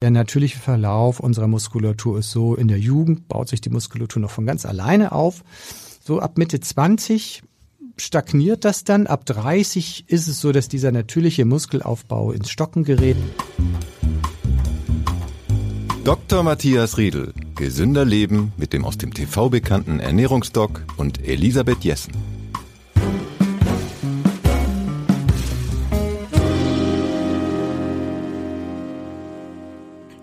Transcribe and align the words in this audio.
Der 0.00 0.12
natürliche 0.12 0.60
Verlauf 0.60 1.18
unserer 1.18 1.48
Muskulatur 1.48 2.20
ist 2.20 2.30
so, 2.30 2.54
in 2.54 2.68
der 2.68 2.78
Jugend 2.78 3.26
baut 3.26 3.48
sich 3.48 3.60
die 3.60 3.68
Muskulatur 3.68 4.22
noch 4.22 4.30
von 4.30 4.46
ganz 4.46 4.64
alleine 4.64 5.10
auf. 5.10 5.42
So 6.00 6.20
ab 6.20 6.38
Mitte 6.38 6.60
20 6.60 7.42
stagniert 7.96 8.64
das 8.64 8.84
dann. 8.84 9.08
Ab 9.08 9.26
30 9.26 10.04
ist 10.06 10.28
es 10.28 10.40
so, 10.40 10.52
dass 10.52 10.68
dieser 10.68 10.92
natürliche 10.92 11.44
Muskelaufbau 11.44 12.30
ins 12.30 12.48
Stocken 12.48 12.84
gerät. 12.84 13.16
Dr. 16.04 16.44
Matthias 16.44 16.96
Riedel. 16.96 17.34
Gesünder 17.56 18.04
Leben 18.04 18.52
mit 18.56 18.72
dem 18.72 18.84
aus 18.84 18.98
dem 18.98 19.12
TV 19.12 19.48
bekannten 19.48 19.98
Ernährungsdoc 19.98 20.84
und 20.96 21.26
Elisabeth 21.26 21.82
Jessen. 21.82 22.37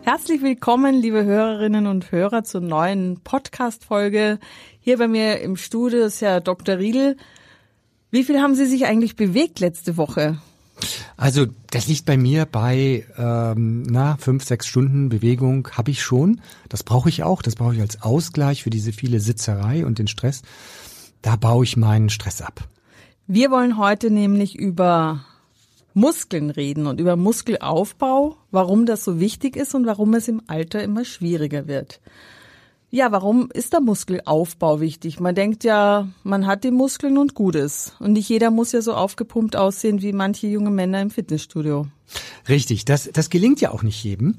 Herzlich 0.05 0.43
willkommen, 0.43 1.01
liebe 1.01 1.25
Hörerinnen 1.25 1.87
und 1.87 2.11
Hörer, 2.11 2.43
zur 2.43 2.61
neuen 2.61 3.21
Podcast-Folge. 3.21 4.37
Hier 4.79 4.99
bei 4.99 5.07
mir 5.07 5.41
im 5.41 5.57
Studio 5.57 6.05
ist 6.05 6.21
Herr 6.21 6.41
Dr. 6.41 6.77
Riedel. 6.77 7.17
Wie 8.11 8.23
viel 8.23 8.39
haben 8.39 8.53
Sie 8.53 8.67
sich 8.67 8.85
eigentlich 8.85 9.15
bewegt 9.15 9.59
letzte 9.59 9.97
Woche? 9.97 10.37
Also 11.17 11.47
das 11.71 11.87
liegt 11.87 12.05
bei 12.05 12.17
mir 12.17 12.45
bei 12.45 13.03
ähm, 13.17 13.81
na 13.81 14.15
fünf 14.17 14.43
sechs 14.43 14.67
Stunden 14.67 15.09
Bewegung 15.09 15.69
habe 15.71 15.89
ich 15.89 16.03
schon. 16.03 16.39
Das 16.69 16.83
brauche 16.83 17.09
ich 17.09 17.23
auch. 17.23 17.41
Das 17.41 17.55
brauche 17.55 17.73
ich 17.73 17.81
als 17.81 18.03
Ausgleich 18.03 18.61
für 18.61 18.69
diese 18.69 18.93
viele 18.93 19.19
Sitzerei 19.19 19.87
und 19.87 19.97
den 19.97 20.07
Stress. 20.07 20.43
Da 21.23 21.35
baue 21.35 21.63
ich 21.63 21.77
meinen 21.77 22.11
Stress 22.11 22.43
ab. 22.43 22.67
Wir 23.25 23.49
wollen 23.49 23.79
heute 23.79 24.11
nämlich 24.11 24.55
über 24.55 25.25
Muskeln 25.95 26.49
reden 26.49 26.87
und 26.87 26.99
über 26.99 27.15
Muskelaufbau, 27.15 28.35
warum 28.51 28.85
das 28.85 29.05
so 29.05 29.19
wichtig 29.19 29.55
ist 29.55 29.73
und 29.73 29.85
warum 29.85 30.13
es 30.13 30.27
im 30.27 30.41
Alter 30.45 30.83
immer 30.83 31.05
schwieriger 31.05 31.67
wird. 31.67 32.01
Ja, 32.91 33.11
warum 33.11 33.49
ist 33.53 33.73
der 33.73 33.81
Muskelaufbau 33.81 34.79
wichtig? 34.79 35.19
Man 35.19 35.35
denkt 35.35 35.63
ja, 35.63 36.07
man 36.23 36.47
hat 36.47 36.63
die 36.63 36.71
Muskeln 36.71 37.17
und 37.17 37.33
gut 37.33 37.55
ist. 37.55 37.93
Und 37.99 38.13
nicht 38.13 38.29
jeder 38.29 38.51
muss 38.51 38.71
ja 38.71 38.81
so 38.81 38.93
aufgepumpt 38.93 39.55
aussehen 39.55 40.01
wie 40.01 40.13
manche 40.13 40.47
junge 40.47 40.69
Männer 40.69 41.01
im 41.01 41.09
Fitnessstudio. 41.09 41.87
Richtig, 42.47 42.85
das, 42.85 43.09
das 43.11 43.29
gelingt 43.29 43.59
ja 43.59 43.71
auch 43.71 43.83
nicht 43.83 44.03
jedem. 44.03 44.35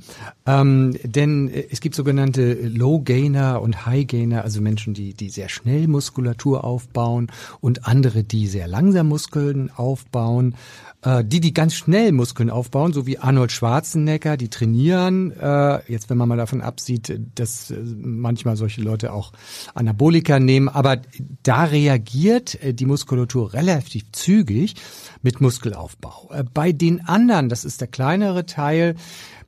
Ähm, 0.47 0.97
denn 1.03 1.51
es 1.71 1.81
gibt 1.81 1.97
sogenannte 1.97 2.55
Low 2.55 3.01
Gainer 3.01 3.61
und 3.61 3.85
High 3.85 4.07
Gainer, 4.07 4.43
also 4.43 4.61
Menschen, 4.61 4.95
die, 4.95 5.13
die 5.13 5.29
sehr 5.29 5.49
schnell 5.49 5.89
Muskulatur 5.89 6.65
aufbauen 6.65 7.31
und 7.61 7.87
andere, 7.87 8.23
die 8.23 8.47
sehr 8.47 8.69
langsam 8.69 9.09
Muskeln 9.09 9.71
aufbauen. 9.75 10.55
Äh, 11.07 11.25
die, 11.25 11.41
die 11.41 11.55
ganz 11.55 11.75
schnell 11.75 12.11
Muskeln 12.11 12.51
aufbauen, 12.51 12.93
so 12.93 13.07
wie 13.07 13.19
Arnold 13.19 13.53
Schwarzenegger, 13.53 14.37
die 14.37 14.49
trainieren. 14.49 15.31
Äh, 15.31 15.81
jetzt, 15.91 16.11
wenn 16.11 16.19
man 16.19 16.29
mal 16.29 16.37
davon 16.37 16.61
absieht, 16.61 17.21
dass 17.37 17.71
äh, 17.71 17.77
manchmal 17.81 18.57
solche 18.57 18.83
Leute 18.83 19.13
auch 19.13 19.33
Anabolika 19.75 20.41
nehmen, 20.41 20.69
aber 20.69 20.99
da 21.45 21.65
reagiert 21.65 22.59
die 22.63 22.87
Muskulatur 22.87 23.53
relativ 23.53 24.11
zügig 24.11 24.75
mit 25.23 25.41
Muskelaufbau. 25.41 26.31
Bei 26.53 26.73
den 26.73 27.07
anderen, 27.07 27.49
das 27.49 27.65
ist 27.65 27.81
der 27.81 27.89
kleinere 27.89 28.47
Teil, 28.47 28.97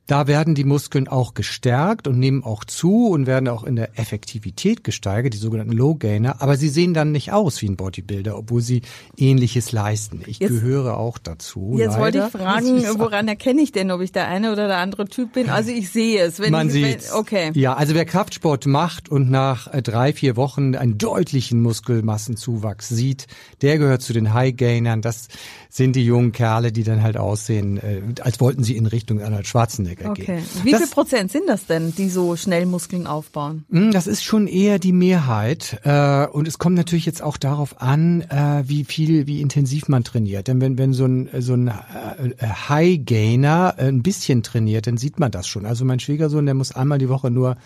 da 0.09 0.25
werden 0.25 0.55
die 0.55 0.63
Muskeln 0.63 1.07
auch 1.07 1.35
gestärkt 1.35 2.07
und 2.07 2.17
nehmen 2.17 2.43
auch 2.43 2.63
zu 2.63 3.09
und 3.09 3.27
werden 3.27 3.47
auch 3.47 3.63
in 3.63 3.75
der 3.75 3.99
Effektivität 3.99 4.83
gesteigert, 4.83 5.35
die 5.35 5.37
sogenannten 5.37 5.71
Low 5.71 5.93
Gainer. 5.93 6.41
Aber 6.41 6.57
sie 6.57 6.69
sehen 6.69 6.95
dann 6.95 7.11
nicht 7.11 7.31
aus 7.31 7.61
wie 7.61 7.69
ein 7.69 7.75
Bodybuilder, 7.75 8.35
obwohl 8.35 8.61
sie 8.61 8.81
Ähnliches 9.17 9.71
leisten. 9.71 10.23
Ich 10.25 10.39
jetzt, 10.39 10.49
gehöre 10.49 10.97
auch 10.97 11.19
dazu. 11.19 11.75
Jetzt 11.77 11.89
leider, 11.89 11.99
wollte 11.99 12.17
ich 12.25 12.41
fragen, 12.41 12.99
woran 12.99 13.27
erkenne 13.27 13.61
ich 13.61 13.71
denn, 13.71 13.91
ob 13.91 14.01
ich 14.01 14.11
der 14.11 14.27
eine 14.27 14.51
oder 14.51 14.67
der 14.67 14.77
andere 14.77 15.05
Typ 15.05 15.33
bin? 15.33 15.47
Also 15.47 15.69
ich 15.69 15.91
sehe 15.91 16.23
es. 16.23 16.39
Wenn 16.39 16.53
Man 16.53 16.71
sieht. 16.71 17.13
Okay. 17.13 17.51
Ja, 17.53 17.75
also 17.75 17.93
wer 17.93 18.05
Kraftsport 18.05 18.65
macht 18.65 19.09
und 19.09 19.29
nach 19.29 19.71
äh, 19.71 19.83
drei, 19.83 20.11
vier 20.11 20.35
Wochen 20.37 20.73
einen 20.73 20.97
deutlichen 20.97 21.61
Muskelmassenzuwachs 21.61 22.89
sieht, 22.89 23.27
der 23.61 23.77
gehört 23.77 24.01
zu 24.01 24.13
den 24.13 24.33
High 24.33 24.55
Gainern. 24.55 25.03
Das 25.03 25.27
sind 25.71 25.95
die 25.95 26.03
jungen 26.03 26.31
Kerle, 26.31 26.71
die 26.71 26.83
dann 26.83 27.03
halt 27.03 27.15
aussehen, 27.15 27.77
äh, 27.77 28.01
als 28.21 28.39
wollten 28.39 28.63
sie 28.63 28.75
in 28.75 28.87
Richtung 28.87 29.21
Arnold 29.21 29.45
Schwarzenegger 29.45 30.09
okay. 30.09 30.25
gehen. 30.25 30.43
Wie 30.63 30.71
das, 30.71 30.81
viel 30.81 30.89
Prozent 30.89 31.31
sind 31.31 31.47
das 31.47 31.67
denn, 31.67 31.93
die 31.95 32.09
so 32.09 32.35
schnell 32.35 32.65
Muskeln 32.65 33.05
aufbauen? 33.05 33.65
Hm, 33.69 33.91
das 33.91 34.07
ist 34.07 34.23
schon 34.23 34.47
eher 34.47 34.79
die 34.79 34.91
Mehrheit. 34.91 35.79
Äh, 35.83 36.25
und 36.25 36.47
es 36.47 36.57
kommt 36.57 36.75
natürlich 36.75 37.05
jetzt 37.05 37.21
auch 37.21 37.37
darauf 37.37 37.81
an, 37.81 38.21
äh, 38.21 38.63
wie 38.65 38.83
viel, 38.83 39.27
wie 39.27 39.41
intensiv 39.41 39.87
man 39.87 40.03
trainiert. 40.03 40.47
Denn 40.47 40.59
wenn, 40.59 40.79
wenn 40.79 40.93
so 40.93 41.05
ein, 41.05 41.29
so 41.37 41.53
ein 41.53 41.71
High 41.71 42.99
Gainer 43.05 43.75
ein 43.77 44.01
bisschen 44.01 44.41
trainiert, 44.41 44.87
dann 44.87 44.97
sieht 44.97 45.19
man 45.19 45.29
das 45.29 45.47
schon. 45.47 45.67
Also 45.67 45.85
mein 45.85 45.99
Schwiegersohn, 45.99 46.45
der 46.45 46.55
muss 46.55 46.71
einmal 46.71 46.97
die 46.97 47.09
Woche 47.09 47.29
nur 47.29 47.57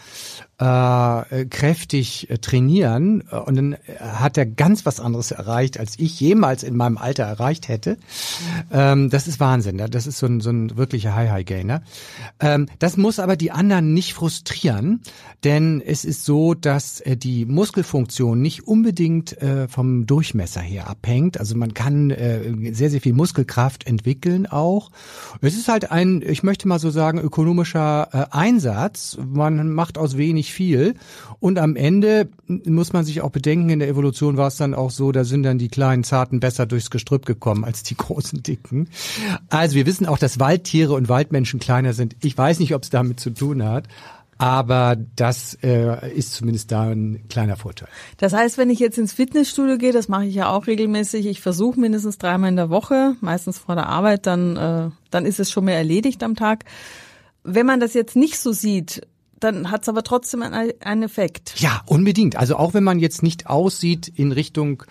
äh, 0.64 1.46
kräftig 1.46 2.30
äh, 2.30 2.38
trainieren 2.38 3.24
äh, 3.30 3.36
und 3.36 3.56
dann 3.56 3.78
hat 4.00 4.38
er 4.38 4.46
ganz 4.46 4.86
was 4.86 5.00
anderes 5.00 5.32
erreicht, 5.32 5.78
als 5.78 6.00
ich 6.00 6.20
jemals 6.20 6.64
in 6.64 6.78
meinem 6.78 6.98
Alter 6.98 7.24
erreicht 7.24 7.68
hätte. 7.68 7.98
Ähm, 8.72 9.10
das 9.10 9.28
ist 9.28 9.40
Wahnsinn. 9.40 9.76
Ne? 9.76 9.90
Das 9.90 10.08
ist 10.08 10.20
so 10.20 10.26
ein, 10.26 10.40
so 10.40 10.52
ein 10.52 10.78
wirklicher 10.78 11.16
High-High-Gainer. 11.16 11.84
Ähm, 12.40 12.68
das 12.80 12.96
muss 12.96 13.20
aber 13.20 13.36
die 13.36 13.52
anderen 13.52 13.94
nicht 13.94 14.14
frustrieren, 14.14 15.02
denn 15.44 15.82
es 15.86 16.06
ist 16.06 16.24
so, 16.24 16.54
dass 16.54 17.02
äh, 17.02 17.18
die 17.18 17.46
Muskelfunktion 17.46 18.42
nicht 18.42 18.66
unbedingt 18.66 19.42
äh, 19.42 19.68
vom 19.68 20.06
Durchmesser 20.06 20.62
her 20.62 20.88
abhängt. 20.88 21.40
Also 21.40 21.58
man 21.58 21.74
kann 21.74 22.10
äh, 22.12 22.74
sehr, 22.74 22.90
sehr 22.90 23.02
viel 23.02 23.14
Muskelkraft 23.14 23.86
entwickeln 23.86 24.46
auch. 24.46 24.92
Es 25.42 25.56
ist 25.56 25.68
halt 25.68 25.92
ein, 25.92 26.22
ich 26.22 26.44
möchte 26.44 26.68
mal 26.68 26.80
so 26.80 26.90
sagen, 26.90 27.20
ökonomischer 27.20 28.08
äh, 28.14 28.26
Einsatz. 28.32 29.18
Man 29.26 29.74
macht 29.74 29.98
aus 29.98 30.16
wenig 30.16 30.53
viel. 30.54 30.96
Und 31.40 31.60
am 31.60 31.76
Ende 31.76 32.30
muss 32.48 32.94
man 32.94 33.04
sich 33.04 33.22
auch 33.22 33.32
bedenken, 33.32 33.70
in 33.70 33.80
der 33.80 33.90
Evolution 33.90 34.38
war 34.38 34.48
es 34.48 34.58
dann 34.58 34.74
auch 34.74 34.92
so, 34.92 35.12
da 35.12 35.24
sind 35.24 35.44
dann 35.44 35.58
die 35.58 35.68
kleinen 35.68 36.04
Zarten 36.04 36.40
besser 36.40 36.66
durchs 36.66 36.90
Gestrüpp 36.90 37.26
gekommen 37.26 37.66
als 37.66 37.84
die 37.84 37.96
großen 37.98 38.44
Dicken. 38.44 38.90
Also 39.50 39.76
wir 39.76 39.86
wissen 39.86 40.06
auch, 40.06 40.18
dass 40.18 40.40
Waldtiere 40.40 40.94
und 40.94 41.10
Waldmenschen 41.10 41.60
kleiner 41.60 41.94
sind. 41.94 42.16
Ich 42.22 42.38
weiß 42.38 42.60
nicht, 42.60 42.74
ob 42.76 42.84
es 42.84 42.90
damit 42.90 43.20
zu 43.20 43.32
tun 43.32 43.64
hat. 43.64 43.88
Aber 44.38 44.98
das 45.16 45.58
äh, 45.64 46.12
ist 46.14 46.34
zumindest 46.34 46.72
da 46.72 46.90
ein 46.90 47.26
kleiner 47.30 47.56
Vorteil. 47.56 47.88
Das 48.18 48.34
heißt, 48.34 48.58
wenn 48.58 48.70
ich 48.70 48.80
jetzt 48.80 48.98
ins 48.98 49.14
Fitnessstudio 49.14 49.78
gehe, 49.78 49.94
das 49.94 50.08
mache 50.08 50.26
ich 50.26 50.36
ja 50.36 50.50
auch 50.50 50.68
regelmäßig, 50.68 51.28
ich 51.28 51.40
versuche 51.42 51.80
mindestens 51.80 52.18
dreimal 52.18 52.50
in 52.50 52.56
der 52.56 52.70
Woche, 52.70 53.16
meistens 53.22 53.60
vor 53.60 53.76
der 53.76 53.88
Arbeit, 53.88 54.26
dann, 54.26 54.58
äh, 54.58 54.90
dann 55.12 55.26
ist 55.26 55.40
es 55.40 55.52
schon 55.52 55.66
mehr 55.66 55.78
erledigt 55.78 56.24
am 56.24 56.36
Tag. 56.36 56.66
Wenn 57.44 57.66
man 57.66 57.80
das 57.80 57.94
jetzt 57.94 58.16
nicht 58.16 58.40
so 58.40 58.52
sieht, 58.52 59.08
dann 59.44 59.72
hat 59.72 59.84
es 59.84 59.90
aber 59.90 60.04
trotzdem 60.04 60.42
einen, 60.42 61.04
Effekt. 61.04 61.60
Ja, 61.60 61.82
unbedingt. 61.86 62.38
Also 62.38 62.56
auch 62.56 62.74
wenn 62.74 62.84
man 62.84 63.00
jetzt 63.00 63.24
nicht 63.24 63.48
aussieht 63.48 64.08
in 64.08 64.32
Richtung 64.32 64.84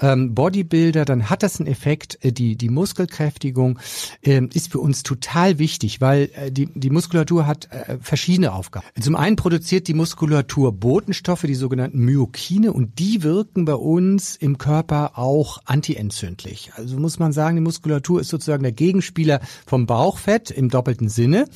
ähm, 0.00 0.34
Bodybuilder, 0.34 1.04
dann 1.04 1.28
hat 1.28 1.42
das 1.42 1.60
einen 1.60 1.68
Effekt. 1.68 2.18
Äh, 2.24 2.32
die, 2.32 2.56
die 2.56 2.68
Muskelkräftigung 2.68 3.78
äh, 4.22 4.42
ist 4.54 4.72
für 4.72 4.80
uns 4.80 5.02
total 5.02 5.58
wichtig, 5.58 6.00
weil 6.00 6.30
äh, 6.34 6.50
die, 6.50 6.66
die 6.66 6.90
Muskulatur 6.90 7.46
hat 7.46 7.70
äh, 7.70 7.98
verschiedene 8.00 8.52
Aufgaben. 8.52 8.86
Zum 9.00 9.16
einen 9.16 9.36
produziert 9.36 9.88
die 9.88 9.94
Muskulatur 9.94 10.72
Botenstoffe, 10.72 11.42
die 11.42 11.54
sogenannten 11.54 11.98
Myokine, 11.98 12.72
und 12.72 12.98
die 12.98 13.22
wirken 13.22 13.64
bei 13.64 13.74
uns 13.74 14.36
im 14.36 14.58
Körper 14.58 15.18
auch 15.18 15.58
antientzündlich. 15.64 16.72
Also 16.76 16.98
muss 16.98 17.18
man 17.18 17.32
sagen, 17.32 17.56
die 17.56 17.62
Muskulatur 17.62 18.20
ist 18.20 18.28
sozusagen 18.28 18.62
der 18.62 18.72
Gegenspieler 18.72 19.40
vom 19.66 19.86
Bauchfett 19.86 20.50
im 20.50 20.68
doppelten 20.68 21.08
Sinne. 21.08 21.46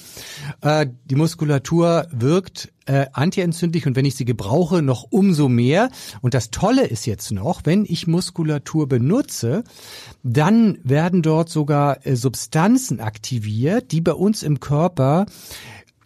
Äh, 0.60 0.86
die 1.04 1.14
Muskulatur 1.14 2.06
wirkt 2.10 2.41
wirkt 2.42 2.72
äh, 2.86 3.06
antientzündlich 3.12 3.86
und 3.86 3.94
wenn 3.94 4.04
ich 4.04 4.16
sie 4.16 4.25
gebrauche, 4.25 4.82
noch 4.82 5.06
umso 5.10 5.48
mehr. 5.48 5.91
Und 6.20 6.34
das 6.34 6.50
Tolle 6.50 6.84
ist 6.84 7.06
jetzt 7.06 7.30
noch, 7.30 7.60
wenn 7.64 7.84
ich 7.88 8.08
Muskulatur 8.08 8.88
benutze, 8.88 9.62
dann 10.25 10.78
werden 10.82 11.22
dort 11.22 11.48
sogar 11.48 12.04
äh, 12.04 12.16
Substanzen 12.16 13.00
aktiviert, 13.00 13.92
die 13.92 14.00
bei 14.00 14.12
uns 14.12 14.42
im 14.42 14.58
Körper 14.58 15.26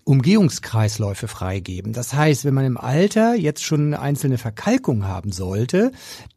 Umgehungskreisläufe 0.04 1.26
freigeben. 1.26 1.92
Das 1.92 2.12
heißt, 2.12 2.44
wenn 2.44 2.54
man 2.54 2.64
im 2.64 2.76
Alter 2.76 3.34
jetzt 3.34 3.64
schon 3.64 3.86
eine 3.86 4.00
einzelne 4.00 4.38
Verkalkung 4.38 5.04
haben 5.06 5.32
sollte, 5.32 5.90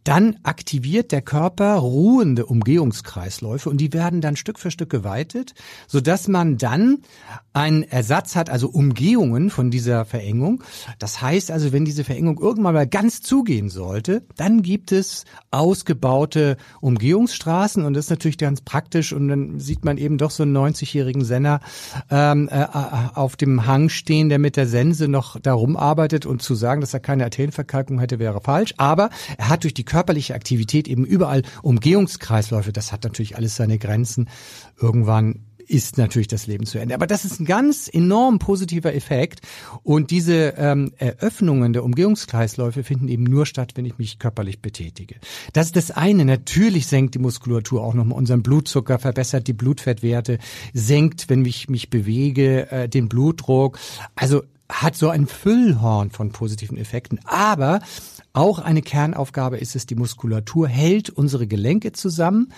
dann 0.10 0.40
aktiviert 0.42 1.12
der 1.12 1.22
Körper 1.22 1.76
ruhende 1.76 2.48
Umgehungskreisläufe 2.48 3.70
und 3.70 3.78
die 3.78 3.94
werden 3.94 4.22
dann 4.22 4.36
Stück 4.36 4.58
für 4.58 4.72
Stück 4.72 4.90
geweitet, 4.90 5.54
sodass 5.88 6.28
man 6.28 6.58
dann 6.58 7.04
einen 7.54 7.84
Ersatz 7.84 8.36
hat, 8.36 8.50
also 8.50 8.70
Umgehungen 8.70 9.52
von 9.52 9.70
dieser 9.70 10.06
Verengung. 10.06 10.64
Das 10.98 11.22
heißt 11.22 11.52
also, 11.52 11.74
wenn 11.74 11.86
diese 11.86 12.04
Verengung 12.04 12.40
irgendwann 12.40 12.74
mal 12.74 12.88
ganz 12.88 13.22
zugehen 13.22 13.70
sollte, 13.70 14.24
dann 14.36 14.64
gibt 14.64 14.92
es 14.92 15.26
ausgebaute 15.52 16.58
Umgehungsstraßen 16.82 17.86
und 17.86 17.94
das 17.94 18.06
ist 18.06 18.10
natürlich 18.10 18.40
ganz 18.40 18.62
praktisch 18.62 19.14
und 19.14 19.28
dann 19.28 19.60
sieht 19.60 19.86
man 19.86 20.00
eben 20.00 20.18
doch 20.18 20.32
so 20.32 20.42
einen 20.42 20.58
90-jährigen 20.58 21.24
Senner 21.24 21.60
ähm, 22.10 22.50
äh, 22.52 22.66
auf 23.14 23.36
dem 23.36 23.68
Hang 23.68 23.90
stehen, 23.90 24.30
der 24.30 24.40
mit 24.40 24.58
der 24.58 24.66
Sense 24.66 25.08
noch 25.08 25.40
darum 25.40 25.78
arbeitet 25.78 26.26
und 26.26 26.42
zu 26.42 26.56
sagen, 26.56 26.82
dass 26.82 26.96
er 26.96 27.00
keine 27.00 27.26
Arterienverkalkung 27.26 28.00
hätte, 28.00 28.18
wäre 28.18 28.42
falsch. 28.42 28.74
Aber 28.78 29.12
er 29.38 29.50
hat 29.50 29.64
durch 29.66 29.76
die 29.76 29.86
körperliche 30.00 30.34
Aktivität 30.34 30.88
eben 30.88 31.04
überall 31.04 31.42
Umgehungskreisläufe. 31.62 32.72
Das 32.72 32.94
hat 32.94 33.04
natürlich 33.04 33.36
alles 33.36 33.58
seine 33.58 33.78
Grenzen. 33.78 34.30
Irgendwann 34.80 35.42
ist 35.68 35.98
natürlich 35.98 36.30
das 36.30 36.48
Leben 36.48 36.66
zu 36.66 36.80
Ende. 36.80 36.96
Aber 36.96 37.06
das 37.06 37.26
ist 37.26 37.42
ein 37.42 37.46
ganz 37.46 37.90
enorm 37.92 38.40
positiver 38.40 38.96
Effekt. 38.96 39.42
Und 39.84 40.10
diese 40.10 40.54
ähm, 40.58 40.94
Eröffnungen 40.98 41.74
der 41.74 41.84
Umgehungskreisläufe 41.84 42.86
finden 42.86 43.10
eben 43.10 43.26
nur 43.26 43.46
statt, 43.46 43.74
wenn 43.76 43.84
ich 43.84 43.98
mich 43.98 44.20
körperlich 44.20 44.62
betätige. 44.62 45.16
Das 45.52 45.66
ist 45.66 45.76
das 45.76 45.92
eine. 45.92 46.24
Natürlich 46.24 46.88
senkt 46.88 47.16
die 47.16 47.20
Muskulatur 47.20 47.84
auch 47.84 47.94
nochmal 47.94 48.18
unseren 48.18 48.42
Blutzucker, 48.42 49.00
verbessert 49.00 49.48
die 49.48 49.54
Blutfettwerte, 49.54 50.40
senkt, 50.74 51.30
wenn 51.30 51.44
ich 51.44 51.68
mich 51.70 51.90
bewege, 51.90 52.72
äh, 52.72 52.88
den 52.88 53.10
Blutdruck. 53.10 53.78
Also 54.16 54.44
hat 54.70 54.96
so 54.96 55.10
ein 55.10 55.28
Füllhorn 55.28 56.12
von 56.12 56.32
positiven 56.32 56.78
Effekten. 56.78 57.20
Aber 57.26 57.82
auch 58.40 58.60
eine 58.60 58.82
Kernaufgabe 58.82 59.58
ist 59.58 59.76
es, 59.76 59.86
die 59.86 59.96
Muskulatur 59.96 60.70
hält 60.70 61.10
unsere 61.10 61.46
Gelenke 61.46 61.92
zusammen 61.92 62.54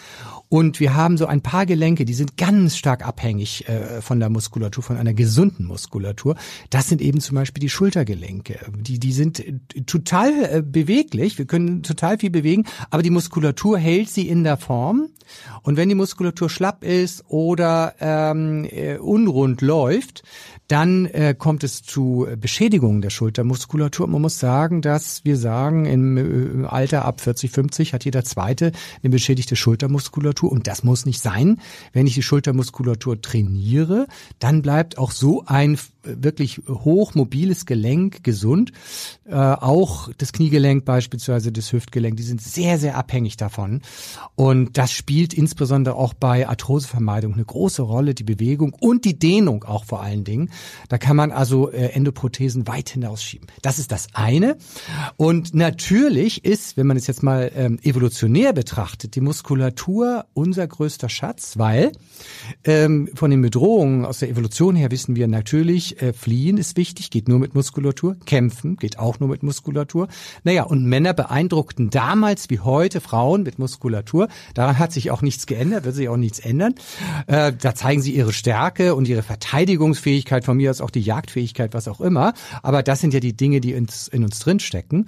und 0.47 0.79
wir 0.79 0.93
haben 0.93 1.17
so 1.17 1.25
ein 1.25 1.41
paar 1.41 1.65
Gelenke, 1.65 2.05
die 2.05 2.13
sind 2.13 2.37
ganz 2.37 2.77
stark 2.77 3.03
abhängig 3.03 3.67
äh, 3.67 3.99
von 4.01 4.19
der 4.19 4.29
Muskulatur, 4.29 4.83
von 4.83 4.97
einer 4.97 5.15
gesunden 5.15 5.65
Muskulatur. 5.65 6.35
Das 6.69 6.87
sind 6.87 7.01
eben 7.01 7.19
zum 7.19 7.33
Beispiel 7.33 7.61
die 7.61 7.69
Schultergelenke. 7.69 8.59
Die, 8.77 8.99
die 8.99 9.11
sind 9.11 9.39
äh, 9.39 9.53
total 9.87 10.31
äh, 10.43 10.61
beweglich. 10.61 11.39
Wir 11.39 11.45
können 11.45 11.81
total 11.81 12.19
viel 12.19 12.29
bewegen, 12.29 12.65
aber 12.91 13.01
die 13.01 13.09
Muskulatur 13.09 13.79
hält 13.79 14.09
sie 14.09 14.27
in 14.27 14.43
der 14.43 14.57
Form. 14.57 15.09
Und 15.63 15.77
wenn 15.77 15.89
die 15.89 15.95
Muskulatur 15.95 16.49
schlapp 16.49 16.83
ist 16.83 17.23
oder 17.27 17.95
ähm, 17.99 18.65
äh, 18.69 18.97
unrund 18.97 19.61
läuft, 19.61 20.23
dann 20.71 21.05
äh, 21.07 21.35
kommt 21.37 21.65
es 21.65 21.83
zu 21.83 22.27
Beschädigungen 22.39 23.01
der 23.01 23.09
Schultermuskulatur. 23.09 24.07
Man 24.07 24.21
muss 24.21 24.39
sagen, 24.39 24.81
dass 24.81 25.25
wir 25.25 25.35
sagen, 25.35 25.85
im, 25.85 26.65
Alter 26.65 27.03
ab 27.03 27.19
40, 27.19 27.51
50 27.51 27.93
hat 27.93 28.05
jeder 28.05 28.23
Zweite 28.23 28.71
eine 29.03 29.09
beschädigte 29.09 29.57
Schultermuskulatur. 29.57 30.49
Und 30.49 30.67
das 30.67 30.83
muss 30.83 31.05
nicht 31.05 31.19
sein. 31.19 31.59
Wenn 31.91 32.07
ich 32.07 32.13
die 32.13 32.23
Schultermuskulatur 32.23 33.21
trainiere, 33.21 34.07
dann 34.39 34.61
bleibt 34.61 34.97
auch 34.97 35.11
so 35.11 35.43
ein 35.45 35.77
wirklich 36.03 36.61
hochmobiles 36.67 37.65
Gelenk 37.65 38.23
gesund. 38.23 38.71
Äh, 39.25 39.35
auch 39.35 40.09
das 40.17 40.33
Kniegelenk 40.33 40.85
beispielsweise, 40.85 41.51
das 41.51 41.71
Hüftgelenk, 41.71 42.17
die 42.17 42.23
sind 42.23 42.41
sehr, 42.41 42.79
sehr 42.79 42.97
abhängig 42.97 43.37
davon. 43.37 43.81
Und 44.35 44.77
das 44.77 44.91
spielt 44.91 45.33
insbesondere 45.33 45.95
auch 45.95 46.13
bei 46.13 46.47
Arthrosevermeidung 46.47 47.33
eine 47.33 47.45
große 47.45 47.81
Rolle, 47.81 48.15
die 48.15 48.23
Bewegung 48.23 48.73
und 48.79 49.05
die 49.05 49.19
Dehnung 49.19 49.63
auch 49.63 49.85
vor 49.85 50.01
allen 50.01 50.23
Dingen. 50.23 50.49
Da 50.89 50.97
kann 50.97 51.15
man 51.15 51.31
also 51.31 51.71
äh, 51.71 51.87
Endoprothesen 51.87 52.67
weit 52.67 52.89
hinausschieben. 52.89 53.47
Das 53.61 53.79
ist 53.79 53.91
das 53.91 54.07
eine. 54.13 54.57
Und 55.17 55.53
natürlich 55.53 56.45
ist, 56.45 56.77
wenn 56.77 56.87
man 56.87 56.97
es 56.97 57.07
jetzt 57.07 57.23
mal 57.23 57.51
ähm, 57.55 57.79
evolutionär 57.83 58.53
betrachtet, 58.53 59.15
die 59.15 59.21
Muskulatur 59.21 60.25
unser 60.33 60.67
größter 60.67 61.09
Schatz, 61.09 61.57
weil 61.57 61.91
ähm, 62.63 63.09
von 63.15 63.31
den 63.31 63.41
Bedrohungen 63.41 64.05
aus 64.05 64.19
der 64.19 64.29
Evolution 64.29 64.75
her 64.75 64.91
wissen 64.91 65.15
wir 65.15 65.27
natürlich, 65.27 66.01
äh, 66.01 66.13
fliehen 66.13 66.57
ist 66.57 66.77
wichtig, 66.77 67.09
geht 67.09 67.27
nur 67.27 67.39
mit 67.39 67.55
Muskulatur. 67.55 68.17
Kämpfen 68.25 68.77
geht 68.77 68.99
auch 68.99 69.19
nur 69.19 69.29
mit 69.29 69.43
Muskulatur. 69.43 70.07
Naja, 70.43 70.63
und 70.63 70.85
Männer 70.85 71.13
beeindruckten 71.13 71.89
damals 71.89 72.49
wie 72.49 72.59
heute 72.59 73.01
Frauen 73.01 73.43
mit 73.43 73.59
Muskulatur. 73.59 74.27
Daran 74.53 74.79
hat 74.79 74.91
sich 74.91 75.11
auch 75.11 75.21
nichts 75.21 75.45
geändert, 75.45 75.85
wird 75.85 75.95
sich 75.95 76.09
auch 76.09 76.17
nichts 76.17 76.39
ändern. 76.39 76.75
Äh, 77.27 77.53
da 77.59 77.75
zeigen 77.75 78.01
sie 78.01 78.13
ihre 78.13 78.33
Stärke 78.33 78.95
und 78.95 79.07
ihre 79.07 79.23
Verteidigungsfähigkeit, 79.23 80.40
von 80.41 80.57
mir 80.57 80.69
aus 80.69 80.81
auch 80.81 80.89
die 80.89 81.01
Jagdfähigkeit, 81.01 81.73
was 81.73 81.87
auch 81.87 82.01
immer. 82.01 82.33
Aber 82.63 82.83
das 82.83 83.01
sind 83.01 83.13
ja 83.13 83.19
die 83.19 83.35
Dinge, 83.35 83.61
die 83.61 83.73
ins, 83.73 84.07
in 84.07 84.23
uns 84.23 84.39
drinstecken. 84.39 85.07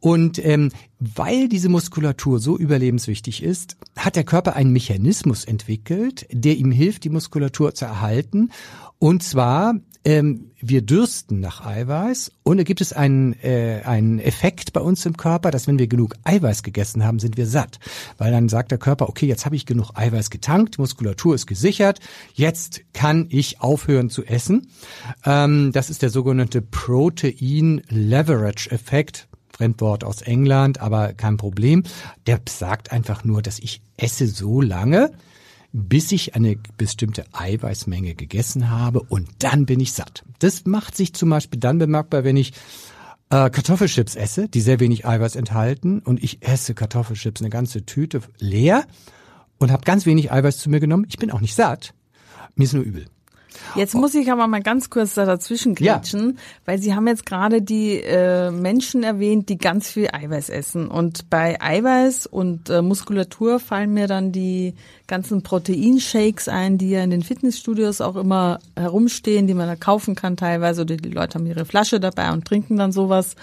Und 0.00 0.44
ähm, 0.44 0.70
weil 0.98 1.48
diese 1.48 1.68
Muskulatur 1.68 2.40
so 2.40 2.58
überlebenswichtig 2.58 3.42
ist, 3.42 3.76
hat 3.96 4.16
der 4.16 4.24
Körper 4.24 4.56
einen 4.56 4.72
Mechanismus 4.72 5.44
entwickelt, 5.44 6.26
der 6.30 6.56
ihm 6.56 6.72
hilft, 6.72 7.04
die 7.04 7.10
Muskulatur 7.10 7.74
zu 7.74 7.84
erhalten. 7.84 8.50
Und 8.98 9.22
zwar 9.22 9.74
ähm, 10.08 10.52
wir 10.58 10.80
dürsten 10.80 11.38
nach 11.38 11.66
Eiweiß 11.66 12.32
und 12.42 12.56
da 12.56 12.62
gibt 12.62 12.80
es 12.80 12.94
einen, 12.94 13.34
äh, 13.42 13.82
einen 13.84 14.20
Effekt 14.20 14.72
bei 14.72 14.80
uns 14.80 15.04
im 15.04 15.18
Körper, 15.18 15.50
dass 15.50 15.66
wenn 15.66 15.78
wir 15.78 15.86
genug 15.86 16.14
Eiweiß 16.24 16.62
gegessen 16.62 17.04
haben, 17.04 17.18
sind 17.18 17.36
wir 17.36 17.46
satt. 17.46 17.78
Weil 18.16 18.32
dann 18.32 18.48
sagt 18.48 18.70
der 18.70 18.78
Körper, 18.78 19.10
okay, 19.10 19.26
jetzt 19.26 19.44
habe 19.44 19.54
ich 19.54 19.66
genug 19.66 19.90
Eiweiß 19.94 20.30
getankt, 20.30 20.78
Muskulatur 20.78 21.34
ist 21.34 21.46
gesichert, 21.46 22.00
jetzt 22.32 22.80
kann 22.94 23.26
ich 23.28 23.60
aufhören 23.60 24.08
zu 24.08 24.24
essen. 24.24 24.68
Ähm, 25.26 25.72
das 25.72 25.90
ist 25.90 26.00
der 26.00 26.08
sogenannte 26.08 26.62
Protein 26.62 27.82
Leverage 27.90 28.70
Effekt. 28.70 29.28
Fremdwort 29.50 30.04
aus 30.04 30.22
England, 30.22 30.80
aber 30.80 31.12
kein 31.12 31.36
Problem. 31.36 31.82
Der 32.26 32.40
sagt 32.48 32.92
einfach 32.92 33.24
nur, 33.24 33.42
dass 33.42 33.58
ich 33.58 33.82
esse 33.98 34.26
so 34.26 34.62
lange, 34.62 35.10
bis 35.72 36.12
ich 36.12 36.34
eine 36.34 36.56
bestimmte 36.76 37.24
Eiweißmenge 37.32 38.14
gegessen 38.14 38.70
habe 38.70 39.00
und 39.00 39.28
dann 39.40 39.66
bin 39.66 39.80
ich 39.80 39.92
satt. 39.92 40.24
Das 40.38 40.64
macht 40.64 40.96
sich 40.96 41.12
zum 41.14 41.30
Beispiel 41.30 41.60
dann 41.60 41.78
bemerkbar, 41.78 42.24
wenn 42.24 42.36
ich 42.36 42.52
äh, 43.30 43.50
Kartoffelchips 43.50 44.16
esse, 44.16 44.48
die 44.48 44.60
sehr 44.60 44.80
wenig 44.80 45.06
Eiweiß 45.06 45.36
enthalten 45.36 46.00
und 46.00 46.22
ich 46.22 46.42
esse 46.46 46.74
Kartoffelchips 46.74 47.40
eine 47.40 47.50
ganze 47.50 47.84
Tüte 47.84 48.22
leer 48.38 48.86
und 49.58 49.70
habe 49.70 49.84
ganz 49.84 50.06
wenig 50.06 50.32
Eiweiß 50.32 50.58
zu 50.58 50.70
mir 50.70 50.80
genommen. 50.80 51.06
Ich 51.08 51.18
bin 51.18 51.30
auch 51.30 51.40
nicht 51.40 51.54
satt, 51.54 51.94
mir 52.54 52.64
ist 52.64 52.72
nur 52.74 52.84
übel. 52.84 53.06
Jetzt 53.74 53.94
muss 53.94 54.14
ich 54.14 54.30
aber 54.32 54.46
mal 54.46 54.62
ganz 54.62 54.90
kurz 54.90 55.14
da 55.14 55.24
dazwischen 55.24 55.74
klatschen, 55.74 56.34
ja. 56.36 56.42
weil 56.64 56.78
Sie 56.78 56.94
haben 56.94 57.06
jetzt 57.06 57.26
gerade 57.26 57.62
die 57.62 58.00
äh, 58.00 58.50
Menschen 58.50 59.02
erwähnt, 59.02 59.48
die 59.48 59.58
ganz 59.58 59.90
viel 59.90 60.08
Eiweiß 60.12 60.48
essen. 60.48 60.88
Und 60.88 61.30
bei 61.30 61.60
Eiweiß 61.60 62.26
und 62.26 62.70
äh, 62.70 62.82
Muskulatur 62.82 63.60
fallen 63.60 63.92
mir 63.92 64.06
dann 64.06 64.32
die 64.32 64.74
ganzen 65.06 65.42
Proteinshakes 65.42 66.48
ein, 66.48 66.78
die 66.78 66.90
ja 66.90 67.02
in 67.02 67.10
den 67.10 67.22
Fitnessstudios 67.22 68.00
auch 68.00 68.16
immer 68.16 68.58
herumstehen, 68.76 69.46
die 69.46 69.54
man 69.54 69.68
da 69.68 69.76
kaufen 69.76 70.14
kann 70.14 70.36
teilweise. 70.36 70.82
Oder 70.82 70.96
die 70.96 71.10
Leute 71.10 71.38
haben 71.38 71.46
ihre 71.46 71.64
Flasche 71.64 72.00
dabei 72.00 72.32
und 72.32 72.44
trinken 72.44 72.76
dann 72.76 72.92
sowas. 72.92 73.36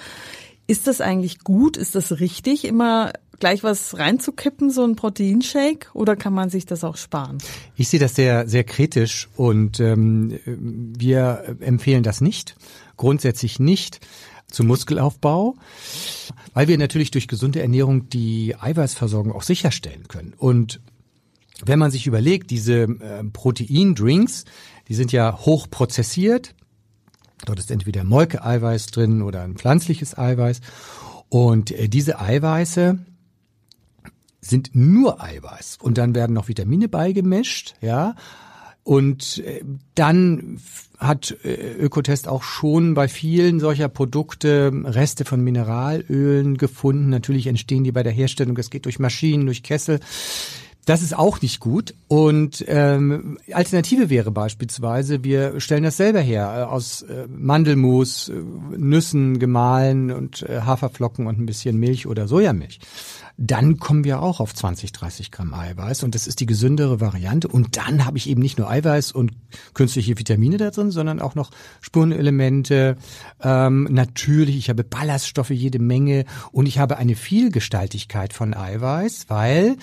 Ist 0.67 0.87
das 0.87 0.99
eigentlich 0.99 1.43
gut? 1.43 1.77
Ist 1.77 1.93
das 1.93 2.19
richtig, 2.19 2.65
immer 2.65 3.13
gleich 3.39 3.63
was 3.63 3.97
reinzukippen, 3.97 4.69
so 4.69 4.83
ein 4.83 4.95
Proteinshake, 4.95 5.87
oder 5.93 6.15
kann 6.15 6.33
man 6.33 6.49
sich 6.49 6.65
das 6.65 6.83
auch 6.83 6.97
sparen? 6.97 7.37
Ich 7.75 7.89
sehe 7.89 7.99
das 7.99 8.15
sehr, 8.15 8.47
sehr 8.47 8.63
kritisch 8.63 9.29
und 9.35 9.79
ähm, 9.79 10.39
wir 10.45 11.57
empfehlen 11.59 12.03
das 12.03 12.21
nicht, 12.21 12.55
grundsätzlich 12.97 13.59
nicht 13.59 13.99
zum 14.49 14.67
Muskelaufbau, 14.67 15.55
weil 16.53 16.67
wir 16.67 16.77
natürlich 16.77 17.11
durch 17.11 17.27
gesunde 17.27 17.61
Ernährung 17.61 18.09
die 18.09 18.55
Eiweißversorgung 18.59 19.33
auch 19.33 19.43
sicherstellen 19.43 20.07
können. 20.07 20.33
Und 20.37 20.79
wenn 21.63 21.79
man 21.79 21.91
sich 21.91 22.07
überlegt, 22.07 22.51
diese 22.51 22.83
äh, 22.83 23.23
Proteindrinks, 23.31 24.45
die 24.87 24.93
sind 24.93 25.11
ja 25.11 25.39
hoch 25.39 25.69
prozessiert. 25.69 26.53
Dort 27.45 27.59
ist 27.59 27.71
entweder 27.71 28.03
Molkeeiweiß 28.03 28.87
drin 28.87 29.21
oder 29.21 29.41
ein 29.43 29.55
pflanzliches 29.55 30.17
Eiweiß. 30.17 30.61
Und 31.29 31.71
äh, 31.71 31.87
diese 31.87 32.19
Eiweiße 32.19 32.99
sind 34.45 34.71
nur 34.73 35.23
Eiweiß 35.23 35.77
und 35.81 35.97
dann 35.97 36.15
werden 36.15 36.33
noch 36.33 36.47
Vitamine 36.47 36.87
beigemischt, 36.87 37.75
ja. 37.81 38.15
Und 38.83 39.39
äh, 39.39 39.63
dann 39.95 40.59
hat 40.99 41.35
äh, 41.43 41.73
Ökotest 41.73 42.27
auch 42.27 42.43
schon 42.43 42.93
bei 42.93 43.07
vielen 43.07 43.59
solcher 43.59 43.89
Produkte 43.89 44.71
Reste 44.85 45.25
von 45.25 45.43
Mineralölen 45.43 46.57
gefunden. 46.57 47.09
Natürlich 47.09 47.47
entstehen 47.47 47.83
die 47.83 47.91
bei 47.91 48.03
der 48.03 48.11
Herstellung, 48.11 48.55
das 48.55 48.69
geht 48.69 48.85
durch 48.85 48.99
Maschinen, 48.99 49.47
durch 49.47 49.63
Kessel. 49.63 49.99
Das 50.85 51.01
ist 51.01 51.17
auch 51.17 51.41
nicht 51.41 51.59
gut. 51.59 51.95
Und 52.07 52.63
ähm, 52.67 53.39
Alternative 53.51 54.11
wäre 54.11 54.29
beispielsweise, 54.29 55.23
wir 55.23 55.59
stellen 55.59 55.81
das 55.81 55.97
selber 55.97 56.21
her, 56.21 56.53
äh, 56.55 56.71
aus 56.71 57.03
Mandelmus, 57.27 58.31
Nüssen 58.77 59.39
gemahlen 59.39 60.11
und 60.11 60.45
Haferflocken 60.47 61.25
und 61.25 61.39
ein 61.39 61.47
bisschen 61.47 61.79
Milch 61.79 62.05
oder 62.05 62.27
Sojamilch 62.27 62.79
dann 63.37 63.77
kommen 63.77 64.03
wir 64.03 64.21
auch 64.21 64.39
auf 64.39 64.53
20, 64.53 64.91
30 64.93 65.31
Gramm 65.31 65.53
Eiweiß 65.53 66.03
und 66.03 66.15
das 66.15 66.27
ist 66.27 66.39
die 66.39 66.45
gesündere 66.45 67.01
Variante. 67.01 67.47
Und 67.47 67.77
dann 67.77 68.05
habe 68.05 68.17
ich 68.17 68.29
eben 68.29 68.41
nicht 68.41 68.57
nur 68.57 68.69
Eiweiß 68.69 69.11
und 69.11 69.33
künstliche 69.73 70.17
Vitamine 70.17 70.57
da 70.57 70.71
drin, 70.71 70.91
sondern 70.91 71.19
auch 71.19 71.35
noch 71.35 71.51
Spurenelemente. 71.81 72.95
Ähm, 73.41 73.87
natürlich, 73.91 74.57
ich 74.57 74.69
habe 74.69 74.83
Ballaststoffe 74.83 75.49
jede 75.49 75.79
Menge 75.79 76.25
und 76.51 76.65
ich 76.65 76.79
habe 76.79 76.97
eine 76.97 77.15
Vielgestaltigkeit 77.15 78.31
von 78.31 78.53
Eiweiß, 78.53 79.25
weil 79.27 79.77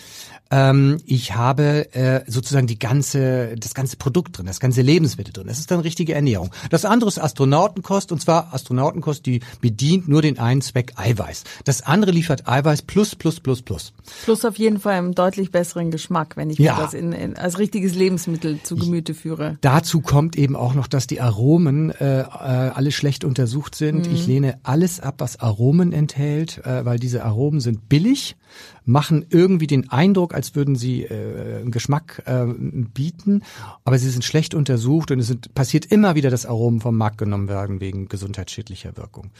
ähm, 0.52 0.98
ich 1.06 1.34
habe 1.34 1.92
äh, 1.94 2.20
sozusagen 2.30 2.66
die 2.66 2.78
ganze, 2.78 3.56
das 3.58 3.74
ganze 3.74 3.96
Produkt 3.96 4.36
drin, 4.38 4.46
das 4.46 4.60
ganze 4.60 4.82
Lebensmittel 4.82 5.32
drin. 5.32 5.46
Das 5.48 5.58
ist 5.58 5.70
dann 5.70 5.80
richtige 5.80 6.14
Ernährung. 6.14 6.50
Das 6.70 6.84
andere 6.84 7.08
ist 7.08 7.18
Astronautenkost 7.18 8.12
und 8.12 8.20
zwar 8.20 8.52
Astronautenkost, 8.54 9.24
die 9.26 9.40
bedient 9.60 10.06
nur 10.08 10.20
den 10.22 10.38
einen 10.38 10.60
Zweck 10.60 10.92
Eiweiß. 10.96 11.44
Das 11.64 11.82
andere 11.82 12.12
liefert 12.12 12.46
Eiweiß 12.46 12.82
plus 12.82 13.16
plus 13.16 13.40
plus, 13.40 13.62
plus. 13.62 13.92
Plus 14.24 14.44
auf 14.44 14.56
jeden 14.58 14.78
Fall 14.78 14.94
einen 14.94 15.14
deutlich 15.14 15.50
besseren 15.50 15.90
Geschmack, 15.90 16.36
wenn 16.36 16.50
ich 16.50 16.58
Ja. 16.58 16.76
mir 16.76 16.82
das 16.82 16.94
in, 16.94 17.12
in, 17.12 17.36
als 17.36 17.58
richtiges 17.58 17.94
Lebensmittel 17.94 18.62
zu 18.62 18.76
Gemüte 18.76 19.14
führe. 19.14 19.56
Dazu 19.62 20.00
kommt 20.02 20.36
eben 20.36 20.54
auch 20.54 20.74
noch, 20.74 20.86
dass 20.86 21.06
die 21.06 21.20
Aromen 21.20 21.90
äh, 21.90 22.20
äh, 22.20 22.24
alle 22.24 22.92
schlecht 22.92 23.24
untersucht 23.24 23.74
sind. 23.74 24.06
Ich 24.06 24.26
lehne 24.26 24.58
alles 24.62 25.00
ab, 25.00 25.14
was 25.18 25.40
Aromen 25.40 25.92
enthält, 25.92 26.58
äh, 26.66 26.84
weil 26.84 26.98
diese 26.98 27.24
Aromen 27.24 27.60
sind 27.60 27.88
billig, 27.88 28.36
machen 28.84 29.24
irgendwie 29.30 29.66
den 29.66 29.88
Eindruck, 29.90 30.34
als 30.42 30.56
würden 30.56 30.74
sie 30.74 31.04
äh, 31.04 31.62
Geschmack 31.66 32.24
äh, 32.26 32.46
bieten, 32.46 33.42
aber 33.84 33.96
sie 33.96 34.10
sind 34.10 34.24
schlecht 34.24 34.54
untersucht 34.54 35.12
und 35.12 35.20
es 35.20 35.28
sind, 35.28 35.54
passiert 35.54 35.86
immer 35.86 36.16
wieder, 36.16 36.30
dass 36.30 36.46
Aromen 36.46 36.80
vom 36.80 36.96
Markt 36.96 37.18
genommen 37.18 37.48
werden 37.48 37.80
wegen 37.80 38.08
gesundheitsschädlicher 38.08 38.96
Wirkung. 38.96 39.30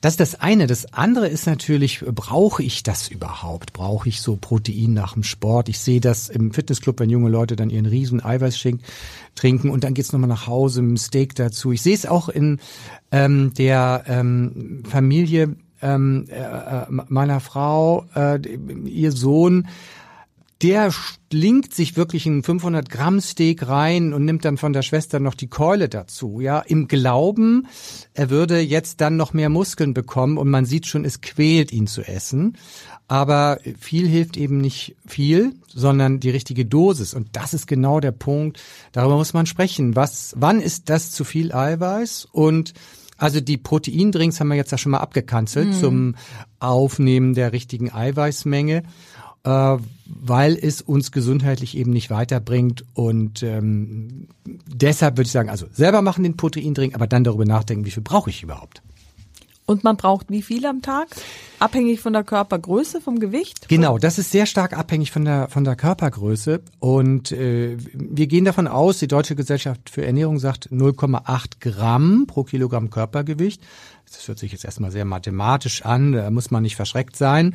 Das 0.00 0.14
ist 0.14 0.20
das 0.20 0.40
eine. 0.40 0.66
Das 0.66 0.92
andere 0.92 1.28
ist 1.28 1.46
natürlich, 1.46 2.00
brauche 2.00 2.64
ich 2.64 2.82
das 2.82 3.06
überhaupt? 3.06 3.72
Brauche 3.72 4.08
ich 4.08 4.20
so 4.20 4.34
Protein 4.34 4.94
nach 4.94 5.12
dem 5.12 5.22
Sport? 5.22 5.68
Ich 5.68 5.78
sehe 5.78 6.00
das 6.00 6.28
im 6.28 6.52
Fitnessclub, 6.52 6.98
wenn 6.98 7.08
junge 7.08 7.30
Leute 7.30 7.54
dann 7.54 7.70
ihren 7.70 7.86
riesen 7.86 8.20
Eiweißshake 8.20 8.80
trinken 9.36 9.70
und 9.70 9.84
dann 9.84 9.94
geht's 9.94 10.12
nochmal 10.12 10.28
nach 10.28 10.48
Hause 10.48 10.82
mit 10.82 10.90
dem 10.90 10.96
Steak 10.96 11.36
dazu. 11.36 11.70
Ich 11.70 11.82
sehe 11.82 11.94
es 11.94 12.04
auch 12.04 12.28
in 12.28 12.58
ähm, 13.12 13.54
der 13.54 14.02
ähm, 14.08 14.82
Familie 14.88 15.54
ähm, 15.82 16.26
äh, 16.28 16.40
äh, 16.40 16.86
meiner 16.88 17.40
Frau, 17.40 18.06
äh, 18.14 18.40
ihr 18.84 19.12
Sohn, 19.12 19.68
der 20.62 20.92
schlingt 20.92 21.74
sich 21.74 21.96
wirklich 21.96 22.26
einen 22.26 22.42
500 22.44 22.88
Gramm 22.88 23.20
Steak 23.20 23.66
rein 23.66 24.12
und 24.12 24.24
nimmt 24.24 24.44
dann 24.44 24.56
von 24.56 24.72
der 24.72 24.82
Schwester 24.82 25.18
noch 25.18 25.34
die 25.34 25.48
Keule 25.48 25.88
dazu, 25.88 26.38
ja, 26.40 26.60
im 26.60 26.86
Glauben, 26.86 27.66
er 28.14 28.30
würde 28.30 28.60
jetzt 28.60 29.00
dann 29.00 29.16
noch 29.16 29.32
mehr 29.32 29.48
Muskeln 29.48 29.92
bekommen 29.92 30.38
und 30.38 30.48
man 30.48 30.64
sieht 30.64 30.86
schon, 30.86 31.04
es 31.04 31.20
quält 31.20 31.72
ihn 31.72 31.86
zu 31.88 32.02
essen. 32.02 32.56
Aber 33.08 33.58
viel 33.78 34.06
hilft 34.08 34.36
eben 34.36 34.58
nicht 34.58 34.96
viel, 35.04 35.54
sondern 35.66 36.20
die 36.20 36.30
richtige 36.30 36.64
Dosis. 36.64 37.12
Und 37.12 37.30
das 37.32 37.52
ist 37.52 37.66
genau 37.66 38.00
der 38.00 38.12
Punkt. 38.12 38.62
Darüber 38.92 39.16
muss 39.16 39.34
man 39.34 39.44
sprechen. 39.44 39.96
Was, 39.96 40.34
wann 40.38 40.60
ist 40.60 40.88
das 40.88 41.10
zu 41.10 41.24
viel 41.24 41.52
Eiweiß? 41.52 42.28
Und 42.30 42.72
also 43.22 43.40
die 43.40 43.56
Proteindrinks 43.56 44.40
haben 44.40 44.48
wir 44.48 44.56
jetzt 44.56 44.72
ja 44.72 44.78
schon 44.78 44.90
mal 44.92 44.98
abgekanzelt 44.98 45.74
zum 45.74 46.16
Aufnehmen 46.58 47.34
der 47.34 47.52
richtigen 47.52 47.92
Eiweißmenge, 47.92 48.82
äh, 49.44 49.76
weil 50.06 50.58
es 50.60 50.82
uns 50.82 51.12
gesundheitlich 51.12 51.76
eben 51.76 51.92
nicht 51.92 52.10
weiterbringt. 52.10 52.84
Und 52.94 53.42
ähm, 53.42 54.28
deshalb 54.66 55.16
würde 55.16 55.26
ich 55.26 55.32
sagen, 55.32 55.50
also 55.50 55.66
selber 55.72 56.02
machen 56.02 56.22
den 56.22 56.36
Proteindrink, 56.36 56.94
aber 56.94 57.06
dann 57.06 57.24
darüber 57.24 57.44
nachdenken, 57.44 57.84
wie 57.84 57.90
viel 57.90 58.02
brauche 58.02 58.30
ich 58.30 58.42
überhaupt. 58.42 58.82
Und 59.64 59.84
man 59.84 59.96
braucht 59.96 60.28
wie 60.28 60.42
viel 60.42 60.66
am 60.66 60.82
Tag? 60.82 61.08
Abhängig 61.60 62.00
von 62.00 62.12
der 62.12 62.24
Körpergröße, 62.24 63.00
vom 63.00 63.20
Gewicht? 63.20 63.68
Genau, 63.68 63.96
das 63.96 64.18
ist 64.18 64.32
sehr 64.32 64.46
stark 64.46 64.76
abhängig 64.76 65.12
von 65.12 65.24
der 65.24 65.48
von 65.48 65.62
der 65.62 65.76
Körpergröße 65.76 66.60
und 66.80 67.30
äh, 67.30 67.76
wir 67.94 68.26
gehen 68.26 68.44
davon 68.44 68.66
aus, 68.66 68.98
die 68.98 69.06
Deutsche 69.06 69.36
Gesellschaft 69.36 69.88
für 69.88 70.04
Ernährung 70.04 70.40
sagt 70.40 70.70
0,8 70.72 71.60
Gramm 71.60 72.24
pro 72.26 72.42
Kilogramm 72.42 72.90
Körpergewicht. 72.90 73.62
Das 74.10 74.26
hört 74.26 74.40
sich 74.40 74.52
jetzt 74.52 74.64
erstmal 74.64 74.90
sehr 74.90 75.04
mathematisch 75.04 75.84
an, 75.84 76.12
da 76.12 76.30
muss 76.30 76.50
man 76.50 76.64
nicht 76.64 76.76
verschreckt 76.76 77.16
sein, 77.16 77.54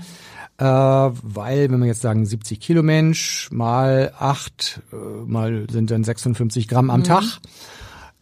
äh, 0.58 0.64
weil 0.64 1.70
wenn 1.70 1.80
wir 1.80 1.88
jetzt 1.88 2.02
sagen 2.02 2.26
70 2.26 2.60
Kilo 2.60 2.84
Mensch 2.84 3.50
mal 3.52 4.14
8 4.18 4.82
äh, 4.92 4.96
mal 5.26 5.68
sind 5.70 5.92
dann 5.92 6.04
56 6.04 6.68
Gramm 6.68 6.90
am 6.90 7.04
Tag. 7.04 7.40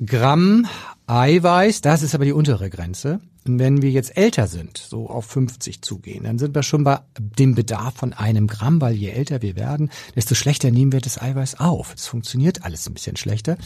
Gramm 0.03 0.67
Eiweiß, 1.07 1.79
das 1.81 2.03
ist 2.03 2.15
aber 2.15 2.25
die 2.25 2.33
untere 2.33 2.69
Grenze. 2.69 3.21
Und 3.47 3.59
wenn 3.59 3.83
wir 3.83 3.91
jetzt 3.91 4.17
älter 4.17 4.47
sind, 4.47 4.77
so 4.77 5.07
auf 5.07 5.25
50 5.27 5.83
zugehen, 5.83 6.23
dann 6.23 6.39
sind 6.39 6.55
wir 6.55 6.63
schon 6.63 6.83
bei 6.83 6.99
dem 7.15 7.53
Bedarf 7.53 7.93
von 7.95 8.11
einem 8.11 8.47
Gramm, 8.47 8.81
weil 8.81 8.95
je 8.95 9.09
älter 9.09 9.43
wir 9.43 9.55
werden, 9.55 9.91
desto 10.15 10.33
schlechter 10.33 10.71
nehmen 10.71 10.91
wir 10.91 10.99
das 10.99 11.21
Eiweiß 11.21 11.59
auf. 11.59 11.93
Es 11.95 12.07
funktioniert 12.07 12.65
alles 12.65 12.87
ein 12.87 12.95
bisschen 12.95 13.17
schlechter. 13.17 13.57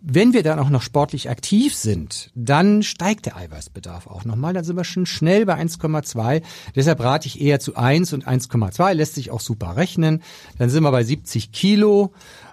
Wenn 0.00 0.32
wir 0.32 0.42
dann 0.42 0.58
auch 0.58 0.68
noch 0.68 0.82
sportlich 0.82 1.30
aktiv 1.30 1.76
sind, 1.76 2.32
dann 2.34 2.82
steigt 2.82 3.26
der 3.26 3.36
Eiweißbedarf 3.36 4.08
auch 4.08 4.24
nochmal. 4.24 4.52
Dann 4.52 4.64
sind 4.64 4.76
wir 4.76 4.84
schon 4.84 5.06
schnell 5.06 5.46
bei 5.46 5.54
1,2. 5.54 6.42
Deshalb 6.74 7.00
rate 7.00 7.28
ich 7.28 7.40
eher 7.40 7.60
zu 7.60 7.76
1 7.76 8.12
und 8.12 8.26
1,2. 8.26 8.94
Lässt 8.94 9.14
sich 9.14 9.30
auch 9.30 9.40
super 9.40 9.76
rechnen. 9.76 10.22
Dann 10.58 10.70
sind 10.70 10.82
wir 10.82 10.90
bei 10.90 11.04
70 11.04 11.52
Kilo 11.52 12.12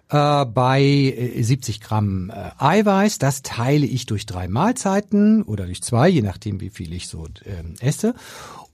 äh, 0.10 0.46
bei 0.46 0.82
äh, 0.82 1.42
70 1.42 1.82
Gramm 1.82 2.30
äh, 2.30 2.52
Eiweiß. 2.58 3.20
Das 3.20 3.42
teile 3.42 3.86
ich 3.86 4.06
durch 4.06 4.26
drei 4.26 4.48
Mahlzeiten 4.48 5.44
oder 5.44 5.66
durch 5.66 5.84
zwei, 5.84 6.08
je 6.10 6.22
nachdem, 6.22 6.62
wie 6.62 6.70
viel 6.70 6.94
ich 6.94 7.08
so 7.08 7.26
ähm, 7.46 7.76
esse. 7.80 8.14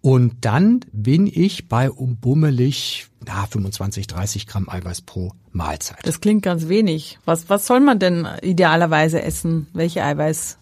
Und 0.01 0.43
dann 0.45 0.81
bin 0.91 1.27
ich 1.27 1.69
bei 1.69 1.89
umbummelig 1.89 3.07
na, 3.25 3.45
25, 3.45 4.07
30 4.07 4.47
Gramm 4.47 4.69
Eiweiß 4.69 5.01
pro 5.01 5.31
Mahlzeit. 5.51 5.99
Das 6.03 6.19
klingt 6.19 6.43
ganz 6.43 6.67
wenig. 6.67 7.19
Was, 7.25 7.49
was 7.49 7.65
soll 7.65 7.79
man 7.79 7.99
denn 7.99 8.27
idealerweise 8.41 9.21
essen? 9.21 9.67
Welche 9.73 10.03
Eiweiß? 10.03 10.57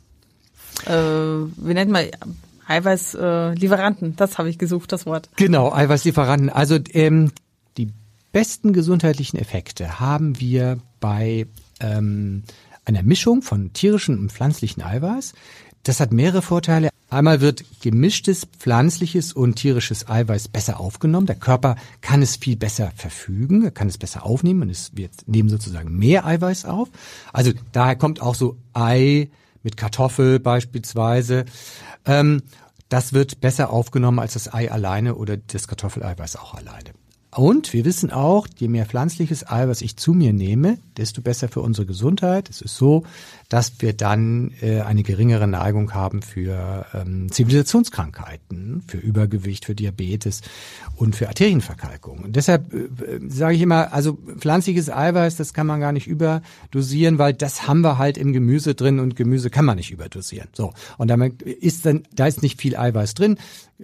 Äh, 0.86 0.92
wie 0.92 1.74
nennt 1.74 1.92
man 1.92 2.06
Eiweißlieferanten? 2.68 4.12
Äh, 4.12 4.16
das 4.16 4.38
habe 4.38 4.50
ich 4.50 4.58
gesucht, 4.58 4.92
das 4.92 5.06
Wort. 5.06 5.30
Genau, 5.36 5.74
Eiweißlieferanten. 5.74 6.50
Also 6.50 6.78
ähm, 6.94 7.32
besten 8.32 8.74
gesundheitlichen 8.74 9.38
Effekte 9.38 10.00
haben 10.00 10.40
wir 10.40 10.78
bei 11.00 11.48
ähm, 11.80 12.44
einer 12.86 13.04
Mischung 13.04 13.42
von 13.42 13.74
tierischem 13.74 14.20
und 14.20 14.32
pflanzlichen 14.32 14.84
Eiweiß. 14.84 15.34
Das 15.84 16.00
hat 16.00 16.12
mehrere 16.12 16.42
Vorteile. 16.42 16.90
Einmal 17.10 17.42
wird 17.42 17.66
gemischtes 17.82 18.46
pflanzliches 18.58 19.34
und 19.34 19.56
tierisches 19.56 20.08
Eiweiß 20.08 20.48
besser 20.48 20.80
aufgenommen. 20.80 21.26
Der 21.26 21.36
Körper 21.36 21.76
kann 22.00 22.22
es 22.22 22.38
viel 22.38 22.56
besser 22.56 22.94
verfügen, 22.96 23.66
er 23.66 23.72
kann 23.72 23.90
es 23.90 23.98
besser 23.98 24.26
aufnehmen 24.26 24.62
und 24.62 24.70
es 24.70 24.96
wird 24.96 25.28
nehmen 25.28 25.50
sozusagen 25.50 25.98
mehr 25.98 26.26
Eiweiß 26.26 26.66
auf. 26.66 26.90
Also 27.34 27.52
daher 27.74 27.98
kommt 27.98 28.22
auch 28.22 28.36
so 28.36 28.58
Ei 28.74 29.30
mit 29.64 29.76
Kartoffel 29.76 30.40
beispielsweise. 30.40 31.46
Ähm, 32.06 32.44
das 32.88 33.14
wird 33.14 33.42
besser 33.42 33.72
aufgenommen 33.72 34.20
als 34.20 34.34
das 34.34 34.54
Ei 34.54 34.72
alleine 34.72 35.16
oder 35.16 35.36
das 35.36 35.68
Kartoffeleiweiß 35.68 36.38
auch 36.38 36.54
alleine. 36.54 36.92
Und 37.34 37.72
wir 37.72 37.86
wissen 37.86 38.12
auch, 38.12 38.46
je 38.58 38.68
mehr 38.68 38.86
pflanzliches 38.86 39.48
Eiweiß 39.50 39.82
ich 39.84 39.96
zu 39.96 40.14
mir 40.14 40.34
nehme, 40.34 40.80
desto 40.98 41.22
besser 41.22 41.48
für 41.48 41.62
unsere 41.62 41.88
Gesundheit. 41.88 42.50
Es 42.50 42.62
ist 42.62 42.76
so, 42.76 43.04
dass 43.48 43.74
wir 43.80 43.94
dann 43.94 44.52
äh, 44.62 44.82
eine 44.82 45.04
geringere 45.04 45.48
Neigung 45.48 45.94
haben 45.94 46.22
für 46.22 46.86
ähm, 46.94 47.32
Zivilisationskrankheiten, 47.32 48.84
für 48.86 48.98
Übergewicht, 48.98 49.64
für 49.64 49.76
Diabetes 49.76 50.42
und 50.98 51.16
für 51.16 51.30
Arterienverkalkung. 51.30 52.20
Und 52.20 52.36
deshalb 52.36 52.74
äh, 52.74 52.90
sage 53.30 53.56
ich 53.56 53.62
immer, 53.62 53.94
also 53.94 54.18
pflanzliches 54.38 54.90
Eiweiß, 54.90 55.38
das 55.38 55.54
kann 55.54 55.68
man 55.68 55.80
gar 55.80 55.94
nicht 55.94 56.08
überdosieren, 56.08 57.18
weil 57.18 57.34
das 57.34 57.66
haben 57.66 57.80
wir 57.82 57.98
halt 57.98 58.18
im 58.18 58.34
Gemüse 58.34 58.76
drin 58.76 59.00
und 59.00 59.16
Gemüse 59.16 59.50
kann 59.50 59.64
man 59.64 59.78
nicht 59.78 59.92
überdosieren. 59.92 60.50
So 60.52 60.74
und 60.98 61.08
damit 61.08 61.42
ist 61.42 61.86
dann 61.86 62.04
da 62.14 62.28
ist 62.28 62.42
nicht 62.42 62.60
viel 62.60 62.76
Eiweiß 62.76 63.14
drin. 63.14 63.38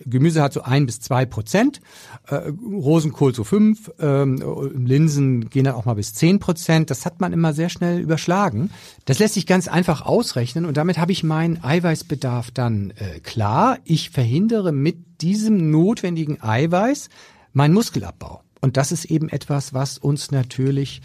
Gemüse 0.05 0.41
hat 0.41 0.53
so 0.53 0.61
ein 0.61 0.85
bis 0.85 0.99
zwei 0.99 1.25
Prozent, 1.25 1.81
äh, 2.27 2.35
Rosenkohl 2.35 3.33
so 3.33 3.43
fünf, 3.43 3.91
ähm, 3.99 4.37
Linsen 4.85 5.49
gehen 5.49 5.65
dann 5.65 5.75
auch 5.75 5.85
mal 5.85 5.95
bis 5.95 6.13
zehn 6.13 6.39
Prozent. 6.39 6.89
Das 6.89 7.05
hat 7.05 7.19
man 7.21 7.33
immer 7.33 7.53
sehr 7.53 7.69
schnell 7.69 7.99
überschlagen. 7.99 8.69
Das 9.05 9.19
lässt 9.19 9.33
sich 9.35 9.45
ganz 9.45 9.67
einfach 9.67 10.01
ausrechnen 10.01 10.65
und 10.65 10.77
damit 10.77 10.97
habe 10.97 11.11
ich 11.11 11.23
meinen 11.23 11.63
Eiweißbedarf 11.63 12.51
dann 12.51 12.91
äh, 12.91 13.19
klar. 13.19 13.77
Ich 13.83 14.09
verhindere 14.09 14.71
mit 14.71 15.21
diesem 15.21 15.71
notwendigen 15.71 16.41
Eiweiß 16.41 17.09
meinen 17.53 17.73
Muskelabbau. 17.73 18.41
Und 18.61 18.77
das 18.77 18.91
ist 18.91 19.05
eben 19.05 19.29
etwas, 19.29 19.73
was 19.73 19.97
uns 19.97 20.31
natürlich 20.31 21.01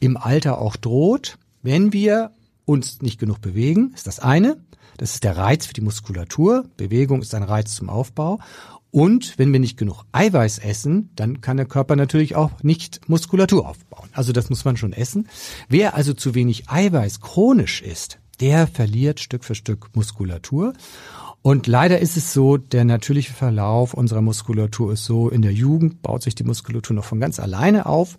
im 0.00 0.16
Alter 0.16 0.58
auch 0.58 0.76
droht, 0.76 1.38
wenn 1.62 1.92
wir 1.92 2.32
uns 2.64 3.00
nicht 3.00 3.18
genug 3.18 3.40
bewegen, 3.40 3.92
ist 3.94 4.06
das 4.06 4.20
eine. 4.20 4.56
Das 4.96 5.14
ist 5.14 5.24
der 5.24 5.36
Reiz 5.36 5.66
für 5.66 5.74
die 5.74 5.80
Muskulatur. 5.80 6.64
Bewegung 6.76 7.22
ist 7.22 7.34
ein 7.34 7.42
Reiz 7.42 7.74
zum 7.74 7.88
Aufbau. 7.88 8.38
Und 8.90 9.38
wenn 9.38 9.52
wir 9.52 9.60
nicht 9.60 9.76
genug 9.76 10.04
Eiweiß 10.12 10.58
essen, 10.58 11.10
dann 11.16 11.40
kann 11.40 11.58
der 11.58 11.66
Körper 11.66 11.96
natürlich 11.96 12.34
auch 12.34 12.62
nicht 12.62 13.08
Muskulatur 13.08 13.68
aufbauen. 13.68 14.08
Also 14.12 14.32
das 14.32 14.48
muss 14.48 14.64
man 14.64 14.76
schon 14.76 14.92
essen. 14.92 15.28
Wer 15.68 15.94
also 15.94 16.14
zu 16.14 16.34
wenig 16.34 16.70
Eiweiß 16.70 17.20
chronisch 17.20 17.82
isst, 17.82 18.18
der 18.40 18.66
verliert 18.66 19.20
Stück 19.20 19.44
für 19.44 19.54
Stück 19.54 19.90
Muskulatur. 19.94 20.72
Und 21.42 21.66
leider 21.66 22.00
ist 22.00 22.16
es 22.16 22.32
so, 22.32 22.56
der 22.56 22.84
natürliche 22.84 23.32
Verlauf 23.32 23.94
unserer 23.94 24.22
Muskulatur 24.22 24.94
ist 24.94 25.04
so, 25.04 25.28
in 25.28 25.42
der 25.42 25.52
Jugend 25.52 26.02
baut 26.02 26.22
sich 26.22 26.34
die 26.34 26.44
Muskulatur 26.44 26.96
noch 26.96 27.04
von 27.04 27.20
ganz 27.20 27.38
alleine 27.38 27.86
auf. 27.86 28.18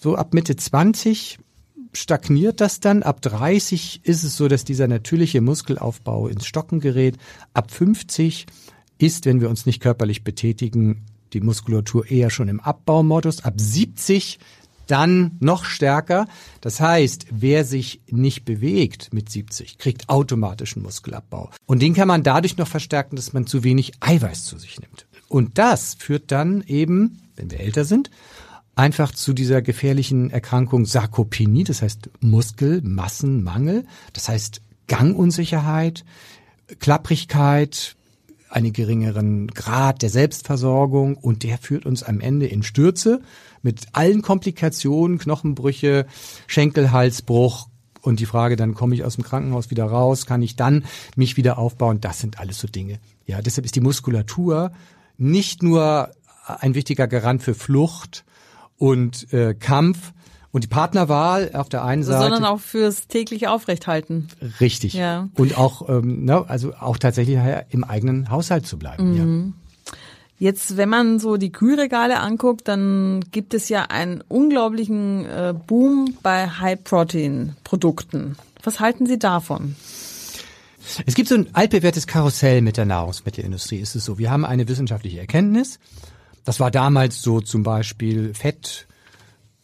So 0.00 0.16
ab 0.16 0.34
Mitte 0.34 0.56
20 0.56 1.38
stagniert 1.92 2.60
das 2.60 2.80
dann. 2.80 3.02
Ab 3.02 3.22
30 3.22 4.00
ist 4.04 4.24
es 4.24 4.36
so, 4.36 4.48
dass 4.48 4.64
dieser 4.64 4.88
natürliche 4.88 5.40
Muskelaufbau 5.40 6.28
ins 6.28 6.46
Stocken 6.46 6.80
gerät. 6.80 7.16
Ab 7.54 7.70
50 7.70 8.46
ist, 8.98 9.26
wenn 9.26 9.40
wir 9.40 9.48
uns 9.48 9.66
nicht 9.66 9.80
körperlich 9.80 10.24
betätigen, 10.24 11.04
die 11.32 11.40
Muskulatur 11.40 12.10
eher 12.10 12.30
schon 12.30 12.48
im 12.48 12.60
Abbaumodus. 12.60 13.44
Ab 13.44 13.54
70 13.56 14.38
dann 14.86 15.36
noch 15.40 15.64
stärker. 15.64 16.26
Das 16.60 16.80
heißt, 16.80 17.26
wer 17.30 17.64
sich 17.64 18.00
nicht 18.08 18.44
bewegt 18.44 19.12
mit 19.12 19.30
70, 19.30 19.78
kriegt 19.78 20.08
automatischen 20.08 20.82
Muskelabbau. 20.82 21.50
Und 21.66 21.82
den 21.82 21.94
kann 21.94 22.08
man 22.08 22.22
dadurch 22.22 22.56
noch 22.56 22.68
verstärken, 22.68 23.16
dass 23.16 23.32
man 23.32 23.46
zu 23.46 23.62
wenig 23.64 23.92
Eiweiß 24.00 24.44
zu 24.44 24.58
sich 24.58 24.80
nimmt. 24.80 25.06
Und 25.28 25.58
das 25.58 25.94
führt 25.94 26.32
dann 26.32 26.62
eben, 26.66 27.18
wenn 27.36 27.50
wir 27.50 27.60
älter 27.60 27.84
sind, 27.84 28.10
einfach 28.78 29.10
zu 29.12 29.32
dieser 29.32 29.60
gefährlichen 29.60 30.30
Erkrankung 30.30 30.86
Sarkopenie, 30.86 31.64
das 31.64 31.82
heißt 31.82 32.10
Muskelmassenmangel, 32.20 33.84
das 34.12 34.28
heißt 34.28 34.62
Gangunsicherheit, 34.86 36.04
Klapprigkeit, 36.78 37.96
einen 38.50 38.72
geringeren 38.72 39.48
Grad 39.48 40.02
der 40.02 40.10
Selbstversorgung 40.10 41.16
und 41.16 41.42
der 41.42 41.58
führt 41.58 41.86
uns 41.86 42.04
am 42.04 42.20
Ende 42.20 42.46
in 42.46 42.62
Stürze 42.62 43.20
mit 43.62 43.86
allen 43.92 44.22
Komplikationen, 44.22 45.18
Knochenbrüche, 45.18 46.06
Schenkelhalsbruch 46.46 47.68
und 48.00 48.20
die 48.20 48.26
Frage, 48.26 48.54
dann 48.54 48.74
komme 48.74 48.94
ich 48.94 49.02
aus 49.02 49.16
dem 49.16 49.24
Krankenhaus 49.24 49.70
wieder 49.70 49.86
raus, 49.86 50.24
kann 50.24 50.40
ich 50.40 50.54
dann 50.54 50.84
mich 51.16 51.36
wieder 51.36 51.58
aufbauen? 51.58 52.00
Das 52.00 52.20
sind 52.20 52.38
alles 52.38 52.60
so 52.60 52.68
Dinge. 52.68 53.00
Ja, 53.26 53.42
deshalb 53.42 53.64
ist 53.64 53.74
die 53.74 53.80
Muskulatur 53.80 54.70
nicht 55.16 55.64
nur 55.64 56.12
ein 56.46 56.76
wichtiger 56.76 57.08
Garant 57.08 57.42
für 57.42 57.54
Flucht 57.54 58.24
und 58.78 59.32
äh, 59.32 59.54
Kampf, 59.54 60.12
und 60.50 60.64
die 60.64 60.68
Partnerwahl 60.68 61.50
auf 61.52 61.68
der 61.68 61.84
einen 61.84 62.02
Seite. 62.02 62.22
Sondern 62.22 62.44
auch 62.44 62.60
fürs 62.60 63.06
tägliche 63.06 63.50
Aufrechthalten. 63.50 64.28
Richtig. 64.60 64.94
Ja. 64.94 65.28
Und 65.36 65.58
auch, 65.58 65.88
ähm, 65.88 66.24
ne, 66.24 66.44
also 66.48 66.74
auch 66.74 66.96
tatsächlich 66.96 67.38
im 67.68 67.84
eigenen 67.84 68.30
Haushalt 68.30 68.66
zu 68.66 68.78
bleiben. 68.78 69.12
Mhm. 69.12 69.54
Ja. 69.54 69.94
Jetzt, 70.40 70.76
wenn 70.76 70.88
man 70.88 71.18
so 71.18 71.36
die 71.36 71.50
Kühlregale 71.50 72.20
anguckt, 72.20 72.68
dann 72.68 73.24
gibt 73.32 73.54
es 73.54 73.68
ja 73.68 73.82
einen 73.82 74.22
unglaublichen 74.28 75.26
äh, 75.26 75.52
Boom 75.66 76.14
bei 76.22 76.48
High-Protein-Produkten. 76.48 78.36
Was 78.62 78.78
halten 78.78 79.06
Sie 79.06 79.18
davon? 79.18 79.74
Es 81.06 81.14
gibt 81.14 81.28
so 81.28 81.34
ein 81.34 81.54
altbewährtes 81.54 82.06
Karussell 82.06 82.62
mit 82.62 82.76
der 82.76 82.84
Nahrungsmittelindustrie. 82.84 83.78
Ist 83.78 83.96
es 83.96 84.04
so? 84.04 84.16
Wir 84.18 84.30
haben 84.30 84.44
eine 84.44 84.68
wissenschaftliche 84.68 85.18
Erkenntnis. 85.18 85.80
Das 86.44 86.60
war 86.60 86.70
damals 86.70 87.22
so 87.22 87.40
zum 87.40 87.62
Beispiel 87.62 88.34
Fett 88.34 88.88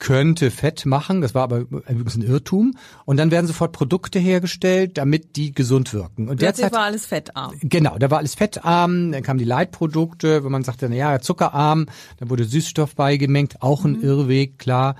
könnte 0.04 0.50
Fett 0.50 0.84
machen. 0.84 1.22
Das 1.22 1.34
war 1.34 1.44
aber 1.44 1.60
übrigens 1.60 2.16
ein 2.16 2.22
Irrtum. 2.22 2.76
Und 3.06 3.16
dann 3.16 3.30
werden 3.30 3.46
sofort 3.46 3.72
Produkte 3.72 4.18
hergestellt, 4.18 4.98
damit 4.98 5.36
die 5.36 5.52
gesund 5.52 5.94
wirken. 5.94 6.28
Und 6.28 6.42
derzeit 6.42 6.72
war 6.72 6.82
alles 6.82 7.06
fettarm. 7.06 7.54
Genau, 7.62 7.96
da 7.96 8.10
war 8.10 8.18
alles 8.18 8.34
fettarm. 8.34 9.12
Dann 9.12 9.22
kamen 9.22 9.38
die 9.38 9.46
Leitprodukte, 9.46 10.44
wo 10.44 10.50
man 10.50 10.62
sagte, 10.62 10.88
na 10.90 10.94
ja, 10.94 11.20
zuckerarm. 11.20 11.86
Dann 12.18 12.28
wurde 12.28 12.44
Süßstoff 12.44 12.94
beigemengt, 12.94 13.62
auch 13.62 13.84
ein 13.84 13.92
mhm. 13.92 14.02
Irrweg, 14.02 14.58
klar. 14.58 14.96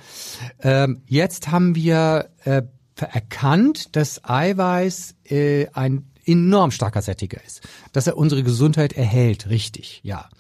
Ähm, 0.63 1.03
jetzt 1.07 1.51
haben 1.51 1.75
wir 1.75 2.31
äh, 2.45 2.63
erkannt, 2.97 3.97
dass 3.97 4.25
Eiweiß 4.25 5.17
äh, 5.25 5.67
ein 5.75 6.07
enorm 6.25 6.71
starker 6.71 7.03
Sättiger 7.03 7.45
ist, 7.45 7.61
dass 7.93 8.07
er 8.07 8.17
unsere 8.17 8.43
Gesundheit 8.43 8.95
erhält, 8.95 9.51
richtig, 9.51 10.01
ja. 10.03 10.31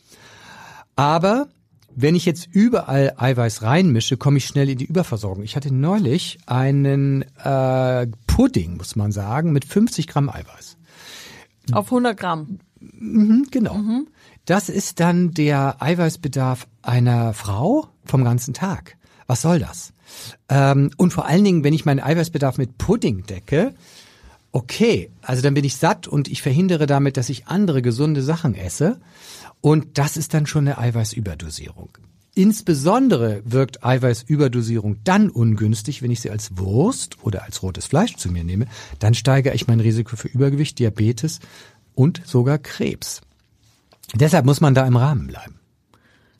Aber 0.96 1.48
wenn 1.96 2.14
ich 2.14 2.24
jetzt 2.24 2.48
überall 2.50 3.14
Eiweiß 3.16 3.62
reinmische, 3.62 4.16
komme 4.16 4.38
ich 4.38 4.46
schnell 4.46 4.68
in 4.68 4.78
die 4.78 4.84
Überversorgung. 4.84 5.44
Ich 5.44 5.56
hatte 5.56 5.72
neulich 5.72 6.38
einen 6.46 7.22
äh, 7.38 8.06
Pudding, 8.26 8.76
muss 8.76 8.96
man 8.96 9.12
sagen, 9.12 9.52
mit 9.52 9.64
50 9.64 10.08
Gramm 10.08 10.28
Eiweiß. 10.28 10.76
Auf 11.72 11.86
100 11.86 12.18
Gramm. 12.18 12.58
Mhm, 12.80 13.46
genau. 13.50 13.74
Mhm. 13.74 14.08
Das 14.44 14.68
ist 14.68 15.00
dann 15.00 15.30
der 15.30 15.80
Eiweißbedarf 15.80 16.66
einer 16.82 17.32
Frau 17.32 17.88
vom 18.04 18.24
ganzen 18.24 18.52
Tag. 18.52 18.96
Was 19.26 19.42
soll 19.42 19.58
das? 19.58 19.94
Ähm, 20.48 20.90
und 20.96 21.12
vor 21.12 21.26
allen 21.26 21.44
Dingen, 21.44 21.64
wenn 21.64 21.72
ich 21.72 21.86
meinen 21.86 22.00
Eiweißbedarf 22.00 22.58
mit 22.58 22.76
Pudding 22.76 23.24
decke, 23.24 23.74
okay, 24.54 25.10
also 25.20 25.42
dann 25.42 25.54
bin 25.54 25.64
ich 25.64 25.76
satt 25.76 26.06
und 26.06 26.28
ich 26.28 26.40
verhindere 26.40 26.86
damit, 26.86 27.16
dass 27.16 27.28
ich 27.28 27.48
andere 27.48 27.82
gesunde 27.82 28.22
Sachen 28.22 28.54
esse. 28.54 29.00
Und 29.60 29.98
das 29.98 30.16
ist 30.16 30.32
dann 30.32 30.46
schon 30.46 30.68
eine 30.68 30.78
Eiweißüberdosierung. 30.78 31.98
Insbesondere 32.36 33.42
wirkt 33.44 33.84
Eiweißüberdosierung 33.84 34.98
dann 35.04 35.28
ungünstig, 35.28 36.02
wenn 36.02 36.10
ich 36.10 36.20
sie 36.20 36.30
als 36.30 36.56
Wurst 36.56 37.18
oder 37.24 37.42
als 37.42 37.62
rotes 37.62 37.86
Fleisch 37.86 38.16
zu 38.16 38.30
mir 38.30 38.44
nehme. 38.44 38.66
Dann 39.00 39.14
steigere 39.14 39.54
ich 39.54 39.66
mein 39.66 39.80
Risiko 39.80 40.16
für 40.16 40.28
Übergewicht, 40.28 40.78
Diabetes 40.78 41.40
und 41.94 42.22
sogar 42.24 42.58
Krebs. 42.58 43.22
Deshalb 44.14 44.46
muss 44.46 44.60
man 44.60 44.74
da 44.74 44.86
im 44.86 44.96
Rahmen 44.96 45.26
bleiben. 45.26 45.58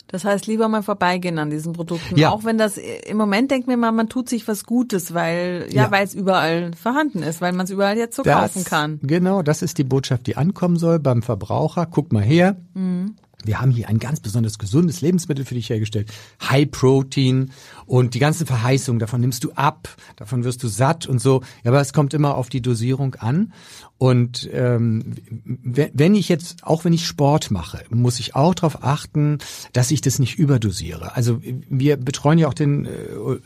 Das 0.07 0.23
heißt, 0.23 0.45
lieber 0.45 0.67
mal 0.67 0.83
vorbeigehen 0.83 1.39
an 1.39 1.49
diesen 1.49 1.73
Produkten. 1.73 2.17
Ja. 2.17 2.29
Auch 2.29 2.43
wenn 2.43 2.57
das 2.57 2.77
im 2.77 3.17
Moment 3.17 3.49
denkt 3.51 3.67
mir 3.67 3.75
mal, 3.75 3.91
man 3.91 4.07
tut 4.07 4.29
sich 4.29 4.47
was 4.47 4.65
Gutes, 4.65 5.13
weil 5.13 5.67
ja, 5.69 5.83
ja. 5.83 5.91
weil 5.91 6.05
es 6.05 6.13
überall 6.13 6.71
vorhanden 6.73 7.23
ist, 7.23 7.41
weil 7.41 7.53
man 7.53 7.65
es 7.65 7.71
überall 7.71 7.97
jetzt 7.97 8.15
so 8.15 8.23
das, 8.23 8.53
kaufen 8.53 8.63
kann. 8.65 8.99
Genau, 9.01 9.41
das 9.41 9.61
ist 9.61 9.77
die 9.77 9.83
Botschaft, 9.83 10.27
die 10.27 10.37
ankommen 10.37 10.77
soll 10.77 10.99
beim 10.99 11.23
Verbraucher. 11.23 11.87
Guck 11.89 12.13
mal 12.13 12.23
her. 12.23 12.55
Mhm. 12.75 13.15
Wir 13.45 13.61
haben 13.61 13.71
hier 13.71 13.89
ein 13.89 13.99
ganz 13.99 14.19
besonders 14.19 14.57
gesundes 14.57 15.01
Lebensmittel 15.01 15.45
für 15.45 15.55
dich 15.55 15.69
hergestellt. 15.69 16.11
High 16.41 16.69
Protein 16.69 17.51
und 17.85 18.13
die 18.13 18.19
ganzen 18.19 18.45
Verheißungen, 18.45 18.99
davon 18.99 19.21
nimmst 19.21 19.43
du 19.43 19.51
ab, 19.53 19.89
davon 20.15 20.43
wirst 20.43 20.63
du 20.63 20.67
satt 20.67 21.07
und 21.07 21.19
so. 21.19 21.41
Ja, 21.63 21.71
aber 21.71 21.81
es 21.81 21.93
kommt 21.93 22.13
immer 22.13 22.35
auf 22.35 22.49
die 22.49 22.61
Dosierung 22.61 23.15
an. 23.15 23.53
Und 23.97 24.49
ähm, 24.51 25.15
wenn 25.43 26.15
ich 26.15 26.27
jetzt, 26.27 26.63
auch 26.63 26.83
wenn 26.83 26.91
ich 26.91 27.05
Sport 27.05 27.49
mache, 27.49 27.83
muss 27.89 28.19
ich 28.19 28.35
auch 28.35 28.53
darauf 28.53 28.83
achten, 28.83 29.37
dass 29.71 29.91
ich 29.91 30.01
das 30.01 30.19
nicht 30.19 30.37
überdosiere. 30.37 31.15
Also 31.15 31.41
wir 31.41 31.95
betreuen 31.95 32.37
ja 32.37 32.47
auch 32.47 32.53
den, 32.53 32.85
äh, 32.85 32.89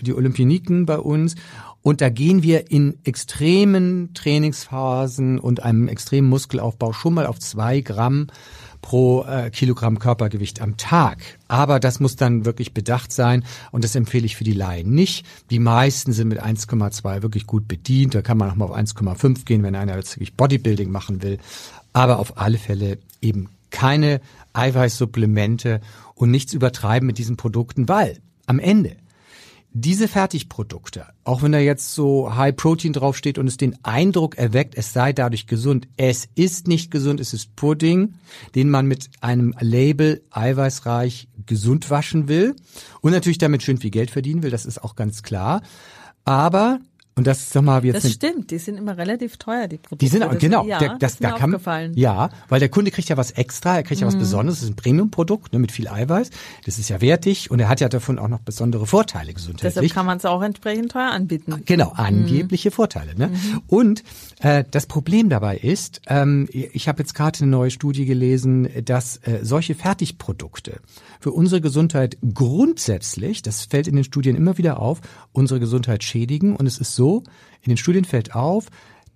die 0.01 0.13
Olympioniken 0.13 0.85
bei 0.85 0.97
uns 0.97 1.35
und 1.81 2.01
da 2.01 2.09
gehen 2.09 2.43
wir 2.43 2.71
in 2.71 2.97
extremen 3.03 4.13
Trainingsphasen 4.13 5.39
und 5.39 5.63
einem 5.63 5.87
extremen 5.87 6.27
Muskelaufbau 6.27 6.91
schon 6.93 7.13
mal 7.13 7.25
auf 7.25 7.39
zwei 7.39 7.79
Gramm 7.81 8.27
pro 8.81 9.23
äh, 9.23 9.49
Kilogramm 9.49 9.99
Körpergewicht 9.99 10.61
am 10.61 10.77
Tag. 10.77 11.19
Aber 11.47 11.79
das 11.79 11.99
muss 11.99 12.15
dann 12.15 12.45
wirklich 12.45 12.73
bedacht 12.73 13.11
sein 13.11 13.43
und 13.71 13.83
das 13.83 13.95
empfehle 13.95 14.25
ich 14.25 14.35
für 14.35 14.43
die 14.43 14.53
Laien 14.53 14.91
nicht. 14.91 15.25
Die 15.49 15.59
meisten 15.59 16.13
sind 16.13 16.29
mit 16.29 16.41
1,2 16.41 17.21
wirklich 17.21 17.45
gut 17.45 17.67
bedient. 17.67 18.15
Da 18.15 18.21
kann 18.21 18.37
man 18.37 18.49
auch 18.49 18.55
mal 18.55 18.65
auf 18.65 18.75
1,5 18.75 19.45
gehen, 19.45 19.63
wenn 19.63 19.75
einer 19.75 19.95
jetzt 19.95 20.15
wirklich 20.15 20.35
Bodybuilding 20.35 20.89
machen 20.89 21.21
will. 21.21 21.37
Aber 21.93 22.19
auf 22.19 22.37
alle 22.37 22.57
Fälle 22.57 22.99
eben 23.21 23.49
keine 23.69 24.21
Eiweißsupplemente 24.53 25.81
und 26.15 26.31
nichts 26.31 26.53
übertreiben 26.53 27.07
mit 27.07 27.17
diesen 27.17 27.37
Produkten, 27.37 27.87
weil 27.87 28.17
am 28.45 28.59
Ende 28.59 28.95
diese 29.71 30.07
Fertigprodukte, 30.07 31.05
auch 31.23 31.43
wenn 31.43 31.51
da 31.51 31.59
jetzt 31.59 31.93
so 31.93 32.35
High 32.35 32.55
Protein 32.55 32.93
draufsteht 32.93 33.37
und 33.37 33.47
es 33.47 33.57
den 33.57 33.77
Eindruck 33.83 34.37
erweckt, 34.37 34.75
es 34.75 34.93
sei 34.93 35.13
dadurch 35.13 35.45
gesund, 35.45 35.87
es 35.95 36.27
ist 36.35 36.67
nicht 36.67 36.89
gesund, 36.89 37.19
es 37.19 37.33
ist 37.33 37.55
Pudding, 37.55 38.15
den 38.55 38.69
man 38.69 38.87
mit 38.87 39.09
einem 39.21 39.53
Label 39.59 40.23
eiweißreich 40.31 41.29
gesund 41.45 41.89
waschen 41.89 42.27
will 42.27 42.55
und 43.01 43.11
natürlich 43.11 43.37
damit 43.37 43.61
schön 43.61 43.77
viel 43.77 43.91
Geld 43.91 44.09
verdienen 44.09 44.41
will, 44.41 44.51
das 44.51 44.65
ist 44.65 44.83
auch 44.83 44.95
ganz 44.95 45.21
klar. 45.21 45.61
Aber 46.25 46.79
und 47.19 47.27
das 47.27 47.39
ist 47.41 47.55
doch 47.55 47.61
mal 47.61 47.83
jetzt. 47.83 48.05
Das 48.05 48.11
stimmt, 48.13 48.49
die 48.49 48.57
sind 48.57 48.77
immer 48.77 48.97
relativ 48.97 49.35
teuer, 49.35 49.67
die 49.67 49.77
Produkte. 49.77 50.05
Die 50.05 50.07
sind 50.07 50.21
das 50.21 50.37
genau, 50.37 50.65
ja, 50.65 50.79
der, 50.79 50.89
das, 50.97 51.17
das 51.17 51.17
da 51.17 51.31
kann, 51.31 51.53
aufgefallen. 51.53 51.91
ja, 51.95 52.29
weil 52.47 52.61
der 52.61 52.69
Kunde 52.69 52.91
kriegt 52.91 53.09
ja 53.09 53.17
was 53.17 53.31
extra, 53.31 53.75
er 53.75 53.83
kriegt 53.83 53.99
ja 53.99 54.07
was 54.07 54.15
mhm. 54.15 54.19
Besonderes, 54.19 54.59
das 54.59 54.63
ist 54.63 54.71
ein 54.71 54.75
Premium-Produkt 54.77 55.51
ne, 55.51 55.59
mit 55.59 55.73
viel 55.73 55.89
Eiweiß, 55.89 56.29
das 56.65 56.79
ist 56.79 56.89
ja 56.89 57.01
wertig 57.01 57.51
und 57.51 57.59
er 57.59 57.67
hat 57.67 57.81
ja 57.81 57.89
davon 57.89 58.19
auch 58.19 58.29
noch 58.29 58.39
besondere 58.39 58.87
Vorteile 58.87 59.33
gesundheitlich. 59.33 59.73
Deshalb 59.73 59.93
kann 59.93 60.05
man 60.05 60.17
es 60.17 60.25
auch 60.25 60.41
entsprechend 60.41 60.93
teuer 60.93 61.11
anbieten. 61.11 61.61
Genau, 61.65 61.91
angebliche 61.91 62.69
mhm. 62.69 62.73
Vorteile. 62.73 63.15
Ne? 63.15 63.27
Mhm. 63.27 63.61
Und 63.67 64.03
äh, 64.39 64.63
das 64.71 64.85
Problem 64.85 65.27
dabei 65.27 65.57
ist, 65.57 66.01
ähm, 66.07 66.47
ich 66.51 66.87
habe 66.87 66.99
jetzt 66.99 67.15
gerade 67.15 67.41
eine 67.41 67.51
neue 67.51 67.69
Studie 67.69 68.05
gelesen, 68.05 68.69
dass 68.85 69.17
äh, 69.17 69.39
solche 69.43 69.75
Fertigprodukte 69.75 70.79
für 71.19 71.31
unsere 71.31 71.61
Gesundheit 71.61 72.17
grundsätzlich, 72.33 73.41
das 73.41 73.65
fällt 73.65 73.87
in 73.87 73.95
den 73.95 74.05
Studien 74.05 74.35
immer 74.35 74.57
wieder 74.57 74.79
auf, 74.79 75.01
unsere 75.33 75.59
Gesundheit 75.59 76.03
schädigen. 76.03 76.55
Und 76.55 76.65
es 76.65 76.79
ist 76.79 76.95
so, 76.95 77.23
in 77.61 77.69
den 77.69 77.77
Studien 77.77 78.05
fällt 78.05 78.33
auf, 78.35 78.67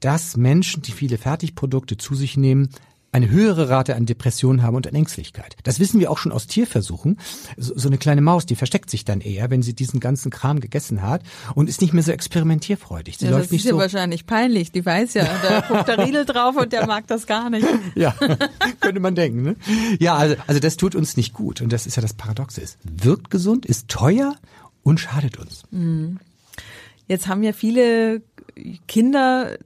dass 0.01 0.35
Menschen, 0.35 0.81
die 0.81 0.91
viele 0.91 1.17
Fertigprodukte 1.17 1.95
zu 1.95 2.13
sich 2.13 2.35
nehmen, 2.35 2.69
eine 3.13 3.29
höhere 3.29 3.69
Rate 3.69 3.95
an 3.95 4.07
Depressionen 4.07 4.63
haben 4.63 4.75
und 4.75 4.87
an 4.87 4.95
Ängstlichkeit. 4.95 5.55
Das 5.63 5.79
wissen 5.79 5.99
wir 5.99 6.09
auch 6.09 6.17
schon 6.17 6.31
aus 6.31 6.47
Tierversuchen. 6.47 7.19
So, 7.57 7.73
so, 7.77 7.87
eine 7.87 7.99
kleine 7.99 8.21
Maus, 8.21 8.47
die 8.47 8.55
versteckt 8.55 8.89
sich 8.89 9.05
dann 9.05 9.21
eher, 9.21 9.51
wenn 9.51 9.61
sie 9.61 9.75
diesen 9.75 9.99
ganzen 9.99 10.31
Kram 10.31 10.59
gegessen 10.59 11.03
hat 11.03 11.21
und 11.53 11.69
ist 11.69 11.79
nicht 11.81 11.93
mehr 11.93 12.01
so 12.01 12.11
experimentierfreudig. 12.11 13.19
Sie 13.19 13.25
ja, 13.25 13.31
läuft 13.31 13.51
das 13.51 13.59
ist 13.59 13.65
ja 13.65 13.71
so 13.71 13.77
wahrscheinlich 13.77 14.25
peinlich. 14.25 14.71
Die 14.71 14.83
weiß 14.83 15.13
ja, 15.13 15.29
da 15.43 15.61
guckt 15.67 15.87
der 15.87 16.05
Riedel 16.05 16.25
drauf 16.25 16.55
und 16.55 16.73
der 16.73 16.87
mag 16.87 17.05
das 17.07 17.27
gar 17.27 17.49
nicht. 17.49 17.67
Ja, 17.95 18.15
könnte 18.79 18.99
man 18.99 19.13
denken. 19.13 19.43
Ne? 19.43 19.55
Ja, 19.99 20.15
also, 20.15 20.35
also 20.47 20.59
das 20.59 20.77
tut 20.77 20.95
uns 20.95 21.15
nicht 21.15 21.33
gut 21.33 21.61
und 21.61 21.71
das 21.71 21.85
ist 21.85 21.95
ja 21.95 22.01
das 22.01 22.13
Paradoxe. 22.13 22.61
Es 22.61 22.77
wirkt 22.83 23.29
gesund, 23.29 23.65
ist 23.65 23.87
teuer 23.87 24.35
und 24.81 24.99
schadet 24.99 25.37
uns. 25.37 25.63
Mhm. 25.69 26.19
Jetzt 27.07 27.27
haben 27.27 27.43
ja 27.43 27.53
viele 27.53 28.21
Kinder 28.87 29.57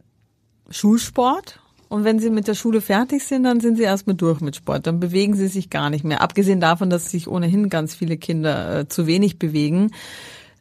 Schulsport 0.69 1.59
und 1.89 2.03
wenn 2.03 2.19
sie 2.19 2.29
mit 2.29 2.47
der 2.47 2.53
Schule 2.53 2.81
fertig 2.81 3.23
sind, 3.23 3.43
dann 3.43 3.59
sind 3.59 3.77
sie 3.77 3.83
erstmal 3.83 4.15
durch 4.15 4.41
mit 4.41 4.55
Sport. 4.55 4.87
Dann 4.87 4.99
bewegen 4.99 5.35
sie 5.35 5.47
sich 5.47 5.69
gar 5.69 5.89
nicht 5.89 6.03
mehr. 6.03 6.21
Abgesehen 6.21 6.59
davon, 6.59 6.89
dass 6.89 7.11
sich 7.11 7.27
ohnehin 7.27 7.69
ganz 7.69 7.95
viele 7.95 8.17
Kinder 8.17 8.79
äh, 8.79 8.87
zu 8.87 9.07
wenig 9.07 9.39
bewegen. 9.39 9.91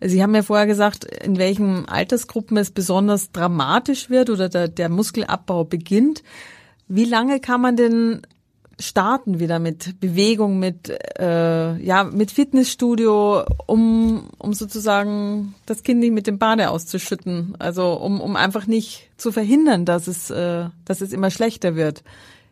Sie 0.01 0.23
haben 0.23 0.35
ja 0.35 0.43
vorher 0.43 0.67
gesagt, 0.67 1.05
in 1.05 1.39
welchen 1.39 1.89
Altersgruppen 1.89 2.57
es 2.59 2.71
besonders 2.71 3.33
dramatisch 3.33 4.11
wird 4.11 4.31
oder 4.31 4.49
der, 4.49 4.69
der 4.69 4.89
Muskelabbau 4.89 5.65
beginnt. 5.65 6.23
Wie 6.87 7.07
lange 7.07 7.41
kann 7.41 7.61
man 7.61 7.77
denn 7.77 8.23
starten 8.79 9.41
wieder 9.41 9.59
mit 9.59 10.01
Bewegung, 10.01 10.59
mit 10.59 10.91
äh, 11.19 11.77
ja 11.79 12.05
mit 12.05 12.31
Fitnessstudio, 12.31 13.45
um 13.67 14.29
um 14.39 14.53
sozusagen 14.53 15.55
das 15.65 15.83
Kind 15.83 16.01
nicht 16.01 16.13
mit 16.13 16.27
dem 16.27 16.39
Bade 16.39 16.71
auszuschütten, 16.71 17.55
also 17.59 17.95
um 17.95 18.21
um 18.21 18.37
einfach 18.37 18.67
nicht 18.67 19.11
zu 19.17 19.33
verhindern, 19.33 19.85
dass 19.85 20.09
es 20.09 20.31
äh, 20.31 20.69
dass 20.85 21.01
es 21.01 21.13
immer 21.13 21.31
schlechter 21.31 21.75
wird. 21.75 22.03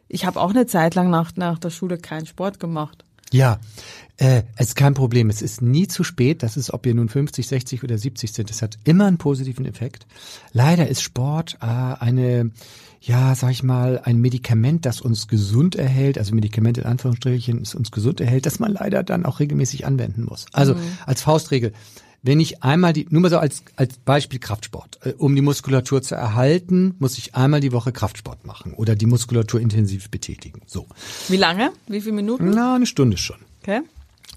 Ich 0.08 0.24
habe 0.26 0.40
auch 0.40 0.50
eine 0.50 0.66
Zeit 0.66 0.94
lang 0.94 1.10
nach 1.10 1.32
nach 1.36 1.58
der 1.58 1.70
Schule 1.70 1.98
keinen 1.98 2.26
Sport 2.26 2.58
gemacht. 2.58 3.03
Ja, 3.32 3.58
äh, 4.16 4.42
es 4.56 4.68
ist 4.68 4.76
kein 4.76 4.94
Problem. 4.94 5.28
Es 5.30 5.42
ist 5.42 5.60
nie 5.60 5.88
zu 5.88 6.04
spät. 6.04 6.42
Das 6.42 6.56
ist, 6.56 6.72
ob 6.72 6.86
ihr 6.86 6.94
nun 6.94 7.08
50, 7.08 7.46
60 7.46 7.82
oder 7.82 7.98
70 7.98 8.32
sind. 8.32 8.50
Es 8.50 8.62
hat 8.62 8.78
immer 8.84 9.06
einen 9.06 9.18
positiven 9.18 9.66
Effekt. 9.66 10.06
Leider 10.52 10.88
ist 10.88 11.02
Sport 11.02 11.58
äh, 11.60 11.66
eine 11.66 12.52
ja, 13.06 13.34
sag 13.34 13.50
ich 13.50 13.62
mal, 13.62 14.00
ein 14.02 14.18
Medikament, 14.18 14.86
das 14.86 15.02
uns 15.02 15.28
gesund 15.28 15.76
erhält, 15.76 16.16
also 16.16 16.34
Medikament 16.34 16.78
in 16.78 16.84
Anführungsstrichen, 16.84 17.58
das 17.60 17.74
uns 17.74 17.90
gesund 17.90 18.18
erhält, 18.18 18.46
das 18.46 18.58
man 18.58 18.72
leider 18.72 19.02
dann 19.02 19.26
auch 19.26 19.40
regelmäßig 19.40 19.86
anwenden 19.86 20.24
muss. 20.24 20.46
Also 20.52 20.74
mhm. 20.74 20.80
als 21.04 21.20
Faustregel, 21.20 21.74
wenn 22.24 22.40
ich 22.40 22.64
einmal 22.64 22.94
die, 22.94 23.06
nur 23.10 23.20
mal 23.20 23.30
so 23.30 23.38
als, 23.38 23.62
als 23.76 23.98
Beispiel 23.98 24.40
Kraftsport, 24.40 24.98
äh, 25.02 25.12
um 25.18 25.36
die 25.36 25.42
Muskulatur 25.42 26.02
zu 26.02 26.14
erhalten, 26.14 26.96
muss 26.98 27.18
ich 27.18 27.34
einmal 27.34 27.60
die 27.60 27.70
Woche 27.70 27.92
Kraftsport 27.92 28.46
machen 28.46 28.72
oder 28.72 28.96
die 28.96 29.06
Muskulatur 29.06 29.60
intensiv 29.60 30.10
betätigen. 30.10 30.62
So. 30.66 30.86
Wie 31.28 31.36
lange? 31.36 31.70
Wie 31.86 32.00
viele 32.00 32.16
Minuten? 32.16 32.50
Na, 32.50 32.74
eine 32.74 32.86
Stunde 32.86 33.18
schon. 33.18 33.36
Okay. 33.62 33.82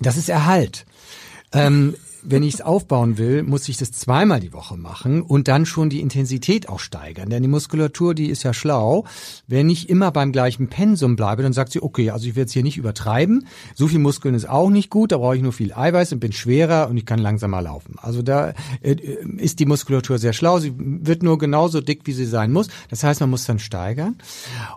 Das 0.02 0.18
ist 0.18 0.30
Erhalt. 0.30 0.86
Ähm, 1.54 1.96
wenn 2.30 2.44
ich 2.44 2.56
es 2.56 2.62
aufbauen 2.62 3.18
will, 3.18 3.44
muss 3.44 3.70
ich 3.70 3.78
das 3.78 3.92
zweimal 3.92 4.42
die 4.42 4.52
Woche 4.52 4.76
machen 4.76 5.22
und 5.22 5.48
dann 5.48 5.66
schon 5.66 5.90
die 5.90 6.02
Intensität 6.02 6.68
auch 6.68 6.80
steigern. 6.80 7.30
Denn 7.30 7.42
die 7.42 7.48
Muskulatur, 7.48 8.14
die 8.14 8.30
ist 8.30 8.44
ja 8.44 8.54
schlau. 8.54 9.06
Wenn 9.48 9.70
ich 9.70 9.90
immer 9.90 10.12
beim 10.12 10.34
gleichen 10.34 10.68
Pensum 10.68 11.16
bleibe, 11.16 11.44
dann 11.44 11.54
sagt 11.54 11.72
sie, 11.72 11.82
okay, 11.82 12.10
also 12.10 12.28
ich 12.28 12.36
werde 12.36 12.48
es 12.48 12.54
hier 12.54 12.64
nicht 12.64 12.78
übertreiben. 12.78 13.48
So 13.76 13.88
viel 13.88 14.00
Muskeln 14.00 14.36
ist 14.36 14.48
auch 14.48 14.70
nicht 14.70 14.90
gut, 14.90 15.14
da 15.14 15.18
brauche 15.18 15.38
ich 15.38 15.42
nur 15.42 15.54
viel 15.54 15.74
Eiweiß 15.74 16.12
und 16.14 16.20
bin 16.20 16.34
schwerer 16.34 16.90
und 16.90 16.98
ich 16.98 17.06
kann 17.06 17.20
langsamer 17.20 17.62
laufen. 17.62 17.96
Also 18.02 18.22
da 18.22 18.54
äh, 18.82 18.96
ist 19.38 19.60
die 19.60 19.66
Muskulatur 19.66 20.18
sehr 20.18 20.34
schlau. 20.34 20.60
Sie 20.60 20.74
wird 20.78 21.24
nur 21.24 21.38
genauso 21.38 21.80
dick, 21.80 22.02
wie 22.06 22.14
sie 22.14 22.26
sein 22.26 22.52
muss. 22.52 22.68
Das 22.90 23.04
heißt, 23.04 23.22
man 23.22 23.30
muss 23.30 23.46
dann 23.46 23.60
steigern. 23.60 24.18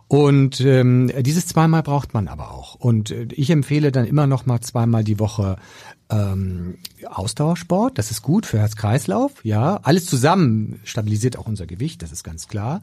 Und 0.07 0.61
ähm, 0.61 1.11
dieses 1.19 1.47
zweimal 1.49 1.83
braucht 1.83 2.15
man 2.15 2.29
aber 2.29 2.53
auch. 2.53 2.77
Und 2.77 3.11
äh, 3.11 3.27
ich 3.33 3.51
empfehle 3.51 3.91
dann 3.91 4.07
immer 4.07 4.29
noch 4.29 4.47
mal 4.47 4.61
zweimal 4.61 5.03
die 5.03 5.19
Woche 5.19 5.57
ähm, 6.11 6.79
Ausdauersport, 7.07 7.99
das 7.99 8.11
ist 8.11 8.23
gut 8.23 8.47
für 8.47 8.59
Herz-Kreislauf, 8.59 9.45
ja. 9.45 9.81
Alles 9.83 10.07
zusammen 10.07 10.81
stabilisiert 10.85 11.39
auch 11.39 11.47
unser 11.47 11.67
Gewicht, 11.67 12.03
das 12.03 12.13
ist 12.13 12.25
ganz 12.25 12.49
klar. 12.49 12.81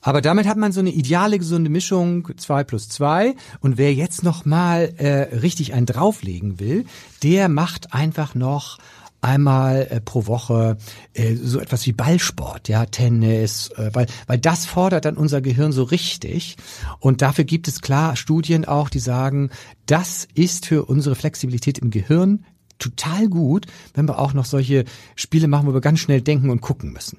Aber 0.00 0.20
damit 0.20 0.46
hat 0.46 0.56
man 0.56 0.72
so 0.72 0.80
eine 0.80 0.90
ideale 0.90 1.38
gesunde 1.38 1.70
Mischung, 1.70 2.28
zwei 2.36 2.64
plus 2.64 2.88
zwei. 2.88 3.34
Und 3.60 3.78
wer 3.78 3.92
jetzt 3.92 4.22
noch 4.22 4.44
mal 4.44 4.92
äh, 4.96 5.36
richtig 5.36 5.74
einen 5.74 5.86
drauflegen 5.86 6.60
will, 6.60 6.86
der 7.22 7.48
macht 7.48 7.92
einfach 7.92 8.34
noch 8.34 8.78
einmal 9.20 9.86
äh, 9.90 10.00
pro 10.00 10.26
Woche 10.26 10.78
äh, 11.12 11.34
so 11.34 11.60
etwas 11.60 11.86
wie 11.86 11.92
Ballsport, 11.92 12.68
ja, 12.68 12.86
Tennis, 12.86 13.70
äh, 13.76 13.90
weil 13.92 14.06
weil 14.26 14.38
das 14.38 14.66
fordert 14.66 15.04
dann 15.04 15.16
unser 15.16 15.40
Gehirn 15.40 15.72
so 15.72 15.82
richtig 15.82 16.56
und 16.98 17.22
dafür 17.22 17.44
gibt 17.44 17.68
es 17.68 17.80
klar 17.80 18.16
Studien 18.16 18.64
auch, 18.64 18.88
die 18.88 18.98
sagen, 18.98 19.50
das 19.86 20.26
ist 20.34 20.66
für 20.66 20.84
unsere 20.84 21.14
Flexibilität 21.14 21.78
im 21.78 21.90
Gehirn 21.90 22.44
total 22.80 23.28
gut, 23.28 23.66
wenn 23.94 24.08
wir 24.08 24.18
auch 24.18 24.34
noch 24.34 24.44
solche 24.44 24.84
Spiele 25.14 25.46
machen, 25.48 25.68
wo 25.68 25.74
wir 25.74 25.80
ganz 25.80 26.00
schnell 26.00 26.20
denken 26.20 26.50
und 26.50 26.60
gucken 26.60 26.92
müssen. 26.92 27.18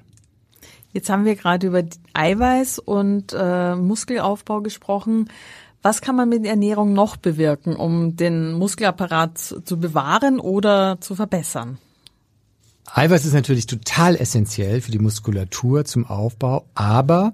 Jetzt 0.92 1.08
haben 1.08 1.24
wir 1.24 1.36
gerade 1.36 1.66
über 1.66 1.82
Eiweiß 2.12 2.78
und 2.78 3.34
äh, 3.36 3.74
Muskelaufbau 3.74 4.60
gesprochen. 4.60 5.30
Was 5.80 6.00
kann 6.00 6.14
man 6.14 6.28
mit 6.28 6.44
Ernährung 6.44 6.92
noch 6.92 7.16
bewirken, 7.16 7.74
um 7.74 8.14
den 8.14 8.52
Muskelapparat 8.52 9.38
zu 9.38 9.80
bewahren 9.80 10.38
oder 10.38 11.00
zu 11.00 11.14
verbessern? 11.14 11.78
Eiweiß 12.94 13.24
ist 13.24 13.32
natürlich 13.32 13.66
total 13.66 14.16
essentiell 14.16 14.80
für 14.80 14.92
die 14.92 14.98
Muskulatur 14.98 15.84
zum 15.84 16.06
Aufbau, 16.06 16.66
aber 16.74 17.32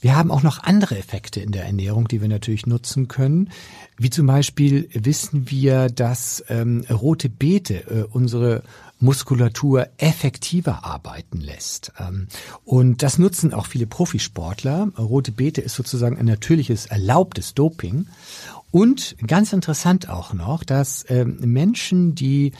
wir 0.00 0.16
haben 0.16 0.30
auch 0.30 0.42
noch 0.42 0.62
andere 0.62 0.98
Effekte 0.98 1.40
in 1.40 1.52
der 1.52 1.64
Ernährung, 1.64 2.08
die 2.08 2.20
wir 2.20 2.28
natürlich 2.28 2.66
nutzen 2.66 3.06
können. 3.06 3.50
Wie 3.96 4.10
zum 4.10 4.26
Beispiel 4.26 4.88
wissen 4.92 5.50
wir, 5.50 5.88
dass 5.88 6.44
ähm, 6.48 6.84
rote 6.90 7.28
Beete 7.28 7.74
äh, 7.74 8.04
unsere 8.10 8.62
Muskulatur 8.98 9.88
effektiver 9.98 10.84
arbeiten 10.84 11.40
lässt. 11.40 11.92
Ähm, 12.00 12.28
und 12.64 13.02
das 13.02 13.18
nutzen 13.18 13.52
auch 13.52 13.66
viele 13.66 13.86
Profisportler. 13.86 14.88
Rote 14.98 15.32
Beete 15.32 15.60
ist 15.60 15.74
sozusagen 15.74 16.18
ein 16.18 16.26
natürliches, 16.26 16.86
erlaubtes 16.86 17.54
Doping. 17.54 18.06
Und 18.70 19.16
ganz 19.24 19.52
interessant 19.52 20.08
auch 20.08 20.32
noch, 20.32 20.64
dass 20.64 21.04
ähm, 21.08 21.38
Menschen, 21.40 22.16
die 22.16 22.52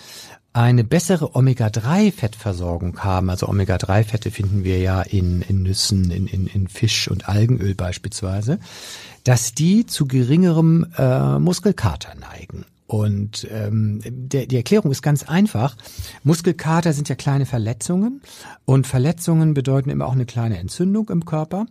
eine 0.52 0.84
bessere 0.84 1.34
Omega-3-Fettversorgung 1.34 3.00
haben. 3.00 3.28
Also 3.28 3.48
Omega-3-Fette 3.48 4.30
finden 4.30 4.62
wir 4.62 4.78
ja 4.78 5.02
in, 5.02 5.42
in 5.42 5.64
Nüssen, 5.64 6.12
in, 6.12 6.28
in, 6.28 6.46
in 6.46 6.68
Fisch 6.68 7.08
und 7.08 7.28
Algenöl 7.28 7.74
beispielsweise, 7.74 8.60
dass 9.24 9.54
die 9.54 9.86
zu 9.86 10.06
geringerem 10.06 10.86
äh, 10.96 11.38
Muskelkater 11.38 12.14
neigen. 12.14 12.64
Und 12.86 13.48
ähm, 13.50 14.00
der, 14.04 14.46
die 14.46 14.56
Erklärung 14.56 14.90
ist 14.90 15.02
ganz 15.02 15.22
einfach. 15.24 15.76
Muskelkater 16.22 16.92
sind 16.92 17.08
ja 17.08 17.14
kleine 17.14 17.46
Verletzungen 17.46 18.20
und 18.66 18.86
Verletzungen 18.86 19.54
bedeuten 19.54 19.90
immer 19.90 20.06
auch 20.06 20.12
eine 20.12 20.26
kleine 20.26 20.58
Entzündung 20.58 21.08
im 21.08 21.24
Körper. 21.24 21.66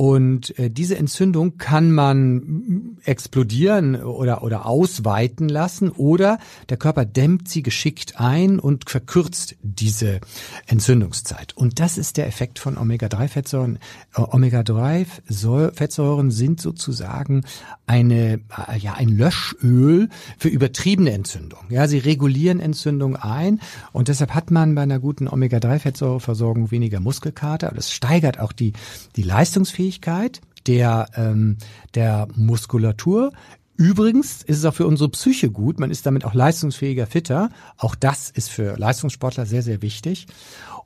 Und 0.00 0.58
äh, 0.58 0.70
diese 0.70 0.96
Entzündung 0.96 1.58
kann 1.58 1.92
man 1.92 2.96
explodieren 3.04 4.02
oder, 4.02 4.42
oder 4.42 4.64
ausweiten 4.64 5.46
lassen 5.46 5.90
oder 5.90 6.38
der 6.70 6.78
Körper 6.78 7.04
dämmt 7.04 7.50
sie 7.50 7.62
geschickt 7.62 8.18
ein 8.18 8.58
und 8.58 8.88
verkürzt 8.88 9.56
diese 9.60 10.22
Entzündungszeit. 10.66 11.54
Und 11.54 11.80
das 11.80 11.98
ist 11.98 12.16
der 12.16 12.28
Effekt 12.28 12.58
von 12.58 12.78
Omega-3-Fettsäuren. 12.78 13.78
Äh, 14.14 14.22
Omega-3-Fettsäuren 14.22 16.30
sind 16.30 16.62
sozusagen 16.62 17.44
eine, 17.86 18.40
äh, 18.68 18.78
ja, 18.78 18.94
ein 18.94 19.10
Löschöl 19.10 20.08
für 20.38 20.48
übertriebene 20.48 21.12
Entzündung. 21.12 21.60
Ja, 21.68 21.86
sie 21.88 21.98
regulieren 21.98 22.60
Entzündung 22.60 23.16
ein 23.16 23.60
und 23.92 24.08
deshalb 24.08 24.34
hat 24.34 24.50
man 24.50 24.74
bei 24.74 24.80
einer 24.80 24.98
guten 24.98 25.28
Omega-3-Fettsäureversorgung 25.28 26.70
weniger 26.70 27.00
Muskelkater. 27.00 27.70
Das 27.74 27.92
steigert 27.92 28.40
auch 28.40 28.52
die, 28.52 28.72
die 29.16 29.24
Leistungsfähigkeit 29.24 29.89
Fähigkeit 29.90 30.40
der, 30.66 31.08
ähm, 31.16 31.56
der 31.94 32.28
Muskulatur. 32.36 33.32
Übrigens 33.76 34.42
ist 34.42 34.58
es 34.58 34.64
auch 34.64 34.74
für 34.74 34.86
unsere 34.86 35.08
Psyche 35.08 35.50
gut. 35.50 35.80
Man 35.80 35.90
ist 35.90 36.04
damit 36.04 36.24
auch 36.24 36.34
leistungsfähiger, 36.34 37.06
fitter. 37.06 37.48
Auch 37.78 37.94
das 37.94 38.30
ist 38.30 38.50
für 38.50 38.76
Leistungssportler 38.76 39.46
sehr, 39.46 39.62
sehr 39.62 39.82
wichtig. 39.82 40.26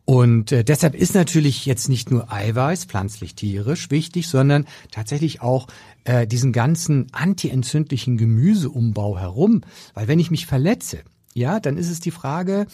Und 0.06 0.52
äh, 0.52 0.64
deshalb 0.64 0.94
ist 0.94 1.14
natürlich 1.14 1.66
jetzt 1.66 1.88
nicht 1.88 2.10
nur 2.10 2.32
Eiweiß, 2.32 2.84
pflanzlich 2.84 3.34
tierisch, 3.34 3.90
wichtig, 3.90 4.28
sondern 4.28 4.66
tatsächlich 4.90 5.42
auch 5.42 5.66
äh, 6.04 6.26
diesen 6.26 6.52
ganzen 6.52 7.08
antientzündlichen 7.12 8.16
Gemüseumbau 8.16 9.18
herum. 9.18 9.62
Weil 9.94 10.08
wenn 10.08 10.18
ich 10.18 10.30
mich 10.30 10.46
verletze, 10.46 10.98
ja, 11.34 11.58
dann 11.58 11.76
ist 11.76 11.90
es 11.90 12.00
die 12.00 12.12
Frage, 12.12 12.66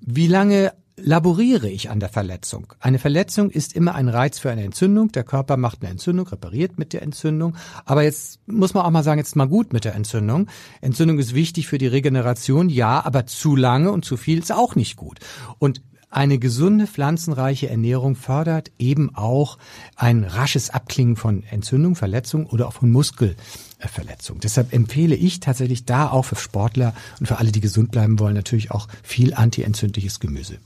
wie 0.00 0.28
lange 0.28 0.72
laboriere 0.96 1.68
ich 1.68 1.90
an 1.90 2.00
der 2.00 2.08
Verletzung. 2.08 2.72
Eine 2.80 2.98
Verletzung 2.98 3.50
ist 3.50 3.74
immer 3.74 3.94
ein 3.94 4.08
Reiz 4.08 4.38
für 4.38 4.50
eine 4.50 4.62
Entzündung. 4.62 5.10
Der 5.12 5.24
Körper 5.24 5.56
macht 5.56 5.82
eine 5.82 5.90
Entzündung, 5.90 6.26
repariert 6.28 6.78
mit 6.78 6.92
der 6.92 7.02
Entzündung. 7.02 7.56
Aber 7.84 8.02
jetzt 8.02 8.38
muss 8.46 8.74
man 8.74 8.84
auch 8.84 8.90
mal 8.90 9.02
sagen, 9.02 9.18
jetzt 9.18 9.36
mal 9.36 9.48
gut 9.48 9.72
mit 9.72 9.84
der 9.84 9.94
Entzündung. 9.94 10.48
Entzündung 10.80 11.18
ist 11.18 11.34
wichtig 11.34 11.66
für 11.66 11.78
die 11.78 11.88
Regeneration, 11.88 12.68
ja, 12.68 13.04
aber 13.04 13.26
zu 13.26 13.56
lange 13.56 13.90
und 13.90 14.04
zu 14.04 14.16
viel 14.16 14.38
ist 14.38 14.52
auch 14.52 14.76
nicht 14.76 14.96
gut. 14.96 15.18
Und 15.58 15.82
eine 16.10 16.38
gesunde 16.38 16.86
pflanzenreiche 16.86 17.68
Ernährung 17.68 18.14
fördert 18.14 18.70
eben 18.78 19.16
auch 19.16 19.58
ein 19.96 20.22
rasches 20.22 20.70
Abklingen 20.70 21.16
von 21.16 21.42
Entzündung, 21.42 21.96
Verletzung 21.96 22.46
oder 22.46 22.68
auch 22.68 22.74
von 22.74 22.92
Muskelverletzung. 22.92 24.38
Deshalb 24.38 24.72
empfehle 24.72 25.16
ich 25.16 25.40
tatsächlich 25.40 25.86
da 25.86 26.08
auch 26.08 26.24
für 26.24 26.36
Sportler 26.36 26.94
und 27.18 27.26
für 27.26 27.38
alle, 27.38 27.50
die 27.50 27.60
gesund 27.60 27.90
bleiben 27.90 28.20
wollen, 28.20 28.34
natürlich 28.34 28.70
auch 28.70 28.86
viel 29.02 29.34
antientzündliches 29.34 30.20
Gemüse. 30.20 30.60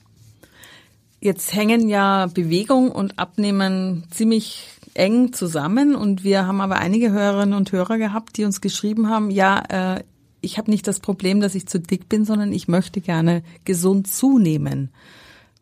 Jetzt 1.20 1.54
hängen 1.54 1.88
ja 1.88 2.26
Bewegung 2.26 2.92
und 2.92 3.18
Abnehmen 3.18 4.04
ziemlich 4.10 4.68
eng 4.94 5.32
zusammen 5.32 5.94
und 5.94 6.24
wir 6.24 6.46
haben 6.46 6.60
aber 6.60 6.76
einige 6.76 7.10
Hörerinnen 7.10 7.54
und 7.54 7.72
Hörer 7.72 7.98
gehabt, 7.98 8.36
die 8.36 8.44
uns 8.44 8.60
geschrieben 8.60 9.08
haben, 9.08 9.30
ja, 9.30 9.62
äh, 9.68 10.04
ich 10.40 10.58
habe 10.58 10.70
nicht 10.70 10.86
das 10.86 11.00
Problem, 11.00 11.40
dass 11.40 11.56
ich 11.56 11.66
zu 11.66 11.80
dick 11.80 12.08
bin, 12.08 12.24
sondern 12.24 12.52
ich 12.52 12.68
möchte 12.68 13.00
gerne 13.00 13.42
gesund 13.64 14.06
zunehmen. 14.08 14.90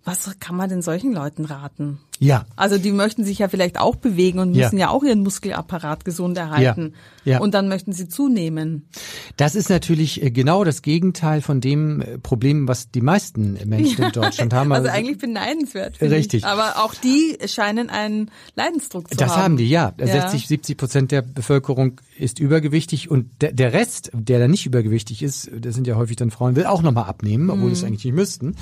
Was 0.05 0.39
kann 0.39 0.57
man 0.57 0.69
denn 0.69 0.83
solchen 0.83 1.13
Leuten 1.13 1.47
raten? 1.47 1.99
Ja. 2.19 2.47
Also 2.57 2.79
die 2.79 2.93
möchten 2.93 3.25
sich 3.25 3.39
ja 3.41 3.49
vielleicht 3.49 3.79
auch 3.79 3.97
bewegen 3.97 4.39
und 4.39 4.53
müssen 4.53 4.79
ja, 4.79 4.87
ja 4.87 4.91
auch 4.91 5.03
ihren 5.03 5.23
Muskelapparat 5.23 6.05
gesund 6.05 6.39
erhalten. 6.39 6.95
Ja. 7.25 7.35
ja. 7.35 7.41
Und 7.41 7.55
dann 7.55 7.69
möchten 7.69 7.93
sie 7.93 8.09
zunehmen. 8.09 8.89
Das 9.37 9.55
ist 9.55 9.69
natürlich 9.69 10.23
äh, 10.23 10.31
genau 10.31 10.65
das 10.65 10.83
Gegenteil 10.83 11.43
von 11.43 11.61
dem 11.61 12.01
äh, 12.01 12.19
Problem, 12.19 12.69
was 12.69 12.91
die 12.91 13.03
meisten 13.03 13.59
Menschen 13.67 14.05
in 14.05 14.13
Deutschland 14.13 14.53
haben. 14.53 14.67
Also, 14.77 14.89
also 14.89 14.99
eigentlich 14.99 15.19
beneidenswert. 15.19 16.01
Richtig. 16.03 16.43
Ich. 16.43 16.45
Aber 16.45 16.85
auch 16.85 16.95
die 16.95 17.39
scheinen 17.47 17.89
einen 17.89 18.31
Leidensdruck 18.57 19.09
zu 19.09 19.17
das 19.17 19.31
haben. 19.31 19.37
Das 19.37 19.45
haben 19.45 19.57
die, 19.57 19.69
ja. 19.71 19.95
60, 19.97 20.49
70 20.49 20.77
Prozent 20.77 21.13
der 21.13 21.23
Bevölkerung 21.23 22.01
ist 22.19 22.39
übergewichtig 22.39 23.11
und 23.11 23.31
der, 23.41 23.53
der 23.53 23.73
Rest, 23.73 24.11
der 24.13 24.39
da 24.39 24.49
nicht 24.49 24.67
übergewichtig 24.67 25.23
ist, 25.23 25.51
das 25.59 25.75
sind 25.75 25.87
ja 25.87 25.97
häufig 25.97 26.17
dann 26.17 26.31
Frauen, 26.31 26.57
will 26.57 26.67
auch 26.67 26.83
nochmal 26.83 27.05
abnehmen, 27.05 27.49
obwohl 27.49 27.69
mhm. 27.69 27.73
es 27.73 27.85
eigentlich 27.85 28.05
nicht 28.05 28.15
müssten. 28.15 28.57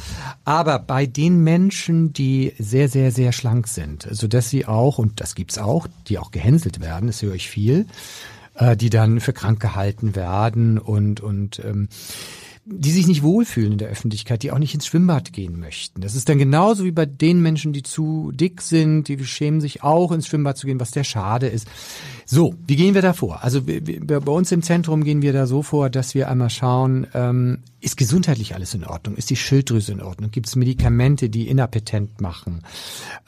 Aber 0.44 0.78
bei 0.78 1.06
den 1.06 1.42
Menschen, 1.42 2.12
die 2.12 2.52
sehr, 2.58 2.88
sehr, 2.88 3.10
sehr 3.10 3.32
schlank 3.44 3.68
sind, 3.68 4.08
so 4.10 4.26
dass 4.26 4.48
sie 4.48 4.64
auch, 4.64 4.96
und 4.96 5.20
das 5.20 5.34
gibt's 5.34 5.58
auch, 5.58 5.86
die 6.08 6.18
auch 6.18 6.30
gehänselt 6.30 6.80
werden, 6.80 7.08
das 7.08 7.20
höre 7.20 7.34
ich 7.34 7.50
viel, 7.50 7.86
äh, 8.54 8.74
die 8.74 8.88
dann 8.88 9.20
für 9.20 9.34
krank 9.34 9.60
gehalten 9.60 10.16
werden 10.16 10.78
und, 10.78 11.20
und 11.20 11.62
ähm, 11.62 11.88
die 12.64 12.90
sich 12.90 13.06
nicht 13.06 13.22
wohlfühlen 13.22 13.72
in 13.72 13.78
der 13.78 13.90
Öffentlichkeit, 13.90 14.42
die 14.42 14.50
auch 14.50 14.58
nicht 14.58 14.72
ins 14.72 14.86
Schwimmbad 14.86 15.34
gehen 15.34 15.60
möchten. 15.60 16.00
Das 16.00 16.14
ist 16.14 16.30
dann 16.30 16.38
genauso 16.38 16.86
wie 16.86 16.90
bei 16.90 17.04
den 17.04 17.42
Menschen, 17.42 17.74
die 17.74 17.82
zu 17.82 18.32
dick 18.32 18.62
sind, 18.62 19.08
die 19.08 19.22
schämen 19.26 19.60
sich 19.60 19.82
auch 19.82 20.10
ins 20.10 20.26
Schwimmbad 20.26 20.56
zu 20.56 20.66
gehen, 20.66 20.80
was 20.80 20.90
der 20.90 21.04
schade 21.04 21.46
ist. 21.46 21.68
So, 22.26 22.54
wie 22.66 22.76
gehen 22.76 22.94
wir 22.94 23.02
da 23.02 23.12
vor? 23.12 23.42
Also 23.42 23.60
bei 23.62 24.32
uns 24.32 24.50
im 24.52 24.62
Zentrum 24.62 25.04
gehen 25.04 25.22
wir 25.22 25.32
da 25.32 25.46
so 25.46 25.62
vor, 25.62 25.90
dass 25.90 26.14
wir 26.14 26.28
einmal 26.28 26.50
schauen, 26.50 27.06
ähm, 27.14 27.58
ist 27.80 27.98
gesundheitlich 27.98 28.54
alles 28.54 28.72
in 28.72 28.84
Ordnung? 28.84 29.14
Ist 29.14 29.28
die 29.28 29.36
Schilddrüse 29.36 29.92
in 29.92 30.00
Ordnung? 30.00 30.30
Gibt 30.30 30.46
es 30.46 30.56
Medikamente, 30.56 31.28
die 31.28 31.48
inappetent 31.48 32.20
machen? 32.20 32.62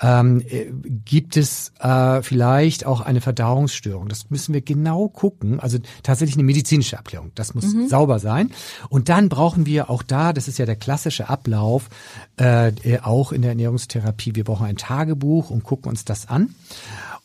Ähm, 0.01 0.41
äh, 0.49 0.73
gibt 1.05 1.37
es 1.37 1.73
äh, 1.79 2.23
vielleicht 2.23 2.87
auch 2.87 3.03
eine 3.03 3.21
Verdauungsstörung? 3.21 4.09
Das 4.09 4.31
müssen 4.31 4.55
wir 4.55 4.63
genau 4.63 5.09
gucken. 5.09 5.61
Also 5.61 5.79
tatsächlich 6.03 6.37
eine 6.37 6.45
medizinische 6.45 6.99
Abklärung. 6.99 7.33
Das 7.35 7.55
muss 7.55 7.75
mhm. 7.75 7.89
sauber 7.89 8.19
sein. 8.19 8.51
Und 8.89 9.11
dann 9.11 9.29
brauchen 9.29 9.67
wir 9.67 9.91
auch 9.91 10.03
da, 10.03 10.33
das 10.33 10.49
ist 10.49 10.59
ja 10.59 10.65
der 10.65 10.77
klassische 10.77 11.29
Ablauf, 11.29 11.91
äh, 12.39 12.73
auch 13.03 13.33
in 13.33 13.43
der 13.43 13.51
Ernährungstherapie, 13.51 14.37
wir 14.37 14.45
brauchen 14.45 14.67
ein 14.67 14.77
Tagebuch 14.77 15.51
und 15.51 15.65
gucken 15.65 15.91
uns 15.91 16.07
das 16.07 16.29
an 16.29 16.55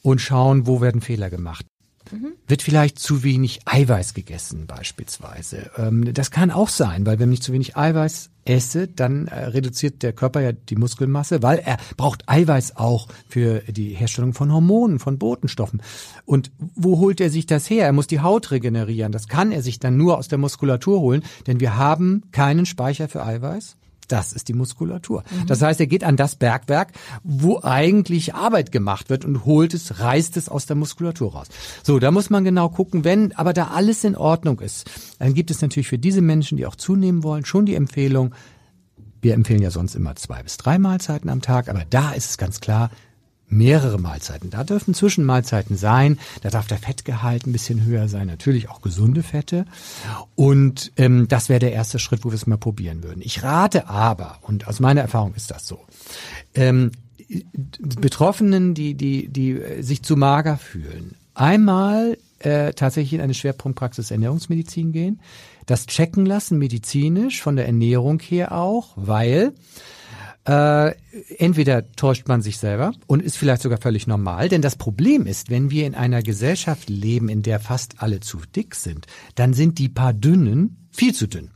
und 0.01 0.21
schauen, 0.21 0.67
wo 0.67 0.81
werden 0.81 1.01
Fehler 1.01 1.29
gemacht. 1.29 1.65
Mhm. 2.11 2.33
Wird 2.47 2.61
vielleicht 2.61 2.99
zu 2.99 3.23
wenig 3.23 3.61
Eiweiß 3.65 4.13
gegessen 4.13 4.65
beispielsweise. 4.67 5.71
Ähm, 5.77 6.13
das 6.13 6.31
kann 6.31 6.51
auch 6.51 6.69
sein, 6.69 7.05
weil 7.05 7.19
wenn 7.19 7.31
ich 7.31 7.41
zu 7.41 7.53
wenig 7.53 7.77
Eiweiß 7.77 8.29
esse, 8.43 8.87
dann 8.87 9.27
äh, 9.27 9.45
reduziert 9.45 10.03
der 10.03 10.13
Körper 10.13 10.41
ja 10.41 10.51
die 10.51 10.75
Muskelmasse, 10.75 11.43
weil 11.43 11.59
er 11.59 11.77
braucht 11.97 12.27
Eiweiß 12.27 12.75
auch 12.75 13.07
für 13.27 13.59
die 13.59 13.93
Herstellung 13.93 14.33
von 14.33 14.51
Hormonen, 14.51 14.99
von 14.99 15.19
Botenstoffen. 15.19 15.81
Und 16.25 16.51
wo 16.75 16.97
holt 16.99 17.21
er 17.21 17.29
sich 17.29 17.45
das 17.45 17.69
her? 17.69 17.85
Er 17.85 17.93
muss 17.93 18.07
die 18.07 18.21
Haut 18.21 18.51
regenerieren. 18.51 19.11
Das 19.11 19.27
kann 19.27 19.51
er 19.51 19.61
sich 19.61 19.79
dann 19.79 19.97
nur 19.97 20.17
aus 20.17 20.27
der 20.27 20.39
Muskulatur 20.39 20.99
holen, 20.99 21.23
denn 21.47 21.59
wir 21.59 21.77
haben 21.77 22.23
keinen 22.31 22.65
Speicher 22.65 23.07
für 23.07 23.23
Eiweiß. 23.23 23.77
Das 24.11 24.33
ist 24.33 24.47
die 24.47 24.53
Muskulatur. 24.53 25.23
Mhm. 25.29 25.47
Das 25.47 25.61
heißt, 25.61 25.79
er 25.79 25.87
geht 25.87 26.03
an 26.03 26.17
das 26.17 26.35
Bergwerk, 26.35 26.93
wo 27.23 27.61
eigentlich 27.61 28.35
Arbeit 28.35 28.71
gemacht 28.71 29.09
wird 29.09 29.25
und 29.25 29.45
holt 29.45 29.73
es, 29.73 29.99
reißt 29.99 30.37
es 30.37 30.49
aus 30.49 30.65
der 30.65 30.75
Muskulatur 30.75 31.33
raus. 31.33 31.47
So, 31.83 31.99
da 31.99 32.11
muss 32.11 32.29
man 32.29 32.43
genau 32.43 32.69
gucken, 32.69 33.03
wenn 33.03 33.33
aber 33.33 33.53
da 33.53 33.67
alles 33.67 34.03
in 34.03 34.15
Ordnung 34.15 34.59
ist, 34.59 34.89
dann 35.19 35.33
gibt 35.33 35.51
es 35.51 35.61
natürlich 35.61 35.87
für 35.87 35.99
diese 35.99 36.21
Menschen, 36.21 36.57
die 36.57 36.65
auch 36.65 36.75
zunehmen 36.75 37.23
wollen, 37.23 37.45
schon 37.45 37.65
die 37.65 37.75
Empfehlung, 37.75 38.33
wir 39.21 39.35
empfehlen 39.35 39.61
ja 39.61 39.71
sonst 39.71 39.95
immer 39.95 40.15
zwei 40.15 40.41
bis 40.43 40.57
drei 40.57 40.79
Mahlzeiten 40.79 41.29
am 41.29 41.41
Tag, 41.41 41.69
aber 41.69 41.85
da 41.89 42.11
ist 42.11 42.31
es 42.31 42.37
ganz 42.37 42.59
klar, 42.59 42.89
mehrere 43.51 43.99
Mahlzeiten. 43.99 44.49
Da 44.49 44.63
dürfen 44.63 44.93
Zwischenmahlzeiten 44.93 45.77
sein. 45.77 46.17
Da 46.41 46.49
darf 46.49 46.67
der 46.67 46.77
Fettgehalt 46.77 47.45
ein 47.45 47.51
bisschen 47.51 47.83
höher 47.83 48.07
sein. 48.07 48.27
Natürlich 48.27 48.69
auch 48.69 48.81
gesunde 48.81 49.23
Fette. 49.23 49.65
Und 50.35 50.91
ähm, 50.97 51.27
das 51.27 51.49
wäre 51.49 51.59
der 51.59 51.73
erste 51.73 51.99
Schritt, 51.99 52.23
wo 52.23 52.29
wir 52.29 52.35
es 52.35 52.47
mal 52.47 52.57
probieren 52.57 53.03
würden. 53.03 53.21
Ich 53.21 53.43
rate 53.43 53.87
aber, 53.87 54.39
und 54.41 54.67
aus 54.67 54.79
meiner 54.79 55.01
Erfahrung 55.01 55.33
ist 55.35 55.51
das 55.51 55.67
so, 55.67 55.79
ähm, 56.55 56.91
Betroffenen, 57.77 58.73
die, 58.73 58.95
die, 58.95 59.27
die 59.27 59.61
sich 59.79 60.03
zu 60.03 60.17
mager 60.17 60.57
fühlen, 60.57 61.15
einmal 61.33 62.17
äh, 62.39 62.73
tatsächlich 62.73 63.13
in 63.13 63.21
eine 63.21 63.33
Schwerpunktpraxis 63.33 64.11
Ernährungsmedizin 64.11 64.91
gehen, 64.91 65.21
das 65.65 65.85
checken 65.85 66.25
lassen, 66.25 66.57
medizinisch, 66.57 67.41
von 67.41 67.55
der 67.55 67.67
Ernährung 67.67 68.19
her 68.19 68.51
auch, 68.51 68.89
weil 68.95 69.53
äh, 70.45 70.93
entweder 71.37 71.91
täuscht 71.91 72.27
man 72.27 72.41
sich 72.41 72.57
selber 72.57 72.93
und 73.07 73.21
ist 73.21 73.37
vielleicht 73.37 73.61
sogar 73.61 73.79
völlig 73.79 74.07
normal, 74.07 74.49
denn 74.49 74.61
das 74.61 74.75
Problem 74.75 75.27
ist, 75.27 75.49
wenn 75.49 75.69
wir 75.69 75.85
in 75.85 75.95
einer 75.95 76.23
Gesellschaft 76.23 76.89
leben, 76.89 77.29
in 77.29 77.43
der 77.43 77.59
fast 77.59 78.01
alle 78.01 78.21
zu 78.21 78.39
dick 78.55 78.75
sind, 78.75 79.05
dann 79.35 79.53
sind 79.53 79.77
die 79.77 79.89
paar 79.89 80.13
Dünnen 80.13 80.87
viel 80.91 81.13
zu 81.13 81.27
dünn. 81.27 81.51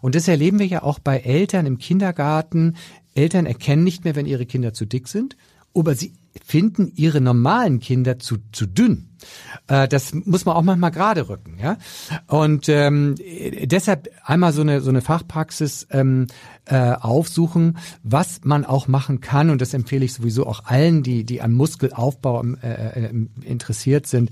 Und 0.00 0.14
das 0.14 0.28
erleben 0.28 0.58
wir 0.58 0.66
ja 0.66 0.82
auch 0.82 0.98
bei 0.98 1.18
Eltern 1.18 1.66
im 1.66 1.78
Kindergarten. 1.78 2.76
Eltern 3.14 3.46
erkennen 3.46 3.84
nicht 3.84 4.04
mehr, 4.04 4.14
wenn 4.14 4.26
ihre 4.26 4.46
Kinder 4.46 4.72
zu 4.72 4.86
dick 4.86 5.08
sind, 5.08 5.36
aber 5.74 5.94
sie 5.94 6.12
finden 6.44 6.92
ihre 6.94 7.20
normalen 7.20 7.80
Kinder 7.80 8.18
zu, 8.18 8.38
zu 8.52 8.66
dünn. 8.66 9.08
Äh, 9.66 9.88
das 9.88 10.14
muss 10.14 10.44
man 10.44 10.56
auch 10.56 10.62
manchmal 10.62 10.90
gerade 10.90 11.28
rücken, 11.28 11.58
ja. 11.60 11.76
Und 12.26 12.68
ähm, 12.68 13.16
deshalb 13.64 14.08
einmal 14.24 14.52
so 14.52 14.62
eine 14.62 14.80
so 14.80 14.90
eine 14.90 15.00
Fachpraxis 15.00 15.86
ähm, 15.90 16.26
äh, 16.64 16.92
aufsuchen, 16.92 17.78
was 18.02 18.40
man 18.44 18.64
auch 18.64 18.88
machen 18.88 19.20
kann. 19.20 19.50
Und 19.50 19.60
das 19.60 19.74
empfehle 19.74 20.04
ich 20.04 20.14
sowieso 20.14 20.46
auch 20.46 20.64
allen, 20.64 21.02
die 21.02 21.24
die 21.24 21.42
am 21.42 21.52
Muskelaufbau 21.52 22.44
äh, 22.62 23.06
äh, 23.06 23.26
interessiert 23.42 24.06
sind, 24.06 24.30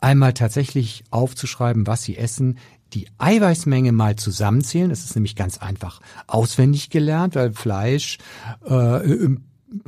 einmal 0.00 0.34
tatsächlich 0.34 1.04
aufzuschreiben, 1.10 1.86
was 1.86 2.02
sie 2.02 2.16
essen, 2.16 2.58
die 2.92 3.08
Eiweißmenge 3.18 3.92
mal 3.92 4.16
zusammenzählen. 4.16 4.90
Das 4.90 5.04
ist 5.04 5.14
nämlich 5.14 5.36
ganz 5.36 5.58
einfach 5.58 6.00
auswendig 6.26 6.90
gelernt, 6.90 7.34
weil 7.34 7.52
Fleisch 7.52 8.18
äh, 8.68 9.28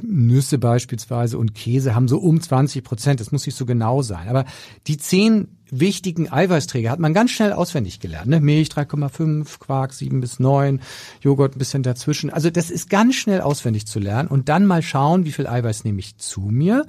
Nüsse 0.03 0.59
beispielsweise 0.59 1.39
und 1.39 1.55
Käse 1.55 1.95
haben 1.95 2.09
so 2.09 2.19
um 2.19 2.41
20 2.41 2.83
Prozent. 2.85 3.21
Das 3.21 3.33
muss 3.33 3.47
nicht 3.47 3.57
so 3.57 3.67
genau 3.67 4.03
sein. 4.03 4.29
Aber 4.29 4.45
die 4.87 4.99
zehn 4.99 5.49
wichtigen 5.71 6.31
Eiweißträger 6.33 6.91
hat 6.91 6.99
man 6.99 7.15
ganz 7.15 7.31
schnell 7.31 7.53
auswendig 7.53 8.01
gelernt. 8.01 8.29
Ne? 8.29 8.41
Milch 8.41 8.69
3,5, 8.69 9.59
Quark 9.59 9.93
7 9.93 10.21
bis 10.21 10.39
9, 10.39 10.81
Joghurt 11.21 11.57
ein 11.57 11.59
bisschen 11.59 11.83
dazwischen. 11.83 12.31
Also 12.31 12.51
das 12.51 12.71
ist 12.71 12.91
ganz 12.91 13.15
schnell 13.15 13.41
auswendig 13.41 13.87
zu 13.87 13.99
lernen 13.99 14.29
und 14.29 14.49
dann 14.49 14.67
mal 14.67 14.83
schauen, 14.83 15.25
wie 15.25 15.33
viel 15.33 15.47
Eiweiß 15.47 15.85
nehme 15.85 16.01
ich 16.01 16.17
zu 16.17 16.41
mir. 16.41 16.87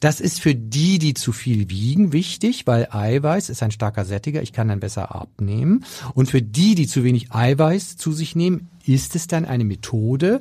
Das 0.00 0.20
ist 0.20 0.40
für 0.40 0.54
die, 0.54 0.98
die 0.98 1.14
zu 1.14 1.32
viel 1.32 1.70
wiegen, 1.70 2.12
wichtig, 2.12 2.66
weil 2.66 2.88
Eiweiß 2.90 3.48
ist 3.48 3.62
ein 3.62 3.72
starker 3.72 4.04
Sättiger. 4.04 4.42
Ich 4.42 4.52
kann 4.52 4.68
dann 4.68 4.80
besser 4.80 5.14
abnehmen. 5.14 5.84
Und 6.14 6.30
für 6.30 6.40
die, 6.40 6.76
die 6.76 6.86
zu 6.86 7.02
wenig 7.02 7.32
Eiweiß 7.32 7.96
zu 7.96 8.12
sich 8.12 8.36
nehmen, 8.36 8.68
ist 8.86 9.14
es 9.16 9.26
dann 9.26 9.44
eine 9.44 9.64
Methode, 9.64 10.40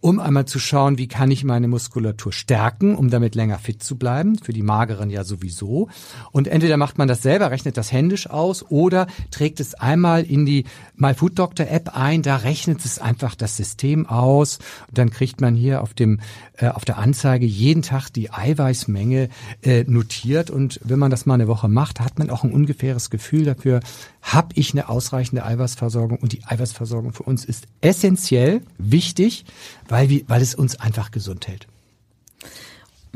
um 0.00 0.18
einmal 0.18 0.46
zu 0.46 0.58
schauen, 0.58 0.98
wie 0.98 1.06
kann 1.06 1.30
ich 1.30 1.44
meine 1.44 1.68
Muskulatur 1.68 2.32
stärken, 2.32 2.96
um 2.96 3.08
damit 3.08 3.34
länger 3.34 3.58
fit 3.58 3.82
zu 3.82 3.96
bleiben, 3.96 4.38
für 4.38 4.52
die 4.52 4.62
Mageren 4.62 5.10
ja 5.10 5.22
sowieso. 5.22 5.88
Und 6.32 6.48
entweder 6.48 6.76
macht 6.76 6.98
man 6.98 7.06
das 7.06 7.22
selber, 7.24 7.50
rechnet 7.50 7.76
das 7.76 7.90
händisch 7.90 8.30
aus 8.30 8.64
oder 8.70 9.08
trägt 9.32 9.58
es 9.58 9.74
einmal 9.74 10.22
in 10.22 10.46
die 10.46 10.64
MyFoodDoctor 10.94 11.66
App 11.66 11.96
ein, 11.96 12.22
da 12.22 12.36
rechnet 12.36 12.84
es 12.84 13.00
einfach 13.00 13.34
das 13.34 13.56
System 13.56 14.06
aus. 14.06 14.58
Und 14.88 14.98
dann 14.98 15.10
kriegt 15.10 15.40
man 15.40 15.56
hier 15.56 15.82
auf 15.82 15.92
dem 15.92 16.20
äh, 16.56 16.68
auf 16.68 16.84
der 16.84 16.98
Anzeige 16.98 17.46
jeden 17.46 17.82
Tag 17.82 18.10
die 18.10 18.30
Eiweißmenge 18.30 19.28
äh, 19.62 19.84
notiert. 19.88 20.50
Und 20.50 20.78
wenn 20.84 21.00
man 21.00 21.10
das 21.10 21.26
mal 21.26 21.34
eine 21.34 21.48
Woche 21.48 21.66
macht, 21.66 21.98
hat 21.98 22.18
man 22.18 22.30
auch 22.30 22.44
ein 22.44 22.52
ungefähres 22.52 23.10
Gefühl 23.10 23.44
dafür, 23.44 23.80
habe 24.22 24.50
ich 24.54 24.72
eine 24.72 24.88
ausreichende 24.88 25.44
Eiweißversorgung? 25.44 26.18
Und 26.18 26.32
die 26.32 26.44
Eiweißversorgung 26.44 27.12
für 27.12 27.24
uns 27.24 27.44
ist 27.44 27.66
essentiell 27.80 28.62
wichtig, 28.78 29.44
weil, 29.88 30.08
wir, 30.10 30.22
weil 30.28 30.42
es 30.42 30.54
uns 30.54 30.78
einfach 30.78 31.10
gesund 31.10 31.48
hält. 31.48 31.66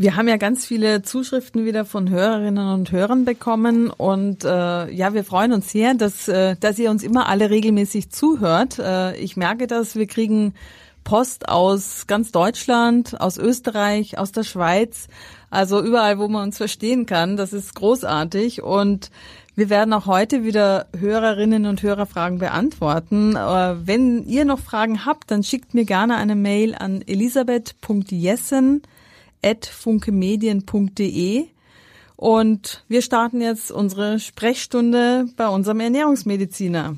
Wir 0.01 0.15
haben 0.15 0.29
ja 0.29 0.37
ganz 0.37 0.65
viele 0.65 1.03
Zuschriften 1.03 1.65
wieder 1.65 1.85
von 1.85 2.09
Hörerinnen 2.09 2.73
und 2.73 2.93
Hörern 2.93 3.25
bekommen 3.25 3.91
und 3.91 4.45
äh, 4.45 4.89
ja, 4.93 5.13
wir 5.13 5.25
freuen 5.25 5.53
uns 5.53 5.73
sehr, 5.73 5.95
dass, 5.95 6.29
äh, 6.29 6.55
dass 6.55 6.79
ihr 6.79 6.93
uns 6.93 7.03
immer 7.03 7.29
alle 7.29 7.51
regelmäßig 7.51 8.11
zuhört. 8.11 8.79
Äh, 8.79 9.17
ich 9.17 9.37
merke 9.37 9.67
das, 9.67 9.97
wir 9.97 10.07
kriegen 10.07 10.55
Post 11.03 11.49
aus 11.49 12.07
ganz 12.07 12.31
Deutschland, 12.31 13.21
aus 13.21 13.39
Österreich, 13.39 14.19
aus 14.19 14.31
der 14.31 14.45
Schweiz, 14.45 15.09
also 15.51 15.83
überall, 15.83 16.21
wo 16.21 16.29
man 16.29 16.45
uns 16.45 16.59
verstehen 16.59 17.05
kann. 17.05 17.37
Das 17.37 17.53
ist 17.53 17.75
großartig 17.75 18.63
und 18.63 19.11
wir 19.57 19.69
werden 19.69 19.93
auch 19.93 20.07
heute 20.07 20.45
wieder 20.45 20.87
Hörerinnen 20.97 21.67
und 21.67 21.83
Hörerfragen 21.83 22.39
beantworten. 22.39 23.35
Äh, 23.35 23.75
wenn 23.85 24.25
ihr 24.29 24.45
noch 24.45 24.61
Fragen 24.61 25.05
habt, 25.07 25.33
dann 25.33 25.43
schickt 25.43 25.75
mir 25.75 25.87
gerne 25.87 26.19
eine 26.19 26.37
Mail 26.37 26.77
an 26.77 27.03
elisabeth.jessen.funkemedien.de 29.43 31.47
und 32.17 32.85
wir 32.89 33.03
starten 33.03 33.41
jetzt 33.41 33.71
unsere 33.71 34.19
Sprechstunde 34.19 35.27
bei 35.37 35.49
unserem 35.49 35.81
Ernährungsmediziner. 35.81 36.97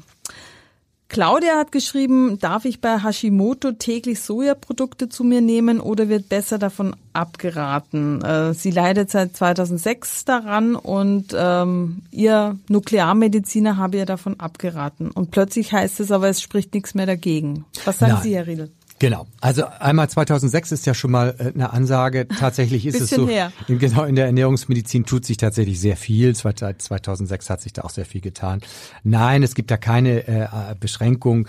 Claudia 1.11 1.59
hat 1.59 1.73
geschrieben, 1.73 2.39
darf 2.39 2.65
ich 2.65 2.81
bei 2.81 3.03
Hashimoto 3.03 3.73
täglich 3.73 4.21
Sojaprodukte 4.21 5.09
zu 5.09 5.25
mir 5.25 5.41
nehmen 5.41 5.81
oder 5.81 6.09
wird 6.09 6.29
besser 6.29 6.57
davon 6.57 6.95
abgeraten? 7.13 8.23
Äh, 8.23 8.55
sie 8.55 8.71
leidet 8.71 9.11
seit 9.11 9.37
2006 9.37 10.25
daran 10.25 10.77
und 10.77 11.35
ähm, 11.37 12.03
ihr 12.13 12.57
Nuklearmediziner 12.69 13.77
habe 13.77 13.97
ihr 13.97 14.07
davon 14.07 14.39
abgeraten. 14.39 15.11
Und 15.11 15.33
plötzlich 15.33 15.73
heißt 15.73 15.99
es 15.99 16.13
aber, 16.13 16.29
es 16.29 16.41
spricht 16.41 16.75
nichts 16.75 16.95
mehr 16.95 17.07
dagegen. 17.07 17.65
Was 17.85 17.99
sagen 17.99 18.13
Nein. 18.13 18.23
Sie, 18.23 18.37
Herr 18.37 18.47
Riedel? 18.47 18.71
Genau. 19.01 19.27
Also 19.41 19.65
einmal 19.65 20.11
2006 20.11 20.73
ist 20.73 20.87
ja 20.87 20.93
schon 20.93 21.11
mal 21.11 21.35
äh, 21.39 21.53
eine 21.55 21.73
Ansage. 21.73 22.29
Tatsächlich 22.39 22.87
ist 22.87 23.01
es 23.01 23.11
so. 23.11 23.27
Her. 23.27 23.51
Genau 23.67 24.05
in 24.05 24.15
der 24.15 24.27
Ernährungsmedizin 24.27 25.07
tut 25.07 25.25
sich 25.25 25.39
tatsächlich 25.39 25.81
sehr 25.81 25.97
viel. 25.97 26.35
Seit 26.37 26.83
2006 26.83 27.51
hat 27.51 27.63
sich 27.63 27.73
da 27.73 27.83
auch 27.83 27.91
sehr 27.91 28.05
viel 28.05 28.21
getan. 28.21 28.61
Nein, 29.03 29.43
es 29.43 29.55
gibt 29.55 29.71
da 29.71 29.79
keine 29.79 30.29
äh, 30.29 30.75
Beschränkung. 30.79 31.49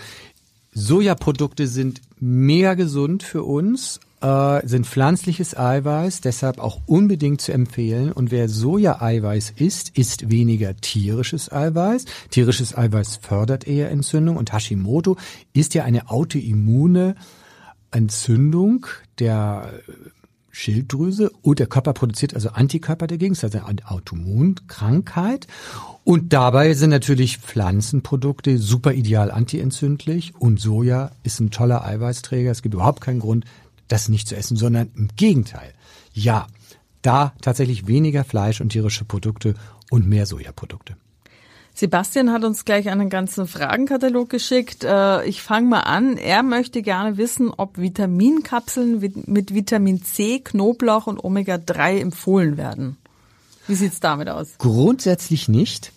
Sojaprodukte 0.74 1.68
sind 1.68 2.02
mega 2.22 2.76
gesund 2.76 3.24
für 3.24 3.44
uns, 3.44 4.00
äh, 4.22 4.66
sind 4.66 4.88
pflanzliches 4.88 5.58
Eiweiß, 5.58 6.22
deshalb 6.22 6.58
auch 6.60 6.80
unbedingt 6.86 7.42
zu 7.42 7.52
empfehlen. 7.52 8.14
Und 8.14 8.32
wer 8.32 8.48
Soja-Eiweiß 8.48 9.56
isst, 9.58 9.98
isst 9.98 10.32
weniger 10.32 10.78
tierisches 10.78 11.52
Eiweiß. 11.52 12.06
Tierisches 12.30 12.78
Eiweiß 12.78 13.18
fördert 13.18 13.68
eher 13.68 13.92
Entzündung 13.92 14.38
und 14.38 14.54
Hashimoto 14.54 15.18
ist 15.52 15.74
ja 15.74 15.84
eine 15.84 16.10
autoimmune 16.10 17.16
Entzündung 17.92 18.88
der 19.20 19.72
Schilddrüse 20.52 21.32
und 21.42 21.60
der 21.60 21.68
Körper 21.68 21.94
produziert 21.94 22.34
also 22.34 22.50
Antikörper 22.50 23.08
dagegen, 23.08 23.34
das 23.34 23.44
ist 23.44 23.56
also 23.56 23.66
eine 23.66 23.90
Autoimmunkrankheit. 23.90 25.48
Und 26.04 26.34
dabei 26.34 26.74
sind 26.74 26.90
natürlich 26.90 27.38
Pflanzenprodukte 27.38 28.58
super 28.58 28.94
ideal 28.94 29.32
antientzündlich 29.32 30.34
und 30.36 30.60
Soja 30.60 31.12
ist 31.24 31.40
ein 31.40 31.52
toller 31.52 31.86
Eiweißträger. 31.86 32.52
Es 32.52 32.62
gibt 32.62 32.76
überhaupt 32.76 33.02
keinen 33.02 33.20
Grund, 33.20 33.46
das 33.88 34.10
nicht 34.10 34.28
zu 34.28 34.36
essen, 34.36 34.58
sondern 34.58 34.90
im 34.96 35.10
Gegenteil. 35.16 35.74
Ja, 36.14 36.48
da 37.02 37.34
tatsächlich 37.42 37.88
weniger 37.88 38.24
Fleisch 38.24 38.62
und 38.62 38.70
tierische 38.70 39.06
Produkte 39.06 39.56
und 39.90 40.08
mehr 40.08 40.26
Sojaprodukte. 40.26 40.96
Sebastian 41.74 42.32
hat 42.32 42.44
uns 42.44 42.66
gleich 42.66 42.90
einen 42.90 43.10
ganzen 43.10 43.48
Fragenkatalog 43.48 44.30
geschickt. 44.30 44.84
Äh, 44.84 45.26
ich 45.26 45.42
fange 45.42 45.68
mal 45.68 45.80
an. 45.82 46.18
Er 46.18 46.44
möchte 46.44 46.82
gerne 46.82 47.18
wissen, 47.18 47.52
ob 47.56 47.78
Vitaminkapseln 47.78 49.24
mit 49.26 49.54
Vitamin 49.54 50.04
C, 50.04 50.40
Knoblauch 50.40 51.08
und 51.08 51.24
Omega-3 51.24 52.00
empfohlen 52.00 52.58
werden. 52.58 52.98
Wie 53.68 53.76
sieht's 53.76 54.00
damit 54.00 54.30
aus? 54.30 54.56
Grundsätzlich 54.58 55.48
nicht, 55.48 55.92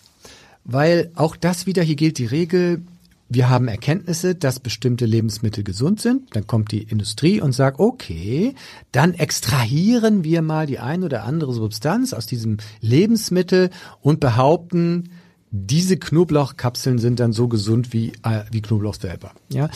weil 0.63 1.11
auch 1.15 1.35
das 1.35 1.65
wieder, 1.65 1.83
hier 1.83 1.95
gilt 1.95 2.17
die 2.17 2.25
Regel, 2.25 2.83
wir 3.27 3.49
haben 3.49 3.67
Erkenntnisse, 3.67 4.35
dass 4.35 4.59
bestimmte 4.59 5.05
Lebensmittel 5.05 5.63
gesund 5.63 5.99
sind. 5.99 6.35
Dann 6.35 6.45
kommt 6.45 6.71
die 6.71 6.83
Industrie 6.83 7.41
und 7.41 7.53
sagt, 7.53 7.79
okay, 7.79 8.53
dann 8.91 9.15
extrahieren 9.15 10.23
wir 10.23 10.43
mal 10.43 10.67
die 10.67 10.77
ein 10.77 11.03
oder 11.03 11.23
andere 11.23 11.51
Substanz 11.53 12.13
aus 12.13 12.27
diesem 12.27 12.57
Lebensmittel 12.81 13.71
und 14.01 14.19
behaupten, 14.19 15.09
diese 15.55 15.97
Knoblauchkapseln 15.97 16.99
sind 16.99 17.19
dann 17.19 17.33
so 17.33 17.47
gesund 17.47 17.93
wie, 17.93 18.13
äh, 18.23 18.43
wie 18.51 18.61
Knoblauch 18.61 18.95
selber. 18.95 19.31
Ja. 19.49 19.69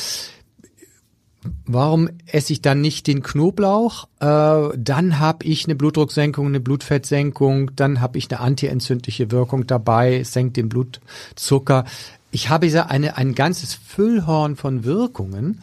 Warum 1.65 2.09
esse 2.25 2.51
ich 2.51 2.61
dann 2.61 2.81
nicht 2.81 3.07
den 3.07 3.23
Knoblauch? 3.23 4.09
Äh, 4.19 4.77
dann 4.77 5.19
habe 5.19 5.45
ich 5.45 5.65
eine 5.65 5.75
Blutdrucksenkung, 5.75 6.47
eine 6.47 6.59
Blutfettsenkung, 6.59 7.71
dann 7.75 8.01
habe 8.01 8.17
ich 8.17 8.29
eine 8.29 8.41
antientzündliche 8.41 9.31
Wirkung 9.31 9.65
dabei, 9.65 10.23
senkt 10.23 10.57
den 10.57 10.67
Blutzucker. 10.67 11.85
Ich 12.31 12.49
habe 12.49 12.67
ja 12.67 12.87
eine, 12.87 13.15
ein 13.15 13.35
ganzes 13.35 13.73
Füllhorn 13.73 14.57
von 14.57 14.83
Wirkungen. 14.83 15.61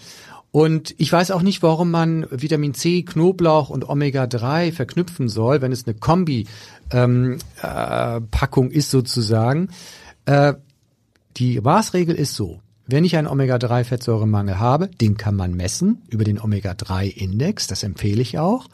Und 0.51 0.95
ich 0.97 1.13
weiß 1.13 1.33
auch 1.33 1.43
nicht, 1.43 1.63
warum 1.63 1.91
man 1.91 2.27
Vitamin 2.31 2.73
C, 2.73 3.03
Knoblauch 3.03 3.69
und 3.69 3.87
Omega-3 3.87 4.73
verknüpfen 4.73 5.29
soll, 5.29 5.61
wenn 5.61 5.73
es 5.73 5.87
eine 5.87 5.95
Kombi-Packung 5.95 7.39
ähm, 8.65 8.71
äh, 8.71 8.75
ist 8.75 8.91
sozusagen. 8.91 9.69
Äh, 10.27 10.55
die 11.37 11.61
Maßregel 11.61 12.15
ist 12.15 12.35
so, 12.35 12.61
wenn 12.87 13.05
ich 13.05 13.17
einen 13.17 13.27
Omega-3-Fettsäuremangel 13.27 14.59
habe, 14.59 14.89
den 14.89 15.17
kann 15.17 15.35
man 15.35 15.55
messen 15.55 16.03
über 16.09 16.25
den 16.25 16.41
Omega-3-Index, 16.41 17.67
das 17.67 17.83
empfehle 17.83 18.23
ich 18.23 18.39
auch. 18.39 18.69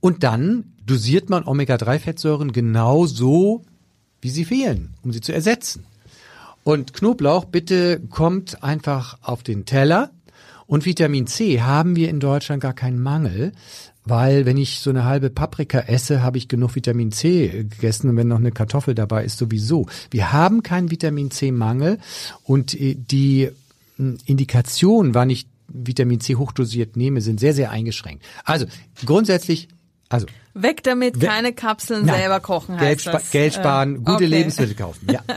Und 0.00 0.22
dann 0.22 0.72
dosiert 0.86 1.28
man 1.28 1.44
Omega-3-Fettsäuren 1.44 2.52
genau 2.52 3.04
so, 3.06 3.62
wie 4.22 4.30
sie 4.30 4.44
fehlen, 4.44 4.94
um 5.02 5.12
sie 5.12 5.20
zu 5.20 5.32
ersetzen. 5.32 5.84
Und 6.64 6.94
Knoblauch 6.94 7.44
bitte 7.44 8.00
kommt 8.00 8.62
einfach 8.62 9.18
auf 9.22 9.42
den 9.42 9.66
Teller. 9.66 10.10
Und 10.66 10.86
Vitamin 10.86 11.26
C 11.26 11.60
haben 11.60 11.96
wir 11.96 12.08
in 12.08 12.20
Deutschland 12.20 12.62
gar 12.62 12.74
keinen 12.74 13.02
Mangel, 13.02 13.52
weil 14.04 14.46
wenn 14.46 14.56
ich 14.56 14.80
so 14.80 14.90
eine 14.90 15.04
halbe 15.04 15.30
Paprika 15.30 15.80
esse, 15.80 16.22
habe 16.22 16.38
ich 16.38 16.48
genug 16.48 16.74
Vitamin 16.74 17.12
C 17.12 17.48
gegessen 17.48 18.08
und 18.10 18.16
wenn 18.16 18.28
noch 18.28 18.38
eine 18.38 18.52
Kartoffel 18.52 18.94
dabei 18.94 19.24
ist, 19.24 19.38
sowieso. 19.38 19.86
Wir 20.10 20.32
haben 20.32 20.62
keinen 20.62 20.90
Vitamin 20.90 21.30
C-Mangel 21.30 21.98
und 22.44 22.78
äh, 22.78 22.94
die 22.94 23.50
hm, 23.96 24.18
Indikation, 24.24 25.14
wann 25.14 25.30
ich 25.30 25.46
Vitamin 25.68 26.20
C 26.20 26.36
hochdosiert 26.36 26.96
nehme, 26.96 27.20
sind 27.20 27.40
sehr, 27.40 27.54
sehr 27.54 27.70
eingeschränkt. 27.70 28.24
Also 28.44 28.66
grundsätzlich, 29.04 29.68
also 30.08 30.26
weg 30.54 30.82
damit, 30.82 31.20
keine 31.20 31.52
Kapseln 31.52 32.06
nein, 32.06 32.20
selber 32.20 32.40
kochen 32.40 32.80
heißt 32.80 33.04
Geld, 33.04 33.14
das. 33.14 33.30
Geld 33.30 33.54
sparen, 33.54 33.98
gute 33.98 34.14
okay. 34.14 34.26
Lebensmittel 34.26 34.74
kaufen. 34.74 35.08
Ja. 35.10 35.22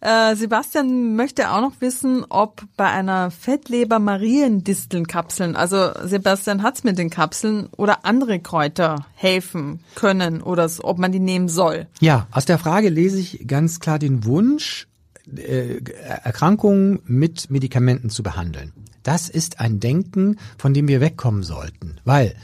Äh, 0.00 0.34
Sebastian 0.34 1.14
möchte 1.14 1.50
auch 1.50 1.60
noch 1.60 1.80
wissen, 1.80 2.24
ob 2.30 2.62
bei 2.76 2.86
einer 2.86 3.30
Fettleber 3.30 3.98
Mariendistelnkapseln, 3.98 5.56
also 5.56 5.90
Sebastian 6.04 6.62
hat's 6.62 6.84
mit 6.84 6.96
den 6.96 7.10
Kapseln 7.10 7.68
oder 7.76 8.04
andere 8.06 8.40
Kräuter 8.40 9.06
helfen 9.14 9.80
können 9.94 10.40
oder 10.42 10.70
ob 10.82 10.98
man 10.98 11.12
die 11.12 11.20
nehmen 11.20 11.48
soll. 11.48 11.86
Ja, 12.00 12.26
aus 12.30 12.46
der 12.46 12.58
Frage 12.58 12.88
lese 12.88 13.18
ich 13.18 13.46
ganz 13.46 13.78
klar 13.78 13.98
den 13.98 14.24
Wunsch, 14.24 14.88
äh, 15.36 15.82
Erkrankungen 16.24 17.00
mit 17.04 17.50
Medikamenten 17.50 18.08
zu 18.08 18.22
behandeln. 18.22 18.72
Das 19.02 19.28
ist 19.28 19.60
ein 19.60 19.80
Denken, 19.80 20.38
von 20.56 20.72
dem 20.72 20.88
wir 20.88 21.00
wegkommen 21.02 21.42
sollten, 21.42 21.98
weil 22.04 22.34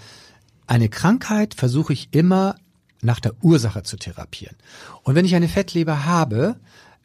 eine 0.66 0.88
Krankheit 0.90 1.54
versuche 1.54 1.94
ich 1.94 2.08
immer 2.12 2.56
nach 3.00 3.20
der 3.20 3.32
Ursache 3.42 3.82
zu 3.82 3.96
therapieren. 3.96 4.56
Und 5.02 5.14
wenn 5.14 5.24
ich 5.24 5.34
eine 5.34 5.48
Fettleber 5.48 6.04
habe, 6.04 6.56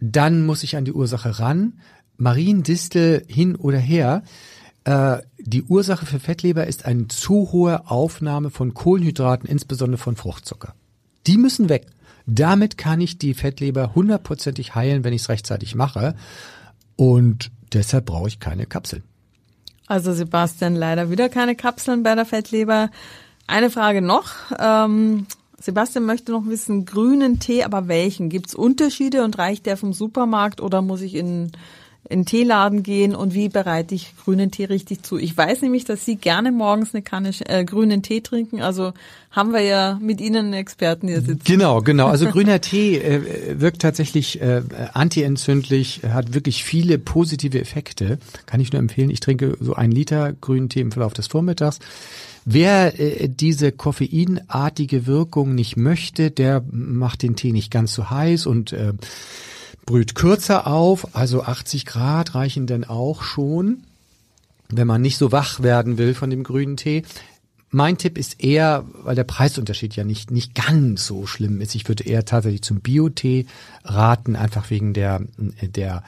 dann 0.02 0.46
muss 0.46 0.64
ich 0.64 0.76
an 0.76 0.84
die 0.84 0.94
Ursache 0.94 1.40
ran. 1.40 1.80
Mariendistel 2.18 3.24
hin 3.28 3.56
oder 3.56 3.78
her. 3.78 4.24
Äh, 4.84 5.20
die 5.40 5.64
Ursache 5.64 6.06
für 6.06 6.20
Fettleber 6.20 6.68
ist 6.68 6.86
eine 6.86 7.08
zu 7.08 7.52
hohe 7.52 7.90
Aufnahme 7.90 8.50
von 8.50 8.74
Kohlenhydraten, 8.74 9.48
insbesondere 9.48 9.98
von 9.98 10.16
Fruchtzucker. 10.16 10.74
Die 11.28 11.38
müssen 11.38 11.70
weg. 11.70 11.86
Damit 12.26 12.78
kann 12.78 13.00
ich 13.00 13.18
die 13.18 13.34
Fettleber 13.34 13.96
hundertprozentig 13.96 14.76
heilen, 14.76 15.04
wenn 15.04 15.14
ich 15.14 15.24
es 15.24 15.30
rechtzeitig 15.30 15.76
mache. 15.76 16.16
Und 16.96 17.52
deshalb 17.74 18.08
brauche 18.08 18.28
ich 18.28 18.40
keine 18.40 18.66
Kapseln. 18.66 19.04
Also 19.88 20.14
Sebastian, 20.14 20.76
leider 20.76 21.10
wieder 21.10 21.30
keine 21.30 21.56
Kapseln 21.56 22.04
bei 22.04 22.16
der 22.16 22.26
Fettleber. 22.26 22.90
Eine 23.48 23.70
Frage 23.70 24.02
noch. 24.02 24.32
Ähm, 24.60 25.28
Sebastian 25.62 26.06
möchte 26.06 26.32
noch 26.32 26.46
wissen, 26.46 26.86
grünen 26.86 27.40
Tee, 27.40 27.64
aber 27.64 27.88
welchen? 27.88 28.30
Gibt 28.30 28.48
es 28.48 28.56
Unterschiede 28.56 29.24
und 29.24 29.38
reicht 29.38 29.66
der 29.66 29.78
vom 29.78 29.94
Supermarkt 29.94 30.62
oder 30.62 30.82
muss 30.82 31.02
ich 31.02 31.16
in 31.16 31.52
in 32.10 32.26
Teeladen 32.26 32.84
gehen 32.84 33.16
und 33.16 33.34
wie 33.34 33.48
bereite 33.48 33.96
ich 33.96 34.14
grünen 34.24 34.52
Tee 34.52 34.66
richtig 34.66 35.04
zu? 35.04 35.18
Ich 35.18 35.36
weiß 35.36 35.62
nämlich, 35.62 35.86
dass 35.86 36.04
Sie 36.04 36.18
gerne 36.18 36.52
morgens 36.52 36.94
eine 36.94 37.04
Kanne 37.04 37.32
äh, 37.46 37.64
grünen 37.64 38.02
Tee 38.02 38.22
trinken. 38.22 38.62
Also 38.62 38.94
haben 39.30 39.54
wir 39.54 39.62
ja 39.62 39.98
mit 40.02 40.20
Ihnen 40.20 40.46
einen 40.46 40.54
Experten 40.54 41.08
hier 41.08 41.22
sitzen. 41.22 41.44
Genau, 41.46 41.82
genau. 41.82 42.08
Also 42.08 42.28
grüner 42.28 42.60
Tee 42.60 42.98
äh, 42.98 43.60
wirkt 43.60 43.82
tatsächlich 43.82 44.42
äh, 44.42 44.62
antientzündlich, 44.94 46.02
hat 46.10 46.34
wirklich 46.34 46.64
viele 46.64 46.98
positive 46.98 47.60
Effekte. 47.60 48.18
Kann 48.46 48.60
ich 48.60 48.74
nur 48.74 48.80
empfehlen. 48.80 49.10
Ich 49.10 49.22
trinke 49.22 49.56
so 49.62 49.76
einen 49.76 49.94
Liter 49.94 50.34
grünen 50.34 50.70
Tee 50.70 50.82
im 50.82 50.92
Verlauf 50.92 51.14
des 51.14 51.28
Vormittags. 51.28 51.80
Wer 52.46 53.00
äh, 53.00 53.30
diese 53.30 53.72
koffeinartige 53.72 55.06
Wirkung 55.06 55.56
nicht 55.56 55.78
möchte, 55.78 56.32
der 56.32 56.64
macht 56.72 57.22
den 57.22 57.36
Tee 57.36 57.52
nicht 57.52 57.72
ganz 57.72 57.94
so 57.94 58.10
heiß 58.10 58.46
und 58.46 58.74
äh, 58.74 58.94
brüht 59.86 60.16
kürzer 60.16 60.68
auf. 60.68 61.16
Also 61.16 61.44
80 61.44 61.86
Grad 61.86 62.36
reichen 62.36 62.68
dann 62.68 62.84
auch 62.84 63.22
schon, 63.22 63.84
wenn 64.70 64.88
man 64.88 65.02
nicht 65.02 65.18
so 65.18 65.32
wach 65.32 65.62
werden 65.62 65.98
will 65.98 66.14
von 66.14 66.30
dem 66.30 66.44
grünen 66.44 66.78
Tee. 66.78 67.04
Mein 67.74 67.98
Tipp 67.98 68.18
ist 68.18 68.44
eher, 68.44 68.86
weil 68.94 69.16
der 69.16 69.24
Preisunterschied 69.24 69.96
ja 69.96 70.04
nicht, 70.04 70.30
nicht 70.30 70.56
ganz 70.56 71.08
so 71.08 71.26
schlimm 71.26 71.62
ist. 71.62 71.74
Ich 71.74 71.88
würde 71.88 72.04
eher 72.04 72.26
tatsächlich 72.26 72.64
zum 72.64 72.82
Biotee 72.82 73.46
raten, 73.86 74.36
einfach 74.36 74.70
wegen 74.70 74.94
der, 74.94 75.22
der 75.62 76.04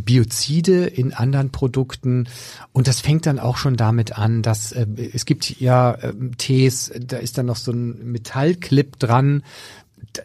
Biozide 0.00 0.84
in 0.84 1.14
anderen 1.14 1.50
Produkten. 1.50 2.28
Und 2.72 2.88
das 2.88 3.00
fängt 3.00 3.24
dann 3.24 3.38
auch 3.38 3.56
schon 3.56 3.76
damit 3.76 4.18
an, 4.18 4.42
dass 4.42 4.72
äh, 4.72 4.86
es 5.14 5.24
gibt 5.24 5.58
ja 5.58 5.92
äh, 5.92 6.12
Tees, 6.36 6.92
da 7.00 7.16
ist 7.16 7.38
dann 7.38 7.46
noch 7.46 7.56
so 7.56 7.72
ein 7.72 8.12
Metallclip 8.12 8.98
dran. 8.98 9.42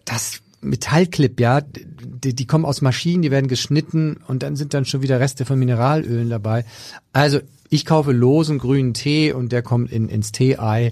Das 0.03 0.42
Metallclip, 0.63 1.39
ja, 1.39 1.61
die, 1.61 2.33
die 2.33 2.47
kommen 2.47 2.65
aus 2.65 2.81
Maschinen, 2.81 3.21
die 3.21 3.31
werden 3.31 3.47
geschnitten 3.47 4.17
und 4.27 4.43
dann 4.43 4.55
sind 4.55 4.73
dann 4.73 4.85
schon 4.85 5.01
wieder 5.01 5.19
Reste 5.19 5.45
von 5.45 5.59
Mineralölen 5.59 6.29
dabei. 6.29 6.65
Also 7.11 7.39
ich 7.69 7.85
kaufe 7.85 8.11
losen 8.11 8.59
grünen 8.59 8.93
Tee 8.93 9.33
und 9.33 9.51
der 9.51 9.61
kommt 9.61 9.91
in, 9.91 10.09
ins 10.09 10.31
Tee-Ei 10.31 10.91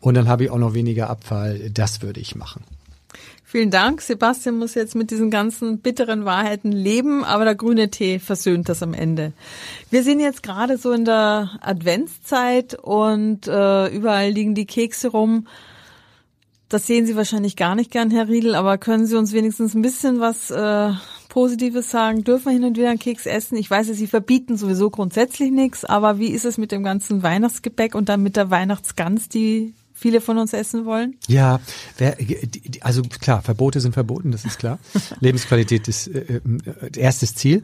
und 0.00 0.14
dann 0.14 0.28
habe 0.28 0.44
ich 0.44 0.50
auch 0.50 0.58
noch 0.58 0.74
weniger 0.74 1.08
Abfall. 1.10 1.70
Das 1.70 2.02
würde 2.02 2.20
ich 2.20 2.34
machen. 2.36 2.62
Vielen 3.48 3.70
Dank. 3.70 4.02
Sebastian 4.02 4.58
muss 4.58 4.74
jetzt 4.74 4.96
mit 4.96 5.12
diesen 5.12 5.30
ganzen 5.30 5.78
bitteren 5.78 6.24
Wahrheiten 6.24 6.72
leben, 6.72 7.24
aber 7.24 7.44
der 7.44 7.54
grüne 7.54 7.90
Tee 7.90 8.18
versöhnt 8.18 8.68
das 8.68 8.82
am 8.82 8.92
Ende. 8.92 9.32
Wir 9.88 10.02
sind 10.02 10.18
jetzt 10.18 10.42
gerade 10.42 10.78
so 10.78 10.90
in 10.90 11.04
der 11.04 11.52
Adventszeit 11.60 12.74
und 12.74 13.46
äh, 13.46 13.86
überall 13.88 14.30
liegen 14.30 14.56
die 14.56 14.66
Kekse 14.66 15.08
rum. 15.08 15.46
Das 16.68 16.86
sehen 16.86 17.06
Sie 17.06 17.14
wahrscheinlich 17.14 17.54
gar 17.54 17.76
nicht 17.76 17.92
gern, 17.92 18.10
Herr 18.10 18.28
Riedel, 18.28 18.56
aber 18.56 18.76
können 18.76 19.06
Sie 19.06 19.16
uns 19.16 19.32
wenigstens 19.32 19.74
ein 19.74 19.82
bisschen 19.82 20.18
was 20.18 20.50
äh, 20.50 20.90
Positives 21.28 21.90
sagen? 21.90 22.24
Dürfen 22.24 22.46
wir 22.46 22.52
hin 22.52 22.64
und 22.64 22.76
wieder 22.76 22.90
einen 22.90 22.98
Keks 22.98 23.26
essen? 23.26 23.56
Ich 23.56 23.70
weiß, 23.70 23.86
Sie 23.86 24.06
verbieten 24.08 24.56
sowieso 24.56 24.90
grundsätzlich 24.90 25.52
nichts, 25.52 25.84
aber 25.84 26.18
wie 26.18 26.28
ist 26.28 26.44
es 26.44 26.58
mit 26.58 26.72
dem 26.72 26.82
ganzen 26.82 27.22
Weihnachtsgebäck 27.22 27.94
und 27.94 28.08
dann 28.08 28.22
mit 28.22 28.36
der 28.36 28.50
Weihnachtsgans, 28.50 29.28
die 29.28 29.74
viele 29.94 30.20
von 30.20 30.38
uns 30.38 30.52
essen 30.52 30.84
wollen? 30.84 31.16
Ja, 31.28 31.60
wer, 31.98 32.16
also 32.80 33.02
klar, 33.02 33.42
Verbote 33.42 33.80
sind 33.80 33.92
verboten, 33.92 34.32
das 34.32 34.44
ist 34.44 34.58
klar. 34.58 34.78
Lebensqualität 35.20 35.86
ist 35.88 36.08
äh, 36.08 36.40
äh, 36.40 36.98
erstes 36.98 37.34
Ziel. 37.34 37.62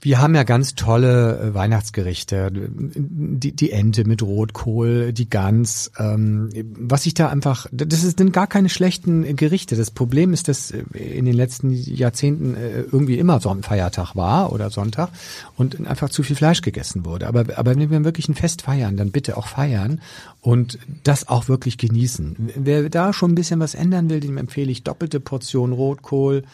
Wir 0.00 0.20
haben 0.20 0.34
ja 0.34 0.42
ganz 0.42 0.74
tolle 0.74 1.38
äh, 1.38 1.54
Weihnachtsgerichte, 1.54 2.50
die, 2.52 3.52
die 3.52 3.70
Ente 3.70 4.04
mit 4.04 4.22
Rotkohl, 4.22 5.14
die 5.14 5.30
Gans. 5.30 5.90
Ähm, 5.98 6.50
was 6.76 7.06
ich 7.06 7.14
da 7.14 7.28
einfach, 7.28 7.66
das 7.72 8.02
sind 8.02 8.32
gar 8.32 8.46
keine 8.46 8.68
schlechten 8.68 9.34
Gerichte. 9.36 9.76
Das 9.76 9.90
Problem 9.90 10.34
ist, 10.34 10.48
dass 10.48 10.70
in 10.70 11.24
den 11.24 11.34
letzten 11.34 11.72
Jahrzehnten 11.72 12.54
äh, 12.54 12.80
irgendwie 12.82 13.18
immer 13.18 13.40
so 13.40 13.48
ein 13.48 13.62
Feiertag 13.62 14.14
war 14.14 14.52
oder 14.52 14.68
Sonntag 14.68 15.08
und 15.56 15.86
einfach 15.86 16.10
zu 16.10 16.22
viel 16.22 16.36
Fleisch 16.36 16.60
gegessen 16.60 17.06
wurde. 17.06 17.26
Aber, 17.26 17.46
aber 17.56 17.76
wenn 17.76 17.90
wir 17.90 18.04
wirklich 18.04 18.28
ein 18.28 18.34
Fest 18.34 18.62
feiern, 18.62 18.96
dann 18.96 19.10
bitte 19.10 19.36
auch 19.38 19.46
feiern 19.46 20.00
und 20.44 20.78
das 21.04 21.26
auch 21.26 21.48
wirklich 21.48 21.78
genießen. 21.78 22.52
Wer 22.54 22.90
da 22.90 23.14
schon 23.14 23.32
ein 23.32 23.34
bisschen 23.34 23.60
was 23.60 23.74
ändern 23.74 24.10
will, 24.10 24.20
dem 24.20 24.36
empfehle 24.36 24.70
ich 24.70 24.82
doppelte 24.82 25.18
Portion 25.18 25.72
Rotkohl, 25.72 26.44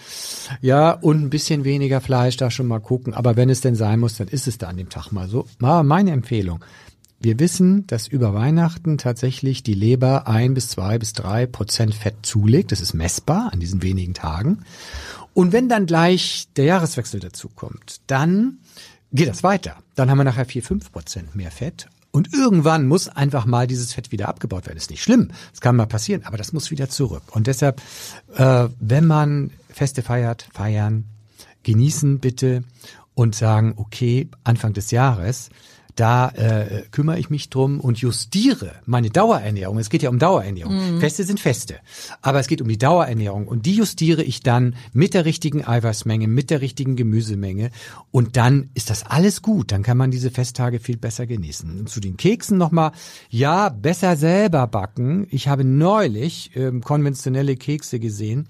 ja, 0.61 0.93
und 0.93 1.21
ein 1.21 1.29
bisschen 1.29 1.65
weniger 1.65 2.01
Fleisch, 2.01 2.37
da 2.37 2.53
schon 2.53 2.69
mal 2.69 2.79
gucken. 2.79 3.15
Aber 3.15 3.35
wenn 3.35 3.51
es 3.51 3.63
denn 3.63 3.75
sein 3.75 3.99
muss, 3.99 4.15
dann 4.15 4.29
ist 4.29 4.47
es 4.47 4.59
da 4.59 4.69
an 4.69 4.77
dem 4.77 4.91
Tag 4.91 5.11
mal 5.11 5.29
so. 5.29 5.47
War 5.59 5.83
meine 5.83 6.13
Empfehlung. 6.13 6.65
Wir 7.19 7.41
wissen, 7.41 7.85
dass 7.89 8.07
über 8.07 8.33
Weihnachten 8.33 8.97
tatsächlich 8.97 9.65
die 9.65 9.75
Leber 9.75 10.29
ein 10.29 10.55
bis 10.55 10.69
zwei 10.69 10.97
bis 10.97 11.13
drei 11.13 11.47
Prozent 11.47 11.93
Fett 11.93 12.15
zulegt. 12.23 12.71
Das 12.71 12.81
ist 12.81 12.95
messbar 12.95 13.53
an 13.53 13.59
diesen 13.59 13.83
wenigen 13.83 14.15
Tagen. 14.15 14.63
Und 15.35 15.53
wenn 15.53 15.69
dann 15.69 15.87
gleich 15.87 16.47
der 16.55 16.67
Jahreswechsel 16.67 17.19
dazu 17.19 17.49
kommt, 17.49 18.03
dann 18.07 18.59
geht 19.13 19.29
das 19.29 19.43
weiter. 19.43 19.79
Dann 19.97 20.11
haben 20.11 20.19
wir 20.19 20.25
nachher 20.25 20.47
vier, 20.47 20.63
fünf 20.63 20.93
Prozent 20.93 21.35
mehr 21.35 21.51
Fett 21.51 21.89
und 22.13 22.33
irgendwann 22.33 22.87
muss 22.87 23.09
einfach 23.09 23.47
mal 23.47 23.67
dieses 23.67 23.93
Fett 23.93 24.13
wieder 24.13 24.29
abgebaut 24.29 24.67
werden. 24.67 24.77
Ist 24.77 24.91
nicht 24.91 25.03
schlimm, 25.03 25.31
das 25.53 25.61
kann 25.61 25.77
mal 25.77 25.87
passieren, 25.87 26.25
aber 26.25 26.37
das 26.37 26.53
muss 26.53 26.71
wieder 26.71 26.89
zurück. 26.89 27.23
Und 27.33 27.47
deshalb, 27.47 27.81
äh, 28.35 28.69
wenn 28.79 29.07
man 29.07 29.51
Feste 29.69 30.03
feiert, 30.03 30.49
feiern, 30.53 31.05
genießen 31.63 32.19
bitte 32.19 32.65
und 33.15 33.35
sagen, 33.35 33.75
okay, 33.77 34.29
Anfang 34.45 34.73
des 34.73 34.91
Jahres 34.91 35.51
da 35.97 36.29
äh, 36.31 36.83
kümmere 36.91 37.19
ich 37.19 37.31
mich 37.31 37.51
drum 37.51 37.81
und 37.81 37.99
justiere 37.99 38.73
meine 38.87 39.11
Dauerernährung. 39.11 39.79
Es 39.79 39.91
geht 39.91 40.03
ja 40.03 40.11
um 40.11 40.19
Dauerernährung. 40.19 40.97
Mhm. 40.97 41.01
Feste 41.01 41.25
sind 41.25 41.41
Feste. 41.41 41.77
Aber 42.23 42.41
es 42.41 42.47
geht 42.47 42.63
um 42.63 42.69
die 42.69 42.79
Dauerernährung 42.79 43.49
und 43.49 43.67
die 43.67 43.75
justiere 43.75 44.23
ich 44.23 44.41
dann 44.41 44.77
mit 44.93 45.15
der 45.15 45.25
richtigen 45.25 45.67
Eiweißmenge, 45.67 46.29
mit 46.29 46.51
der 46.51 46.61
richtigen 46.61 46.97
Gemüsemenge 46.97 47.71
und 48.11 48.37
dann 48.37 48.71
ist 48.75 48.91
das 48.91 49.05
alles 49.05 49.43
gut. 49.43 49.73
Dann 49.73 49.83
kann 49.83 49.97
man 49.97 50.11
diese 50.11 50.31
Festtage 50.31 50.81
viel 50.81 50.97
besser 50.97 51.27
genießen. 51.27 51.81
Und 51.81 51.89
zu 51.89 52.01
den 52.01 52.17
Keksen 52.17 52.59
nochmal, 52.59 52.93
ja, 53.29 53.69
besser 53.69 54.17
selber 54.17 54.67
backen. 54.67 55.27
Ich 55.31 55.49
habe 55.49 55.65
neulich 55.65 56.53
ähm, 56.55 56.83
konventionelle 56.83 57.57
Kekse 57.57 58.01
gesehen 58.01 58.49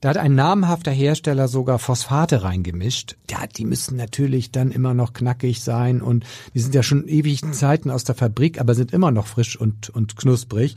da 0.00 0.10
hat 0.10 0.16
ein 0.16 0.34
namhafter 0.34 0.90
Hersteller 0.90 1.48
sogar 1.48 1.78
Phosphate 1.78 2.42
reingemischt. 2.42 3.16
Ja, 3.30 3.46
die 3.46 3.64
müssen 3.64 3.96
natürlich 3.96 4.50
dann 4.50 4.70
immer 4.70 4.94
noch 4.94 5.12
knackig 5.12 5.60
sein 5.62 6.02
und 6.02 6.24
die 6.54 6.60
sind 6.60 6.74
ja 6.74 6.82
schon 6.82 7.08
ewigen 7.08 7.52
Zeiten 7.52 7.90
aus 7.90 8.04
der 8.04 8.14
Fabrik, 8.14 8.60
aber 8.60 8.74
sind 8.74 8.92
immer 8.92 9.10
noch 9.10 9.26
frisch 9.26 9.58
und, 9.58 9.90
und 9.90 10.16
knusprig. 10.16 10.76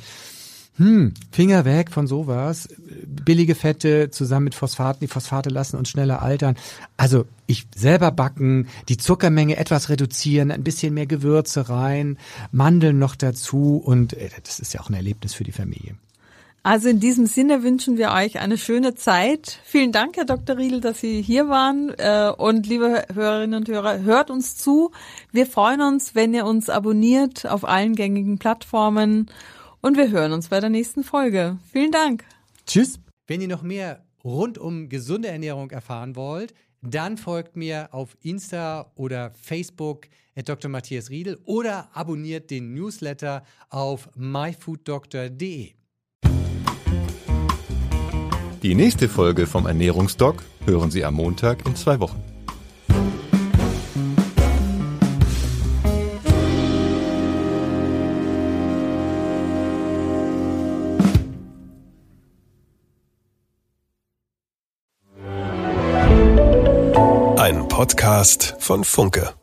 Hm, 0.79 1.13
Finger 1.31 1.65
weg 1.65 1.91
von 1.91 2.07
sowas. 2.07 2.69
Billige 3.05 3.53
Fette 3.53 4.11
zusammen 4.11 4.45
mit 4.45 4.55
Phosphaten, 4.55 5.01
die 5.01 5.07
Phosphate 5.07 5.49
lassen 5.49 5.75
uns 5.75 5.89
schneller 5.89 6.21
altern. 6.21 6.55
Also 6.95 7.25
ich 7.47 7.67
selber 7.75 8.11
backen, 8.11 8.69
die 8.87 8.95
Zuckermenge 8.95 9.57
etwas 9.57 9.89
reduzieren, 9.89 10.51
ein 10.51 10.63
bisschen 10.63 10.93
mehr 10.93 11.05
Gewürze 11.05 11.67
rein, 11.67 12.17
Mandeln 12.53 12.97
noch 12.97 13.17
dazu 13.17 13.75
und 13.83 14.13
äh, 14.13 14.29
das 14.41 14.61
ist 14.61 14.73
ja 14.73 14.79
auch 14.79 14.89
ein 14.89 14.93
Erlebnis 14.93 15.33
für 15.33 15.43
die 15.43 15.51
Familie. 15.51 15.95
Also 16.61 16.89
in 16.89 16.99
diesem 16.99 17.25
Sinne 17.25 17.63
wünschen 17.63 17.97
wir 17.97 18.11
euch 18.11 18.39
eine 18.39 18.57
schöne 18.57 18.93
Zeit. 18.93 19.59
Vielen 19.63 19.91
Dank, 19.91 20.17
Herr 20.17 20.25
Dr. 20.25 20.57
Riedel, 20.57 20.81
dass 20.81 20.99
Sie 20.99 21.21
hier 21.21 21.47
waren. 21.47 21.93
Äh, 21.97 22.31
und 22.37 22.67
liebe 22.67 23.05
Hörerinnen 23.13 23.61
und 23.61 23.69
Hörer, 23.69 23.99
hört 24.01 24.29
uns 24.29 24.57
zu. 24.57 24.91
Wir 25.31 25.45
freuen 25.45 25.81
uns, 25.81 26.15
wenn 26.15 26.33
ihr 26.33 26.45
uns 26.45 26.69
abonniert 26.69 27.47
auf 27.47 27.63
allen 27.63 27.95
gängigen 27.95 28.39
Plattformen. 28.39 29.31
Und 29.81 29.95
wir 29.95 30.11
hören 30.11 30.33
uns 30.33 30.49
bei 30.49 30.59
der 30.59 30.69
nächsten 30.69 31.03
Folge. 31.03 31.57
Vielen 31.71 31.91
Dank. 31.91 32.25
Tschüss. 32.65 32.99
Wenn 33.27 33.41
ihr 33.41 33.47
noch 33.47 33.61
mehr 33.61 34.03
rund 34.23 34.57
um 34.57 34.89
gesunde 34.89 35.29
Ernährung 35.29 35.71
erfahren 35.71 36.15
wollt, 36.15 36.53
dann 36.81 37.17
folgt 37.17 37.55
mir 37.55 37.89
auf 37.93 38.17
Insta 38.21 38.91
oder 38.95 39.31
Facebook 39.41 40.07
Dr. 40.45 40.69
Matthias 40.71 41.09
Riedel 41.09 41.37
oder 41.45 41.89
abonniert 41.93 42.49
den 42.49 42.73
Newsletter 42.73 43.43
auf 43.69 44.09
myfooddoctor.de. 44.15 45.78
Die 48.61 48.75
nächste 48.75 49.07
Folge 49.07 49.47
vom 49.47 49.65
Ernährungsdoc 49.65 50.43
hören 50.65 50.91
Sie 50.91 51.05
am 51.05 51.13
Montag 51.13 51.65
in 51.65 51.77
zwei 51.77 52.01
Wochen. 52.01 52.21
Ein 67.37 67.69
Podcast 67.69 68.55
von 68.59 68.83
Funke. 68.83 69.38